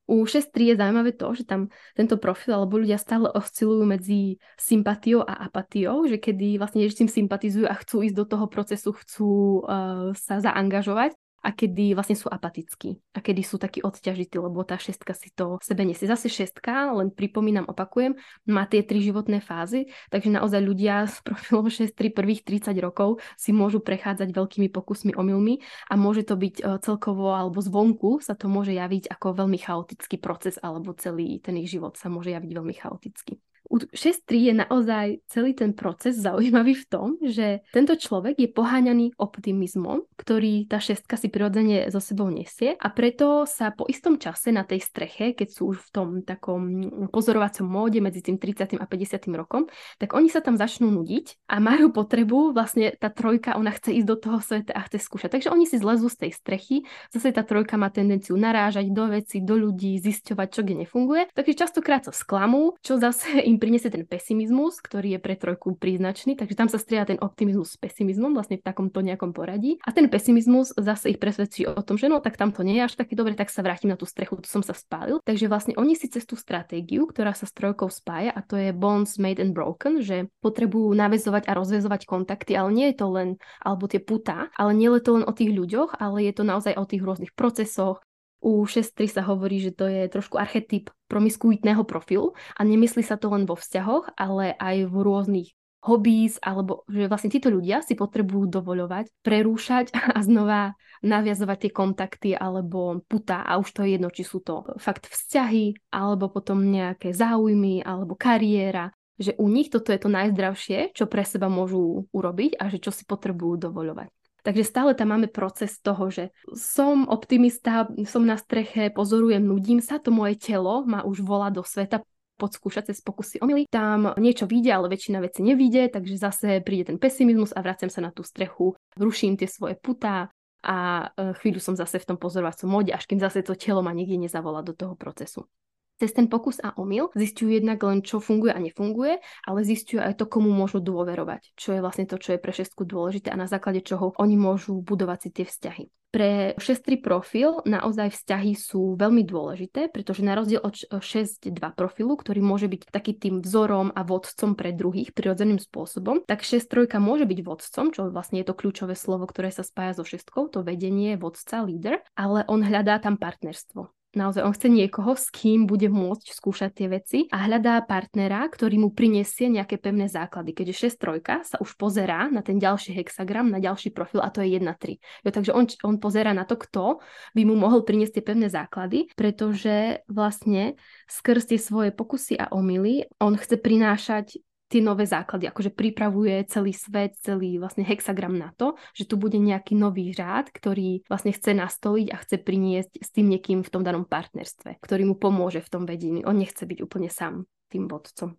U 0.09 0.25
6.3 0.25 0.73
je 0.73 0.79
zaujímavé 0.81 1.13
to, 1.13 1.27
že 1.37 1.45
tam 1.45 1.69
tento 1.93 2.17
profil 2.17 2.57
alebo 2.57 2.81
ľudia 2.81 2.97
stále 2.97 3.29
oscilujú 3.29 3.85
medzi 3.85 4.41
sympatiou 4.57 5.21
a 5.21 5.45
apatiou, 5.45 6.09
že 6.09 6.17
kedy 6.17 6.57
vlastne 6.57 6.81
s 6.81 6.97
tým 6.97 7.05
sympatizujú 7.05 7.69
a 7.69 7.77
chcú 7.77 8.01
ísť 8.01 8.17
do 8.17 8.25
toho 8.25 8.49
procesu, 8.49 8.89
chcú 8.89 9.61
uh, 9.69 10.09
sa 10.17 10.41
zaangažovať 10.41 11.13
a 11.39 11.49
kedy 11.55 11.95
vlastne 11.95 12.15
sú 12.19 12.27
apatickí 12.27 12.99
a 13.15 13.19
kedy 13.23 13.41
sú 13.43 13.55
takí 13.55 13.79
odťažití, 13.79 14.35
lebo 14.39 14.63
tá 14.67 14.75
šestka 14.75 15.15
si 15.15 15.31
to 15.31 15.59
v 15.59 15.63
sebe 15.63 15.83
nesie. 15.87 16.05
Zase 16.05 16.27
šestka, 16.27 16.91
len 16.95 17.11
pripomínam, 17.11 17.67
opakujem, 17.67 18.15
má 18.47 18.67
tie 18.67 18.83
tri 18.83 18.99
životné 18.99 19.39
fázy, 19.39 19.89
takže 20.11 20.29
naozaj 20.33 20.61
ľudia 20.61 21.07
s 21.07 21.23
profilom 21.23 21.71
6 21.73 21.95
3 21.95 22.11
prvých 22.11 22.41
30 22.43 22.75
rokov 22.83 23.23
si 23.39 23.55
môžu 23.55 23.79
prechádzať 23.79 24.31
veľkými 24.31 24.69
pokusmi, 24.69 25.15
omylmi 25.15 25.59
a 25.89 25.93
môže 25.99 26.27
to 26.27 26.35
byť 26.35 26.55
e, 26.59 26.63
celkovo 26.83 27.33
alebo 27.33 27.59
zvonku 27.59 28.19
sa 28.19 28.35
to 28.35 28.47
môže 28.51 28.71
javiť 28.71 29.11
ako 29.11 29.43
veľmi 29.45 29.59
chaotický 29.59 30.19
proces 30.19 30.59
alebo 30.61 30.95
celý 30.95 31.39
ten 31.39 31.55
ich 31.59 31.71
život 31.71 31.95
sa 31.95 32.07
môže 32.07 32.31
javiť 32.31 32.51
veľmi 32.51 32.75
chaoticky. 32.75 33.48
U 33.69 33.77
6.3 33.77 34.49
je 34.49 34.53
naozaj 34.57 35.07
celý 35.29 35.53
ten 35.53 35.77
proces 35.77 36.17
zaujímavý 36.17 36.73
v 36.73 36.85
tom, 36.89 37.07
že 37.21 37.61
tento 37.69 37.93
človek 37.93 38.41
je 38.41 38.49
poháňaný 38.49 39.13
optimizmom, 39.21 40.09
ktorý 40.17 40.65
tá 40.65 40.81
šestka 40.81 41.21
si 41.21 41.29
prirodzene 41.29 41.85
so 41.93 42.01
sebou 42.01 42.33
nesie 42.33 42.73
a 42.73 42.87
preto 42.89 43.45
sa 43.45 43.69
po 43.69 43.85
istom 43.85 44.17
čase 44.17 44.49
na 44.49 44.65
tej 44.65 44.81
streche, 44.81 45.37
keď 45.37 45.53
sú 45.53 45.77
už 45.77 45.85
v 45.85 45.89
tom 45.93 46.07
takom 46.25 46.89
pozorovacom 47.13 47.69
móde 47.69 48.01
medzi 48.01 48.25
tým 48.25 48.41
30. 48.41 48.81
a 48.81 48.85
50. 48.89 49.29
rokom, 49.37 49.69
tak 50.01 50.17
oni 50.17 50.33
sa 50.33 50.41
tam 50.41 50.57
začnú 50.57 50.89
nudiť 50.89 51.45
a 51.53 51.61
majú 51.61 51.93
potrebu, 51.93 52.57
vlastne 52.57 52.97
tá 52.97 53.13
trojka, 53.13 53.53
ona 53.53 53.69
chce 53.69 54.01
ísť 54.01 54.07
do 54.09 54.17
toho 54.17 54.41
sveta 54.41 54.73
a 54.73 54.81
chce 54.89 54.97
skúšať. 54.97 55.29
Takže 55.37 55.53
oni 55.53 55.69
si 55.69 55.77
zlezú 55.77 56.09
z 56.09 56.25
tej 56.25 56.31
strechy, 56.33 56.89
zase 57.13 57.29
tá 57.29 57.45
trojka 57.45 57.77
má 57.77 57.93
tendenciu 57.93 58.33
narážať 58.33 58.89
do 58.89 59.05
veci, 59.13 59.45
do 59.45 59.53
ľudí, 59.61 60.01
zisťovať, 60.01 60.47
čo 60.49 60.65
kde 60.65 60.89
nefunguje. 60.89 61.29
Takže 61.37 61.53
častokrát 61.53 62.09
sa 62.09 62.13
sklamú, 62.15 62.73
čo 62.81 62.97
zase 62.97 63.45
im 63.45 63.58
priniesie 63.59 63.91
ten 63.91 64.07
pesimizmus, 64.07 64.79
ktorý 64.79 65.15
je 65.15 65.19
pre 65.19 65.35
trojku 65.35 65.75
príznačný, 65.75 66.39
takže 66.39 66.55
tam 66.55 66.71
sa 66.71 66.79
strieda 66.79 67.13
ten 67.13 67.19
optimizmus 67.19 67.75
s 67.75 67.77
pesimizmom 67.77 68.31
vlastne 68.31 68.57
v 68.57 68.65
takomto 68.65 69.03
nejakom 69.03 69.35
poradí. 69.35 69.77
A 69.83 69.91
ten 69.91 70.07
pesimizmus 70.07 70.71
zase 70.73 71.13
ich 71.13 71.19
presvedčí 71.19 71.67
o 71.67 71.83
tom, 71.83 71.99
že 71.99 72.07
no 72.07 72.23
tak 72.23 72.39
tam 72.39 72.55
to 72.55 72.63
nie 72.63 72.79
je 72.79 72.87
až 72.87 72.93
také 72.95 73.13
dobre, 73.19 73.35
tak 73.35 73.51
sa 73.51 73.61
vrátim 73.61 73.91
na 73.91 73.99
tú 73.99 74.07
strechu, 74.07 74.39
tu 74.39 74.47
som 74.47 74.63
sa 74.63 74.71
spálil. 74.71 75.19
Takže 75.21 75.51
vlastne 75.51 75.75
oni 75.75 75.93
si 75.93 76.07
cez 76.07 76.23
tú 76.23 76.39
stratégiu, 76.39 77.05
ktorá 77.05 77.35
sa 77.35 77.45
s 77.45 77.53
trojkou 77.53 77.91
spája, 77.91 78.31
a 78.31 78.41
to 78.41 78.55
je 78.55 78.71
bonds 78.71 79.19
made 79.19 79.37
and 79.37 79.51
broken, 79.51 79.99
že 79.99 80.31
potrebujú 80.39 80.95
navezovať 80.95 81.51
a 81.51 81.55
rozvezovať 81.59 82.07
kontakty, 82.07 82.55
ale 82.55 82.71
nie 82.71 82.87
je 82.95 83.03
to 83.03 83.07
len, 83.11 83.29
alebo 83.59 83.85
tie 83.91 83.99
putá, 83.99 84.47
ale 84.55 84.71
nie 84.71 84.87
je 84.87 85.03
to 85.03 85.11
len 85.19 85.25
o 85.27 85.33
tých 85.35 85.51
ľuďoch, 85.51 85.99
ale 85.99 86.23
je 86.23 86.33
to 86.33 86.43
naozaj 86.47 86.73
o 86.79 86.87
tých 86.87 87.03
rôznych 87.03 87.35
procesoch, 87.35 87.99
u 88.39 88.63
6.3 88.63 89.19
sa 89.19 89.21
hovorí, 89.27 89.59
že 89.59 89.75
to 89.75 89.85
je 89.87 90.07
trošku 90.07 90.39
archetyp 90.39 90.89
promiskuitného 91.11 91.83
profilu 91.83 92.33
a 92.55 92.63
nemyslí 92.63 93.03
sa 93.03 93.19
to 93.19 93.27
len 93.31 93.43
vo 93.43 93.59
vzťahoch, 93.59 94.15
ale 94.15 94.55
aj 94.55 94.87
v 94.87 94.95
rôznych 94.95 95.49
hobbies, 95.79 96.35
alebo 96.43 96.83
že 96.91 97.07
vlastne 97.07 97.31
títo 97.31 97.47
ľudia 97.47 97.79
si 97.79 97.95
potrebujú 97.95 98.51
dovoľovať, 98.51 99.23
prerúšať 99.23 99.95
a 100.15 100.19
znova 100.19 100.75
naviazovať 100.99 101.57
tie 101.67 101.71
kontakty 101.71 102.29
alebo 102.35 102.99
puta 103.07 103.47
a 103.47 103.55
už 103.55 103.71
to 103.71 103.87
je 103.87 103.95
jedno, 103.95 104.11
či 104.11 104.27
sú 104.27 104.43
to 104.43 104.67
fakt 104.75 105.07
vzťahy, 105.07 105.71
alebo 105.95 106.27
potom 106.27 106.59
nejaké 106.59 107.15
záujmy, 107.15 107.79
alebo 107.79 108.19
kariéra, 108.19 108.91
že 109.15 109.35
u 109.39 109.47
nich 109.47 109.71
toto 109.71 109.91
je 109.95 109.99
to 109.99 110.11
najzdravšie, 110.11 110.95
čo 110.95 111.07
pre 111.07 111.23
seba 111.23 111.47
môžu 111.47 112.07
urobiť 112.11 112.59
a 112.59 112.67
že 112.67 112.83
čo 112.83 112.91
si 112.91 113.07
potrebujú 113.07 113.67
dovoľovať. 113.67 114.18
Takže 114.43 114.63
stále 114.63 114.91
tam 114.95 115.11
máme 115.11 115.27
proces 115.27 115.79
toho, 115.83 116.07
že 116.07 116.31
som 116.55 117.07
optimista, 117.11 117.87
som 118.07 118.23
na 118.23 118.39
streche, 118.39 118.87
pozorujem, 118.89 119.43
nudím 119.43 119.83
sa, 119.83 119.99
to 119.99 120.15
moje 120.15 120.39
telo 120.39 120.87
ma 120.87 121.03
už 121.03 121.21
volá 121.21 121.51
do 121.51 121.63
sveta, 121.63 121.99
podskúšať 122.39 122.95
cez 122.95 123.03
pokusy 123.03 123.43
omily. 123.43 123.67
Tam 123.67 124.15
niečo 124.15 124.47
vyjde, 124.47 124.71
ale 124.71 124.87
väčšina 124.87 125.19
veci 125.19 125.43
nevyjde, 125.43 125.91
takže 125.91 126.15
zase 126.15 126.47
príde 126.63 126.95
ten 126.95 126.97
pesimizmus 126.97 127.51
a 127.51 127.59
vracem 127.59 127.91
sa 127.91 127.99
na 127.99 128.15
tú 128.15 128.23
strechu, 128.23 128.79
ruším 128.95 129.35
tie 129.35 129.51
svoje 129.51 129.75
putá 129.75 130.31
a 130.63 131.11
e, 131.11 131.35
chvíľu 131.43 131.59
som 131.59 131.75
zase 131.75 131.99
v 131.99 132.15
tom 132.15 132.17
pozorovacom 132.17 132.71
móde, 132.71 132.95
až 132.95 133.03
kým 133.11 133.19
zase 133.19 133.43
to 133.43 133.59
telo 133.59 133.83
ma 133.83 133.91
niekde 133.91 134.15
nezavolá 134.15 134.63
do 134.63 134.71
toho 134.71 134.95
procesu 134.95 135.51
cez 135.99 136.15
ten 136.15 136.31
pokus 136.31 136.63
a 136.63 136.71
omyl 136.79 137.11
zistujú 137.13 137.59
jednak 137.59 137.83
len, 137.83 137.99
čo 137.99 138.23
funguje 138.23 138.55
a 138.55 138.63
nefunguje, 138.63 139.19
ale 139.43 139.59
zistujú 139.67 139.99
aj 139.99 140.15
to, 140.15 140.25
komu 140.31 140.49
môžu 140.49 140.79
dôverovať, 140.79 141.53
čo 141.59 141.75
je 141.75 141.83
vlastne 141.83 142.07
to, 142.07 142.15
čo 142.15 142.33
je 142.35 142.39
pre 142.39 142.55
šestku 142.55 142.87
dôležité 142.87 143.29
a 143.29 143.37
na 143.37 143.51
základe 143.51 143.83
čoho 143.83 144.15
oni 144.15 144.39
môžu 144.39 144.79
budovať 144.79 145.19
si 145.27 145.29
tie 145.35 145.45
vzťahy. 145.45 145.85
Pre 146.09 146.57
6.3 146.57 147.05
profil 147.05 147.61
naozaj 147.69 148.09
vzťahy 148.09 148.57
sú 148.57 148.97
veľmi 148.97 149.21
dôležité, 149.29 149.93
pretože 149.93 150.25
na 150.25 150.33
rozdiel 150.33 150.57
od 150.57 150.73
6.2 150.73 151.53
profilu, 151.77 152.17
ktorý 152.17 152.41
môže 152.41 152.65
byť 152.65 152.89
taký 152.89 153.13
tým 153.13 153.45
vzorom 153.45 153.93
a 153.93 154.01
vodcom 154.01 154.57
pre 154.57 154.73
druhých 154.73 155.13
prirodzeným 155.13 155.61
spôsobom, 155.61 156.25
tak 156.25 156.41
6.3 156.41 156.97
môže 156.97 157.29
byť 157.29 157.39
vodcom, 157.45 157.93
čo 157.93 158.09
vlastne 158.09 158.41
je 158.41 158.49
to 158.49 158.57
kľúčové 158.57 158.97
slovo, 158.97 159.29
ktoré 159.29 159.53
sa 159.53 159.61
spája 159.61 160.01
so 160.01 160.03
šestkou, 160.07 160.49
to 160.49 160.65
vedenie, 160.65 161.13
vodca, 161.13 161.61
líder, 161.61 162.01
ale 162.17 162.41
on 162.49 162.65
hľadá 162.65 162.97
tam 162.97 163.21
partnerstvo. 163.21 163.98
Naozaj 164.09 164.41
on 164.41 164.53
chce 164.57 164.73
niekoho, 164.73 165.13
s 165.13 165.29
kým 165.29 165.69
bude 165.69 165.85
môcť 165.85 166.33
skúšať 166.33 166.71
tie 166.73 166.87
veci 166.89 167.19
a 167.29 167.45
hľadá 167.45 167.77
partnera, 167.85 168.41
ktorý 168.49 168.81
mu 168.81 168.89
prinesie 168.89 169.53
nejaké 169.53 169.77
pevné 169.77 170.09
základy. 170.09 170.57
Keďže 170.57 170.97
6 170.97 170.97
trojka 170.97 171.35
sa 171.45 171.61
už 171.61 171.77
pozerá 171.77 172.25
na 172.25 172.41
ten 172.41 172.57
ďalší 172.57 172.97
hexagram, 172.97 173.53
na 173.53 173.61
ďalší 173.61 173.93
profil 173.93 174.25
a 174.25 174.33
to 174.33 174.41
je 174.41 174.57
1-3. 174.57 174.97
Jo, 174.97 175.29
takže 175.29 175.53
on, 175.53 175.69
on 175.85 176.01
pozera 176.01 176.33
na 176.33 176.41
to, 176.49 176.57
kto 176.57 177.05
by 177.37 177.41
mu 177.45 177.53
mohol 177.53 177.85
priniesť 177.85 178.17
tie 178.17 178.23
pevné 178.25 178.49
základy, 178.49 179.13
pretože 179.13 180.01
vlastne 180.09 180.73
skrz 181.05 181.53
tie 181.53 181.59
svoje 181.61 181.93
pokusy 181.93 182.33
a 182.41 182.49
omily 182.49 183.05
on 183.21 183.37
chce 183.37 183.61
prinášať 183.61 184.41
tie 184.69 184.79
nové 184.85 185.09
základy, 185.09 185.49
akože 185.49 185.73
pripravuje 185.73 186.45
celý 186.45 186.71
svet, 186.71 187.17
celý 187.19 187.57
vlastne 187.57 187.81
hexagram 187.81 188.37
na 188.37 188.53
to, 188.53 188.77
že 188.93 189.09
tu 189.09 189.17
bude 189.17 189.35
nejaký 189.41 189.73
nový 189.73 190.13
řád, 190.13 190.53
ktorý 190.53 191.03
vlastne 191.09 191.33
chce 191.33 191.57
nastoliť 191.57 192.07
a 192.13 192.17
chce 192.21 192.37
priniesť 192.37 193.01
s 193.01 193.09
tým 193.09 193.27
niekým 193.33 193.65
v 193.65 193.71
tom 193.73 193.81
danom 193.81 194.05
partnerstve, 194.05 194.77
ktorý 194.79 195.09
mu 195.09 195.15
pomôže 195.17 195.65
v 195.65 195.71
tom 195.73 195.83
vedení. 195.89 196.21
On 196.23 196.37
nechce 196.37 196.61
byť 196.61 196.79
úplne 196.85 197.09
sám 197.09 197.49
tým 197.73 197.89
vodcom 197.89 198.37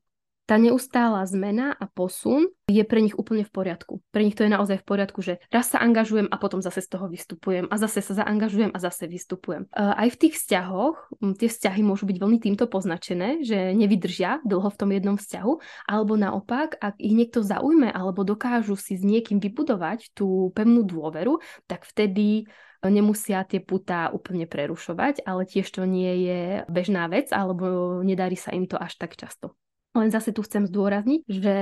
tá 0.51 0.59
neustála 0.59 1.23
zmena 1.31 1.79
a 1.79 1.87
posun 1.87 2.51
je 2.67 2.83
pre 2.83 2.99
nich 2.99 3.15
úplne 3.15 3.47
v 3.47 3.55
poriadku. 3.55 4.03
Pre 4.11 4.23
nich 4.27 4.35
to 4.35 4.43
je 4.43 4.51
naozaj 4.51 4.83
v 4.83 4.87
poriadku, 4.87 5.23
že 5.23 5.39
raz 5.55 5.71
sa 5.71 5.79
angažujem 5.79 6.27
a 6.27 6.35
potom 6.43 6.59
zase 6.59 6.83
z 6.83 6.91
toho 6.91 7.07
vystupujem 7.07 7.71
a 7.71 7.75
zase 7.79 8.03
sa 8.03 8.19
zaangažujem 8.19 8.75
a 8.75 8.79
zase 8.83 9.07
vystupujem. 9.07 9.71
Aj 9.71 10.11
v 10.11 10.19
tých 10.19 10.35
vzťahoch, 10.43 11.23
tie 11.39 11.47
vzťahy 11.47 11.87
môžu 11.87 12.11
byť 12.11 12.19
veľmi 12.19 12.43
týmto 12.43 12.67
poznačené, 12.67 13.47
že 13.47 13.71
nevydržia 13.79 14.43
dlho 14.43 14.75
v 14.75 14.79
tom 14.79 14.91
jednom 14.91 15.15
vzťahu, 15.15 15.53
alebo 15.87 16.19
naopak, 16.19 16.75
ak 16.83 16.99
ich 16.99 17.15
niekto 17.15 17.47
zaujme 17.47 17.87
alebo 17.87 18.27
dokážu 18.27 18.75
si 18.75 18.99
s 18.99 19.07
niekým 19.07 19.39
vybudovať 19.39 20.11
tú 20.19 20.51
pevnú 20.51 20.83
dôveru, 20.83 21.39
tak 21.71 21.87
vtedy 21.87 22.51
nemusia 22.83 23.47
tie 23.47 23.63
putá 23.63 24.11
úplne 24.11 24.51
prerušovať, 24.51 25.23
ale 25.23 25.47
tiež 25.47 25.71
to 25.71 25.87
nie 25.87 26.27
je 26.27 26.43
bežná 26.67 27.07
vec, 27.07 27.31
alebo 27.31 28.01
nedarí 28.03 28.35
sa 28.35 28.51
im 28.51 28.67
to 28.67 28.75
až 28.75 28.99
tak 28.99 29.15
často. 29.15 29.55
Len 29.91 30.07
zase 30.15 30.31
tu 30.31 30.47
chcem 30.47 30.71
zdôrazniť, 30.71 31.27
že 31.27 31.55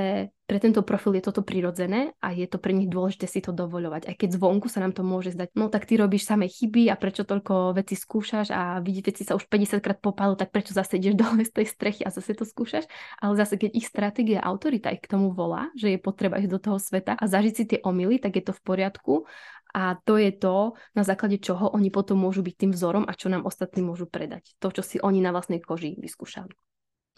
pre 0.45 0.59
tento 0.61 0.85
profil 0.85 1.17
je 1.17 1.25
toto 1.25 1.41
prirodzené 1.41 2.13
a 2.21 2.37
je 2.37 2.45
to 2.45 2.61
pre 2.61 2.77
nich 2.77 2.85
dôležité 2.85 3.25
si 3.25 3.41
to 3.41 3.57
dovoľovať. 3.57 4.05
Aj 4.05 4.17
keď 4.17 4.37
zvonku 4.37 4.69
sa 4.69 4.85
nám 4.85 4.93
to 4.93 5.01
môže 5.01 5.33
zdať, 5.33 5.57
no 5.57 5.73
tak 5.73 5.89
ty 5.89 5.97
robíš 5.97 6.29
samé 6.29 6.53
chyby 6.53 6.93
a 6.93 7.01
prečo 7.01 7.25
toľko 7.25 7.73
veci 7.73 7.97
skúšaš 7.97 8.53
a 8.53 8.85
vidíte 8.85 9.17
si 9.17 9.25
sa 9.25 9.33
už 9.33 9.49
50 9.49 9.81
krát 9.81 9.97
popálu, 9.97 10.37
tak 10.37 10.53
prečo 10.53 10.77
zase 10.77 11.01
ideš 11.01 11.17
dole 11.21 11.41
z 11.41 11.53
tej 11.57 11.67
strechy 11.73 12.05
a 12.05 12.13
zase 12.13 12.37
to 12.37 12.45
skúšaš. 12.45 12.85
Ale 13.17 13.33
zase 13.33 13.57
keď 13.57 13.73
ich 13.73 13.89
stratégia 13.89 14.45
autorita 14.45 14.93
ich 14.93 15.01
k 15.01 15.09
tomu 15.09 15.33
volá, 15.33 15.73
že 15.73 15.97
je 15.97 15.99
potreba 16.01 16.37
ísť 16.37 16.53
do 16.53 16.61
toho 16.61 16.77
sveta 16.77 17.17
a 17.17 17.25
zažiť 17.25 17.55
si 17.57 17.65
tie 17.65 17.79
omily, 17.81 18.21
tak 18.21 18.37
je 18.37 18.45
to 18.45 18.53
v 18.53 18.61
poriadku 18.61 19.25
a 19.73 19.97
to 20.05 20.21
je 20.21 20.37
to, 20.37 20.77
na 20.93 21.05
základe 21.05 21.41
čoho 21.41 21.73
oni 21.73 21.89
potom 21.89 22.21
môžu 22.21 22.45
byť 22.45 22.55
tým 22.57 22.73
vzorom 22.77 23.09
a 23.09 23.17
čo 23.17 23.33
nám 23.33 23.49
ostatní 23.49 23.81
môžu 23.81 24.05
predať. 24.05 24.53
To, 24.61 24.69
čo 24.69 24.85
si 24.85 25.01
oni 25.01 25.25
na 25.25 25.33
vlastnej 25.33 25.65
koži 25.65 25.97
vyskúšali. 25.97 26.68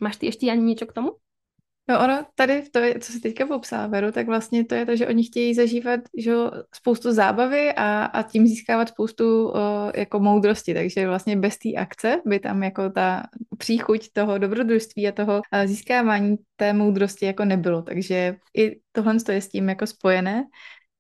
Máš 0.01 0.17
ty 0.17 0.27
ještě 0.27 0.51
ani 0.51 0.63
něco 0.63 0.87
k 0.87 0.93
tomu? 0.93 1.11
No 1.89 2.01
ono 2.01 2.27
tady, 2.35 2.63
v 2.63 2.71
to, 2.71 2.81
co 3.01 3.13
si 3.13 3.21
teďka 3.21 3.47
popsala, 3.47 3.87
Veru, 3.87 4.13
tak 4.13 4.27
vlastně 4.27 4.65
to 4.65 4.75
je 4.75 4.87
to, 4.87 4.97
že 4.97 5.09
oni 5.09 5.25
chtějí 5.25 5.55
zažívat 5.55 6.01
že, 6.17 6.33
spoustu 6.75 7.13
zábavy 7.13 7.73
a, 7.73 8.05
a 8.05 8.23
tím 8.23 8.47
získávat 8.47 8.89
spoustu 8.89 9.49
uh, 9.49 9.59
jako 9.95 10.21
moudrosti, 10.21 10.75
takže 10.75 11.07
vlastně 11.07 11.37
bez 11.37 11.59
té 11.59 11.69
akce 11.79 12.21
by 12.27 12.41
tam 12.41 12.63
jako 12.63 12.91
ta 12.91 13.23
příchuť 13.59 14.13
toho 14.13 14.39
dobrodružství 14.39 15.09
a 15.09 15.13
toho 15.13 15.35
uh, 15.35 15.67
získávání 15.67 16.37
té 16.57 16.73
moudrosti 16.73 17.27
jako 17.27 17.45
nebylo, 17.45 17.83
takže 17.83 18.37
i 18.57 18.81
tohle 18.93 19.17
je 19.31 19.41
s 19.41 19.49
tím 19.49 19.69
jako 19.69 19.87
spojené. 19.87 20.45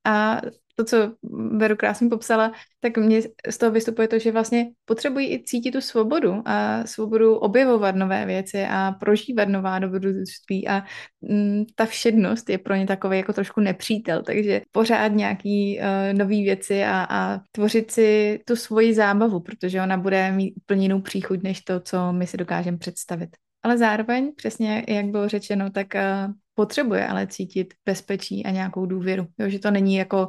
A 0.04 0.40
to, 0.80 0.84
co 0.84 1.12
Veru 1.56 1.76
krásně 1.76 2.08
popsala, 2.08 2.52
tak 2.80 2.98
mě 2.98 3.22
z 3.50 3.58
toho 3.58 3.72
vystupuje 3.72 4.08
to, 4.08 4.18
že 4.18 4.32
vlastně 4.32 4.66
potřebují 4.84 5.32
i 5.32 5.42
cítit 5.44 5.70
tu 5.70 5.80
svobodu 5.80 6.42
a 6.44 6.86
svobodu 6.86 7.36
objevovat 7.36 7.94
nové 7.94 8.26
věci 8.26 8.64
a 8.70 8.92
prožívat 8.92 9.48
nová 9.48 9.78
dobrodružství 9.78 10.68
a 10.68 10.82
mm, 11.20 11.64
ta 11.74 11.86
všednost 11.86 12.50
je 12.50 12.58
pro 12.58 12.74
ně 12.74 12.86
takový 12.86 13.16
jako 13.16 13.32
trošku 13.32 13.60
nepřítel, 13.60 14.22
takže 14.22 14.60
pořád 14.72 15.08
nějaký 15.08 15.78
uh, 15.78 16.18
nový 16.18 16.44
věci 16.44 16.84
a, 16.84 17.06
a 17.10 17.40
tvořit 17.52 17.90
si 17.90 18.40
tu 18.46 18.56
svoji 18.56 18.94
zábavu, 18.94 19.40
protože 19.40 19.82
ona 19.82 19.96
bude 19.96 20.32
mít 20.32 20.54
úplně 20.56 20.82
jinou 20.82 21.00
příchuť 21.00 21.42
než 21.42 21.60
to, 21.60 21.80
co 21.80 22.12
my 22.12 22.26
si 22.26 22.36
dokážeme 22.36 22.78
představit. 22.78 23.30
Ale 23.62 23.78
zároveň, 23.78 24.32
přesně 24.36 24.84
jak 24.88 25.06
bylo 25.06 25.28
řečeno, 25.28 25.70
tak 25.70 25.86
uh, 25.94 26.32
potřebuje 26.60 27.06
ale 27.06 27.26
cítit 27.26 27.74
bezpečí 27.88 28.44
a 28.44 28.50
nějakou 28.50 28.86
důvěru. 28.86 29.26
Jo, 29.38 29.48
že 29.48 29.58
to 29.58 29.70
není 29.70 29.94
jako 29.96 30.28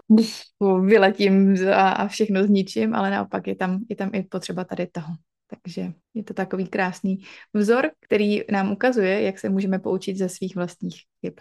vyletím 0.86 1.56
a, 1.68 1.92
a 1.92 2.08
všechno 2.08 2.44
zničím, 2.44 2.96
ale 2.96 3.12
naopak 3.12 3.48
je 3.48 3.56
tam, 3.56 3.84
je 3.90 3.96
tam 3.96 4.10
i 4.16 4.24
potřeba 4.24 4.64
tady 4.64 4.88
toho. 4.88 5.12
Takže 5.52 5.92
je 6.14 6.24
to 6.24 6.34
takový 6.34 6.68
krásný 6.68 7.28
vzor, 7.54 7.92
který 8.00 8.48
nám 8.52 8.72
ukazuje, 8.72 9.22
jak 9.22 9.40
se 9.40 9.50
můžeme 9.50 9.80
poučit 9.80 10.18
ze 10.18 10.30
svých 10.30 10.56
vlastních 10.56 11.04
chyb. 11.20 11.34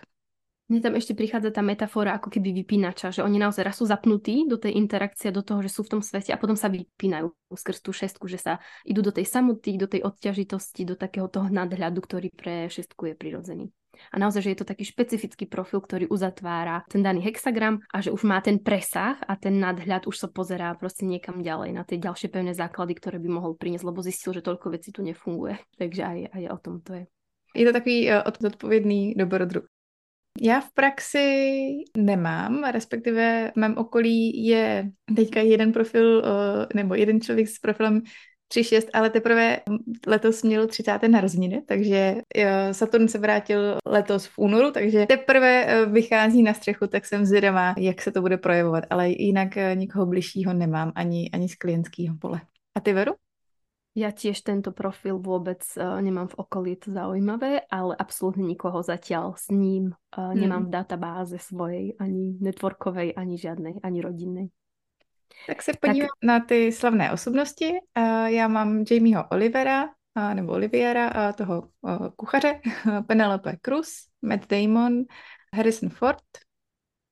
Mne 0.70 0.86
tam 0.86 0.94
ešte 0.94 1.18
prichádza 1.18 1.50
tá 1.50 1.66
metafora 1.66 2.14
ako 2.14 2.30
keby 2.30 2.62
vypínača, 2.62 3.10
že 3.10 3.26
oni 3.26 3.42
naozaj 3.42 3.66
raz 3.66 3.74
sú 3.74 3.90
zapnutí 3.90 4.46
do 4.46 4.54
tej 4.54 4.78
interakcie, 4.78 5.34
do 5.34 5.42
toho, 5.42 5.66
že 5.66 5.74
sú 5.74 5.82
v 5.82 5.98
tom 5.98 6.02
svete 6.02 6.30
a 6.30 6.38
potom 6.38 6.54
sa 6.54 6.70
vypínajú 6.70 7.26
skrz 7.50 7.82
tú 7.82 7.90
šestku, 7.90 8.30
že 8.30 8.38
sa 8.38 8.62
idú 8.86 9.02
do 9.02 9.10
tej 9.10 9.26
samoty, 9.26 9.74
do 9.74 9.90
tej 9.90 10.06
odťažitosti, 10.06 10.86
do 10.86 10.94
takého 10.94 11.26
toho 11.26 11.50
nadhľadu, 11.50 11.98
ktorý 11.98 12.30
pre 12.30 12.70
šestku 12.70 13.10
je 13.10 13.14
prirodzený. 13.18 13.66
A 14.12 14.16
naozaj, 14.16 14.40
že 14.42 14.50
je 14.54 14.58
to 14.64 14.66
taký 14.68 14.84
špecifický 14.88 15.44
profil, 15.44 15.84
ktorý 15.84 16.08
uzatvára 16.08 16.82
ten 16.88 17.04
daný 17.04 17.20
hexagram 17.28 17.84
a 17.92 18.00
že 18.00 18.10
už 18.10 18.24
má 18.24 18.40
ten 18.40 18.58
presah 18.58 19.20
a 19.28 19.36
ten 19.36 19.60
nadhľad 19.60 20.08
už 20.08 20.16
sa 20.16 20.28
pozerá 20.32 20.72
proste 20.74 21.04
niekam 21.04 21.44
ďalej 21.44 21.70
na 21.76 21.82
tie 21.84 22.00
ďalšie 22.00 22.32
pevné 22.32 22.56
základy, 22.56 22.96
ktoré 22.96 23.16
by 23.20 23.28
mohol 23.28 23.52
priniesť, 23.54 23.84
lebo 23.84 24.00
zistil, 24.00 24.32
že 24.32 24.44
toľko 24.44 24.72
vecí 24.72 24.90
tu 24.90 25.04
nefunguje. 25.04 25.60
Takže 25.80 26.02
aj, 26.02 26.18
aj 26.32 26.42
o 26.50 26.58
tom 26.58 26.80
to 26.80 26.92
je. 26.94 27.04
Je 27.54 27.66
to 27.66 27.72
takový 27.72 28.10
uh, 28.10 28.22
odpovědný 28.26 29.14
dobrodruh. 29.14 29.66
Já 30.42 30.60
v 30.60 30.72
praxi 30.72 31.28
nemám, 31.96 32.64
respektive 32.64 33.50
v 33.54 33.56
mém 33.56 33.76
okolí 33.76 34.46
je 34.46 34.90
teďka 35.16 35.40
jeden 35.40 35.72
profil, 35.72 36.18
uh, 36.18 36.24
nebo 36.74 36.94
jeden 36.94 37.20
člověk 37.20 37.48
s 37.48 37.58
profilem 37.58 38.02
3-6, 38.54 38.88
ale 38.92 39.10
teprve 39.10 39.60
letos 40.06 40.42
měl 40.42 40.66
30. 40.66 40.98
narozeniny, 41.08 41.62
takže 41.66 42.16
Saturn 42.72 43.08
se 43.08 43.18
vrátil 43.18 43.78
letos 43.86 44.26
v 44.26 44.38
únoru, 44.38 44.70
takže 44.70 45.06
teprve 45.06 45.64
e, 45.64 45.86
vychází 45.86 46.42
na 46.42 46.54
střechu, 46.54 46.86
tak 46.86 47.06
jsem 47.06 47.24
zvědavá, 47.24 47.74
jak 47.78 48.02
se 48.02 48.12
to 48.12 48.20
bude 48.20 48.36
projevovat, 48.36 48.84
ale 48.90 49.08
jinak 49.08 49.56
e, 49.56 49.74
nikoho 49.74 50.06
bližšího 50.06 50.52
nemám, 50.52 50.92
ani, 50.94 51.30
ani 51.32 51.48
z 51.48 51.54
klientského 51.54 52.16
pole. 52.18 52.40
A 52.74 52.80
ty, 52.80 52.92
Veru? 52.92 53.14
Ja 53.90 54.14
tiež 54.14 54.46
tento 54.46 54.70
profil 54.70 55.18
vôbec 55.18 55.66
uh, 55.74 55.98
nemám 55.98 56.30
v 56.30 56.38
okolí, 56.46 56.78
to 56.78 56.94
zaujímavé, 56.94 57.66
ale 57.66 57.98
absolútne 57.98 58.46
nikoho 58.46 58.86
zatiaľ 58.86 59.34
s 59.34 59.50
ním 59.50 59.90
uh, 60.14 60.30
nemám 60.30 60.62
hmm. 60.62 60.68
v 60.70 60.74
databáze 60.78 61.36
svojej, 61.42 61.98
ani 61.98 62.38
networkovej, 62.38 63.18
ani 63.18 63.34
žiadnej, 63.34 63.82
ani 63.82 63.98
rodinnej. 63.98 64.46
Tak 65.46 65.62
se 65.62 65.72
podívám 65.80 66.08
tak... 66.08 66.22
na 66.22 66.40
ty 66.40 66.72
slavné 66.72 67.12
osobnosti. 67.12 67.72
Já 68.26 68.48
mám 68.48 68.84
Jamieho 68.90 69.24
Olivera, 69.30 69.88
nebo 70.34 70.52
Oliviera, 70.52 71.32
toho 71.32 71.68
kuchaře, 72.16 72.60
Penelope 73.06 73.56
Cruz, 73.62 74.08
Matt 74.22 74.46
Damon, 74.48 75.04
Harrison 75.54 75.88
Ford, 75.88 76.24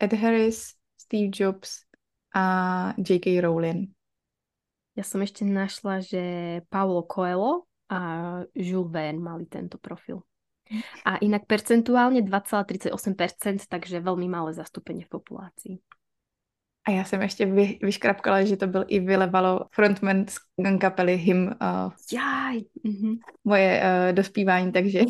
Ed 0.02 0.12
Harris, 0.12 0.74
Steve 1.00 1.30
Jobs 1.32 1.82
a 2.34 2.94
J.K. 2.98 3.40
Rowling. 3.40 3.90
Ja 4.98 5.06
som 5.06 5.22
ešte 5.22 5.46
našla, 5.46 6.02
že 6.02 6.22
Paulo 6.66 7.06
Coelho 7.06 7.70
a 7.86 8.00
Jules 8.50 8.90
Verne 8.90 9.22
mali 9.22 9.46
tento 9.46 9.78
profil. 9.78 10.26
A 11.06 11.16
inak 11.22 11.46
percentuálne 11.46 12.20
2,38%, 12.26 13.70
takže 13.70 14.04
veľmi 14.04 14.26
malé 14.28 14.52
zastúpenie 14.52 15.06
v 15.06 15.14
populácii. 15.16 15.74
A 16.88 16.90
já 16.90 17.04
jsem 17.04 17.22
ještě 17.22 17.46
vy, 17.46 17.78
vyškrapkala, 17.82 18.44
že 18.44 18.56
to 18.56 18.66
byl 18.66 18.84
i 18.88 19.00
Vylevalo, 19.00 19.60
frontman 19.72 20.26
z 20.28 20.38
kapely 20.80 21.16
Him. 21.16 21.46
Uh, 21.46 21.92
Jaj. 22.12 22.58
Mm-hmm. 22.58 23.18
Moje 23.44 23.82
uh, 23.82 24.14
dospívání, 24.14 24.72
takže 24.72 25.00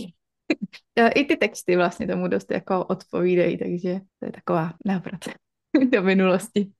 i 1.15 1.25
ty 1.25 1.37
texty 1.37 1.77
vlastně 1.77 2.07
tomu 2.07 2.29
dost 2.29 2.51
jako 2.51 2.85
odpovídají, 2.85 3.59
takže 3.59 4.01
to 4.19 4.27
je 4.27 4.33
taková 4.33 4.75
návrat 4.87 5.21
do 5.91 6.03
minulosti. 6.03 6.73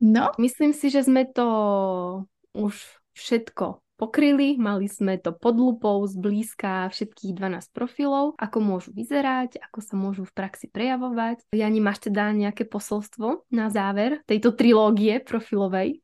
No. 0.00 0.30
Myslím 0.40 0.72
si, 0.72 0.90
že 0.90 1.02
jsme 1.02 1.24
to 1.24 2.24
už 2.52 2.84
všetko 3.12 3.78
pokryli, 3.96 4.58
mali 4.58 4.90
sme 4.90 5.18
to 5.18 5.32
pod 5.32 5.56
lupou 5.56 6.02
zblízka 6.06 6.88
všetkých 6.90 7.34
12 7.38 7.70
profilov, 7.70 8.34
ako 8.38 8.58
môžu 8.60 8.90
vyzerať, 8.92 9.62
ako 9.62 9.78
sa 9.80 9.94
môžu 9.94 10.22
v 10.26 10.34
praxi 10.34 10.66
prejavovať. 10.66 11.46
Jani, 11.54 11.80
máš 11.80 12.06
teda 12.10 12.34
nejaké 12.34 12.66
posolstvo 12.66 13.46
na 13.50 13.70
záver 13.70 14.20
tejto 14.26 14.52
trilógie 14.52 15.22
profilovej? 15.22 16.02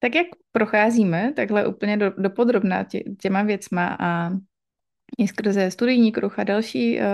Tak 0.00 0.14
jak 0.14 0.26
procházíme 0.52 1.32
takhle 1.36 1.66
úplně 1.66 1.96
do, 1.96 2.30
podrobná 2.30 2.84
tě, 2.84 3.04
těma 3.20 3.42
věcma 3.42 3.96
a 4.00 4.30
i 5.18 5.28
skrze 5.28 5.70
studijní 5.70 6.12
kruh 6.12 6.38
a 6.38 6.44
další 6.44 6.98
uh, 6.98 7.04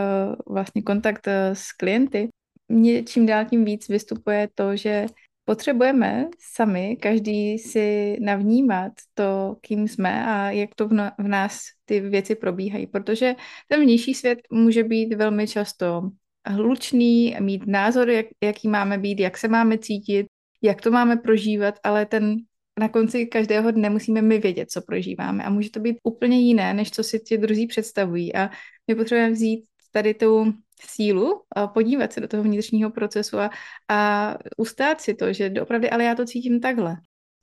vlastně 0.54 0.82
kontakt 0.82 1.26
uh, 1.26 1.32
s 1.52 1.72
klienty, 1.72 2.28
mně 2.68 3.02
čím 3.02 3.26
dál 3.26 3.44
tím 3.44 3.64
víc 3.64 3.88
vystupuje 3.88 4.48
to, 4.54 4.76
že 4.76 5.06
potřebujeme 5.46 6.28
sami 6.38 6.96
každý 6.96 7.58
si 7.58 8.16
navnímat 8.20 8.92
to, 9.14 9.56
kým 9.60 9.88
jsme 9.88 10.26
a 10.26 10.50
jak 10.50 10.74
to 10.74 10.88
v 11.18 11.28
nás 11.28 11.60
ty 11.84 12.00
věci 12.00 12.34
probíhají, 12.34 12.86
protože 12.86 13.34
ten 13.68 13.80
vnější 13.80 14.14
svět 14.14 14.38
může 14.52 14.84
být 14.84 15.14
velmi 15.14 15.48
často 15.48 16.10
hlučný, 16.46 17.36
mít 17.40 17.66
názor, 17.66 18.10
jak, 18.10 18.26
jaký 18.42 18.68
máme 18.68 18.98
být, 18.98 19.20
jak 19.20 19.38
se 19.38 19.48
máme 19.48 19.78
cítit, 19.78 20.26
jak 20.62 20.80
to 20.80 20.90
máme 20.90 21.16
prožívat, 21.16 21.74
ale 21.84 22.06
ten 22.06 22.36
na 22.80 22.88
konci 22.88 23.26
každého 23.26 23.70
dne 23.70 23.90
musíme 23.90 24.22
my 24.22 24.38
vědět, 24.38 24.70
co 24.70 24.82
prožíváme 24.82 25.44
a 25.44 25.50
může 25.50 25.70
to 25.70 25.80
být 25.80 25.96
úplně 26.02 26.40
jiné, 26.40 26.74
než 26.74 26.90
co 26.90 27.02
si 27.02 27.18
ti 27.20 27.38
druzí 27.38 27.66
představují 27.66 28.34
a 28.34 28.50
my 28.88 28.94
potřebujeme 28.94 29.32
vzít 29.32 29.64
tady 29.90 30.14
tu 30.14 30.52
sílu 30.80 31.42
podívat 31.74 32.12
se 32.12 32.20
do 32.20 32.28
toho 32.28 32.42
vnitřního 32.42 32.90
procesu 32.90 33.38
a, 33.38 33.50
a 33.88 34.34
ustát 34.56 35.00
si 35.00 35.14
to, 35.14 35.32
že 35.32 35.52
opravdu, 35.62 35.88
ale 35.90 36.04
já 36.04 36.14
to 36.14 36.24
cítím 36.24 36.60
takhle. 36.60 36.96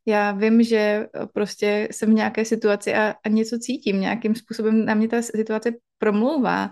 Já 0.06 0.32
vím, 0.32 0.64
že 0.64 1.08
prostě 1.34 1.88
jsem 1.92 2.10
v 2.10 2.14
nějaké 2.14 2.46
situaci 2.46 2.94
a, 2.94 3.16
a 3.24 3.30
něco 3.30 3.60
cítím, 3.60 4.02
nějakým 4.02 4.36
způsobem 4.36 4.86
na 4.86 4.94
mě 4.94 5.08
ta 5.08 5.22
situace 5.22 5.72
promlouvá 5.98 6.72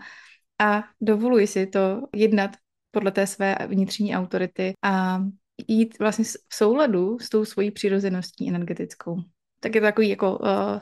a 0.62 0.84
dovoluji 1.01 1.47
si 1.47 1.68
to 1.68 2.01
jednat 2.16 2.51
podle 2.91 3.12
té 3.12 3.28
své 3.28 3.55
vnitřní 3.68 4.16
autority 4.16 4.74
a 4.84 5.24
jít 5.68 5.99
vlastně 5.99 6.26
v 6.26 6.55
souladu 6.55 7.20
s 7.20 7.30
tou 7.30 7.45
svojí 7.45 7.72
přirozeností 7.72 8.49
energetickou. 8.49 9.18
Tak 9.59 9.76
je 9.76 9.82
to 9.82 9.88
takový 9.88 10.09
jako 10.09 10.38
uh, 10.38 10.80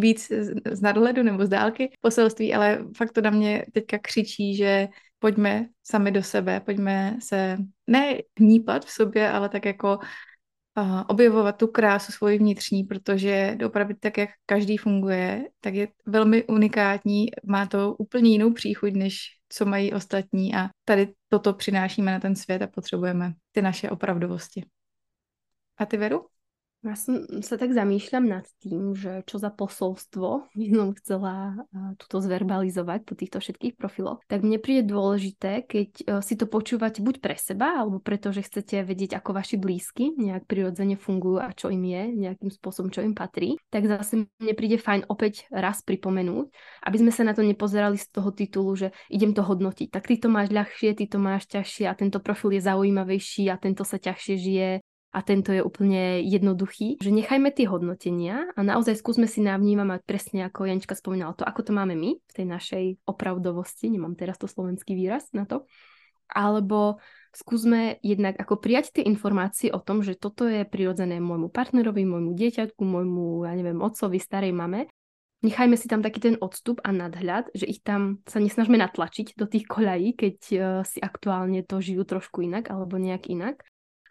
víc 0.00 0.32
z 0.70 0.80
nadhledu 0.80 1.22
nebo 1.22 1.46
z 1.46 1.48
dálky 1.48 1.90
poselství, 2.00 2.54
ale 2.54 2.84
fakt 2.96 3.12
to 3.12 3.20
na 3.20 3.30
mě 3.30 3.64
teďka 3.72 3.98
křičí, 3.98 4.56
že 4.56 4.88
pojďme 5.18 5.66
sami 5.84 6.10
do 6.10 6.22
sebe, 6.22 6.60
pojďme 6.60 7.16
se 7.22 7.58
ne 7.86 8.18
hnípat 8.38 8.84
v 8.84 8.90
sobě, 8.90 9.30
ale 9.30 9.48
tak 9.48 9.64
jako 9.64 9.98
objevovat 11.06 11.56
tu 11.56 11.66
krásu 11.66 12.12
svoji 12.12 12.38
vnitřní, 12.38 12.84
protože 12.84 13.58
opravdu 13.66 13.94
tak, 14.00 14.18
jak 14.18 14.30
každý 14.46 14.76
funguje, 14.76 15.48
tak 15.60 15.74
je 15.74 15.88
velmi 16.06 16.44
unikátní, 16.44 17.26
má 17.44 17.66
to 17.66 17.94
úplně 17.94 18.30
jinou 18.30 18.52
příchuť, 18.52 18.92
než 18.92 19.18
co 19.48 19.66
mají 19.66 19.92
ostatní 19.92 20.54
a 20.54 20.68
tady 20.84 21.14
toto 21.28 21.52
přinášíme 21.52 22.12
na 22.12 22.20
ten 22.20 22.36
svět 22.36 22.62
a 22.62 22.66
potřebujeme 22.66 23.32
ty 23.52 23.62
naše 23.62 23.90
opravdovosti. 23.90 24.66
A 25.78 25.86
ty 25.86 25.96
Veru? 25.96 26.26
Ja 26.86 26.94
som 26.94 27.26
sa 27.42 27.58
tak 27.58 27.74
zamýšľam 27.74 28.38
nad 28.38 28.46
tým, 28.62 28.94
že 28.94 29.26
čo 29.26 29.42
za 29.42 29.50
posolstvo 29.50 30.46
by 30.58 30.66
som 30.70 30.88
chcela 30.94 31.34
tuto 31.98 32.22
zverbalizovať 32.22 33.00
po 33.02 33.18
týchto 33.18 33.42
všetkých 33.42 33.74
profiloch. 33.74 34.22
Tak 34.30 34.46
mne 34.46 34.62
príde 34.62 34.86
dôležité, 34.86 35.66
keď 35.66 35.90
e, 35.98 36.04
si 36.22 36.38
to 36.38 36.46
počúvate 36.46 37.02
buď 37.02 37.18
pre 37.18 37.34
seba, 37.34 37.82
alebo 37.82 37.98
preto, 37.98 38.30
že 38.30 38.46
chcete 38.46 38.86
vedieť, 38.86 39.18
ako 39.18 39.34
vaši 39.34 39.58
blízky 39.58 40.14
nejak 40.14 40.46
prirodzene 40.46 40.94
fungujú 40.94 41.42
a 41.42 41.50
čo 41.50 41.66
im 41.74 41.82
je, 41.82 42.02
nejakým 42.14 42.50
spôsobom, 42.54 42.94
čo 42.94 43.02
im 43.02 43.18
patrí. 43.18 43.58
Tak 43.74 43.82
zase 43.90 44.30
mne 44.38 44.54
príde 44.54 44.78
fajn 44.78 45.10
opäť 45.10 45.50
raz 45.50 45.82
pripomenúť, 45.82 46.46
aby 46.86 46.96
sme 46.98 47.10
sa 47.10 47.26
na 47.26 47.34
to 47.34 47.42
nepozerali 47.42 47.98
z 47.98 48.06
toho 48.14 48.30
titulu, 48.30 48.78
že 48.78 48.94
idem 49.10 49.34
to 49.34 49.42
hodnotiť. 49.42 49.90
Tak 49.90 50.06
ty 50.06 50.14
to 50.22 50.30
máš 50.30 50.54
ľahšie, 50.54 50.94
ty 50.94 51.10
to 51.10 51.18
máš 51.18 51.50
ťažšie 51.50 51.90
a 51.90 51.98
tento 51.98 52.22
profil 52.22 52.54
je 52.54 52.62
zaujímavejší 52.62 53.50
a 53.50 53.58
tento 53.58 53.82
sa 53.82 53.98
ťažšie 53.98 54.34
žije 54.38 54.70
a 55.08 55.24
tento 55.24 55.56
je 55.56 55.64
úplne 55.64 56.20
jednoduchý, 56.20 57.00
že 57.00 57.08
nechajme 57.08 57.48
tie 57.48 57.64
hodnotenia 57.64 58.52
a 58.52 58.60
naozaj 58.60 59.00
skúsme 59.00 59.24
si 59.24 59.40
navnímať 59.40 60.04
presne 60.04 60.44
ako 60.44 60.68
Janička 60.68 60.92
spomínala 60.92 61.32
to, 61.32 61.48
ako 61.48 61.64
to 61.64 61.72
máme 61.72 61.96
my 61.96 62.20
v 62.20 62.32
tej 62.36 62.44
našej 62.44 62.84
opravdovosti, 63.08 63.88
nemám 63.88 64.12
teraz 64.20 64.36
to 64.36 64.44
slovenský 64.44 64.92
výraz 64.92 65.32
na 65.32 65.48
to, 65.48 65.64
alebo 66.28 67.00
skúsme 67.32 67.96
jednak 68.04 68.36
ako 68.36 68.60
prijať 68.60 69.00
tie 69.00 69.04
informácie 69.08 69.72
o 69.72 69.80
tom, 69.80 70.04
že 70.04 70.12
toto 70.12 70.44
je 70.44 70.68
prirodzené 70.68 71.24
môjmu 71.24 71.48
partnerovi, 71.48 72.04
môjmu 72.04 72.36
dieťatku, 72.36 72.84
môjmu, 72.84 73.48
ja 73.48 73.56
neviem, 73.56 73.80
otcovi, 73.80 74.20
starej 74.20 74.52
mame. 74.52 74.92
Nechajme 75.40 75.78
si 75.78 75.86
tam 75.86 76.02
taký 76.02 76.18
ten 76.18 76.36
odstup 76.42 76.82
a 76.82 76.90
nadhľad, 76.90 77.54
že 77.54 77.64
ich 77.64 77.80
tam 77.80 78.20
sa 78.26 78.42
nesnažme 78.42 78.74
natlačiť 78.74 79.38
do 79.38 79.46
tých 79.46 79.70
koľají, 79.70 80.18
keď 80.18 80.36
uh, 80.52 80.60
si 80.82 80.98
aktuálne 80.98 81.62
to 81.62 81.78
žijú 81.78 82.02
trošku 82.02 82.42
inak 82.42 82.68
alebo 82.74 82.98
nejak 82.98 83.30
inak 83.30 83.62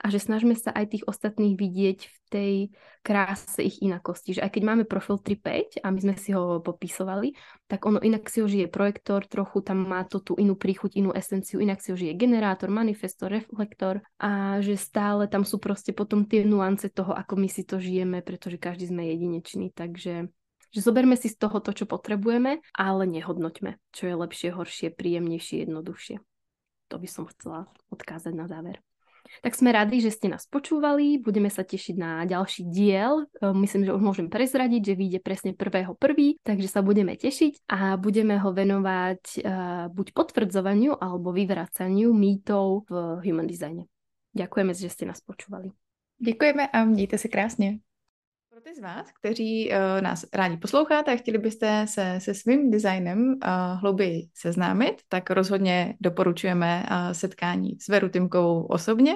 a 0.03 0.05
že 0.13 0.21
snažíme 0.21 0.53
sa 0.53 0.69
aj 0.73 0.85
tých 0.93 1.03
ostatných 1.05 1.57
vidieť 1.57 1.99
v 2.05 2.17
tej 2.27 2.53
kráse 3.01 3.63
ich 3.63 3.81
inakosti. 3.81 4.37
Že 4.37 4.45
aj 4.45 4.51
keď 4.53 4.63
máme 4.63 4.83
profil 4.83 5.17
3.5 5.19 5.81
a 5.81 5.87
my 5.89 5.99
sme 5.99 6.15
si 6.19 6.31
ho 6.35 6.59
popisovali, 6.61 7.33
tak 7.65 7.85
ono 7.87 7.97
inak 8.03 8.27
si 8.29 8.43
ho 8.43 8.47
žije 8.47 8.69
projektor, 8.69 9.25
trochu 9.25 9.63
tam 9.63 9.87
má 9.87 10.03
to 10.05 10.21
tú 10.21 10.33
inú 10.35 10.53
príchuť, 10.59 10.97
inú 10.99 11.15
esenciu, 11.15 11.63
inak 11.63 11.81
si 11.81 11.91
ho 11.91 11.97
žije 11.97 12.19
generátor, 12.19 12.69
manifestor, 12.69 13.31
reflektor 13.31 14.03
a 14.21 14.59
že 14.61 14.77
stále 14.77 15.25
tam 15.25 15.47
sú 15.47 15.57
proste 15.57 15.91
potom 15.91 16.27
tie 16.27 16.45
nuance 16.45 16.89
toho, 16.91 17.15
ako 17.15 17.33
my 17.39 17.49
si 17.49 17.63
to 17.65 17.81
žijeme, 17.81 18.19
pretože 18.21 18.61
každý 18.61 18.91
sme 18.91 19.07
jedinečný, 19.09 19.71
takže 19.73 20.29
že 20.71 20.83
zoberme 20.83 21.15
si 21.15 21.31
z 21.31 21.39
toho 21.39 21.63
to, 21.63 21.71
čo 21.71 21.85
potrebujeme, 21.87 22.59
ale 22.75 23.03
nehodnoťme, 23.07 23.79
čo 23.95 24.03
je 24.11 24.15
lepšie, 24.19 24.49
horšie, 24.51 24.91
príjemnejšie, 24.91 25.63
jednoduchšie. 25.63 26.19
To 26.91 26.95
by 26.99 27.07
som 27.07 27.27
chcela 27.27 27.67
odkázať 27.91 28.33
na 28.35 28.47
záver. 28.47 28.86
Tak 29.41 29.53
sme 29.53 29.75
radi, 29.75 30.01
že 30.03 30.13
ste 30.13 30.31
nás 30.31 30.45
počúvali, 30.47 31.19
budeme 31.21 31.47
sa 31.51 31.63
tešiť 31.63 31.95
na 31.97 32.23
ďalší 32.23 32.67
diel. 32.67 33.25
E, 33.39 33.51
myslím, 33.53 33.85
že 33.85 33.95
už 33.95 34.03
môžem 34.03 34.27
prezradiť, 34.27 34.93
že 34.93 34.99
vyjde 34.99 35.19
presne 35.23 35.51
1.1., 35.53 35.93
takže 36.43 36.67
sa 36.67 36.81
budeme 36.81 37.15
tešiť 37.15 37.67
a 37.67 37.97
budeme 37.97 38.39
ho 38.39 38.49
venovať 38.53 39.21
uh, 39.41 39.87
buď 39.91 40.07
potvrdzovaniu 40.13 40.95
alebo 40.97 41.35
vyvracaniu 41.35 42.13
mýtov 42.13 42.87
v 42.87 42.93
human 43.23 43.47
designe. 43.47 43.89
Ďakujeme, 44.37 44.71
že 44.73 44.91
ste 44.91 45.09
nás 45.09 45.19
počúvali. 45.21 45.71
Děkujeme 46.19 46.67
a 46.67 46.85
mějte 46.85 47.17
se 47.17 47.27
krásně. 47.27 47.79
Pro 48.57 48.63
ty 48.63 48.75
z 48.75 48.79
vás, 48.79 49.11
kteří 49.11 49.69
uh, 49.69 50.01
nás 50.01 50.25
rádi 50.33 50.57
posloucháte 50.57 51.13
a 51.13 51.15
chtěli 51.15 51.37
byste 51.37 51.85
se 51.87 52.19
se 52.19 52.33
svým 52.33 52.71
designem 52.71 53.19
uh, 53.19 53.79
hlouběji 53.81 54.29
seznámit, 54.33 55.01
tak 55.09 55.29
rozhodně 55.29 55.97
doporučujeme 56.01 56.85
uh, 56.91 57.11
setkání 57.11 57.79
s 57.79 57.87
Veru 57.87 58.09
Timkovou 58.09 58.65
osobně 58.65 59.15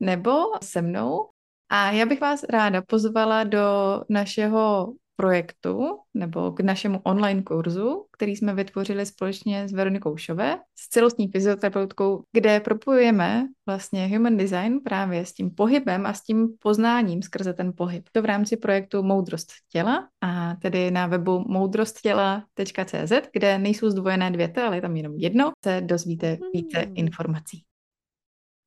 nebo 0.00 0.32
se 0.62 0.82
mnou. 0.82 1.30
A 1.68 1.90
já 1.90 2.06
bych 2.06 2.20
vás 2.20 2.44
ráda 2.44 2.82
pozvala 2.82 3.44
do 3.44 3.60
našeho 4.08 4.92
projektu 5.18 5.98
nebo 6.14 6.52
k 6.52 6.60
našemu 6.60 7.00
online 7.02 7.42
kurzu, 7.42 8.06
který 8.12 8.36
jsme 8.36 8.54
vytvořili 8.54 9.06
společně 9.06 9.68
s 9.68 9.72
Veronikou 9.72 10.16
Šové, 10.16 10.58
s 10.78 10.88
celostní 10.88 11.28
fyzioterapeutkou, 11.28 12.22
kde 12.32 12.60
propojujeme 12.60 13.46
vlastně 13.66 14.06
human 14.06 14.36
design 14.36 14.80
právě 14.84 15.26
s 15.26 15.32
tím 15.32 15.50
pohybem 15.50 16.06
a 16.06 16.14
s 16.14 16.22
tím 16.22 16.48
poznáním 16.58 17.22
skrze 17.22 17.52
ten 17.52 17.72
pohyb. 17.76 18.08
To 18.12 18.22
v 18.22 18.24
rámci 18.24 18.56
projektu 18.56 19.02
Moudrost 19.02 19.52
těla 19.72 20.08
a 20.20 20.54
tedy 20.54 20.90
na 20.90 21.06
webu 21.06 21.44
moudrosttěla.cz, 21.48 23.12
kde 23.32 23.58
nejsou 23.58 23.90
zdvojené 23.90 24.30
dvě 24.30 24.52
ale 24.66 24.76
je 24.76 24.82
tam 24.82 24.96
jenom 24.96 25.14
jedno, 25.14 25.52
se 25.64 25.80
dozvíte 25.80 26.38
více 26.54 26.78
hmm. 26.78 26.94
informací. 26.96 27.64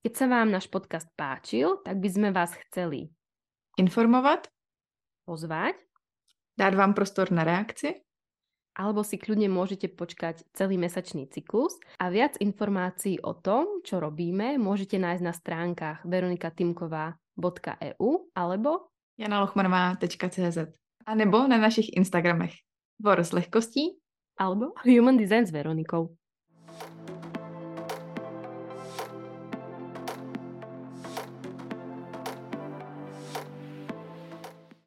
Keď 0.01 0.17
sa 0.17 0.25
vám 0.25 0.49
náš 0.49 0.65
podcast 0.65 1.05
páčil, 1.13 1.77
tak 1.85 2.01
by 2.01 2.09
sme 2.09 2.29
vás 2.33 2.57
chceli 2.57 3.13
informovať, 3.77 4.49
pozvať 5.29 5.77
Dať 6.61 6.77
vám 6.77 6.93
prostor 6.93 7.33
na 7.33 7.41
reakcie? 7.41 8.05
Alebo 8.77 9.01
si 9.01 9.17
kľudne 9.17 9.49
môžete 9.49 9.89
počkať 9.97 10.45
celý 10.53 10.77
mesačný 10.77 11.25
cyklus 11.25 11.81
a 11.97 12.13
viac 12.13 12.37
informácií 12.37 13.17
o 13.25 13.33
tom, 13.33 13.81
čo 13.81 13.97
robíme, 13.97 14.61
môžete 14.61 15.01
nájsť 15.01 15.23
na 15.25 15.33
stránkach 15.33 16.05
veronikatimková.eu 16.05 18.09
alebo 18.37 18.93
janalochmanová.cz 19.17 20.57
a 21.01 21.11
nebo 21.17 21.49
na 21.49 21.57
našich 21.57 21.97
Instagramech 21.97 22.53
Vor 23.01 23.17
s 23.17 23.33
lehkostí 23.33 23.97
alebo 24.37 24.77
Human 24.85 25.17
Design 25.17 25.49
s 25.49 25.51
Veronikou. 25.51 26.13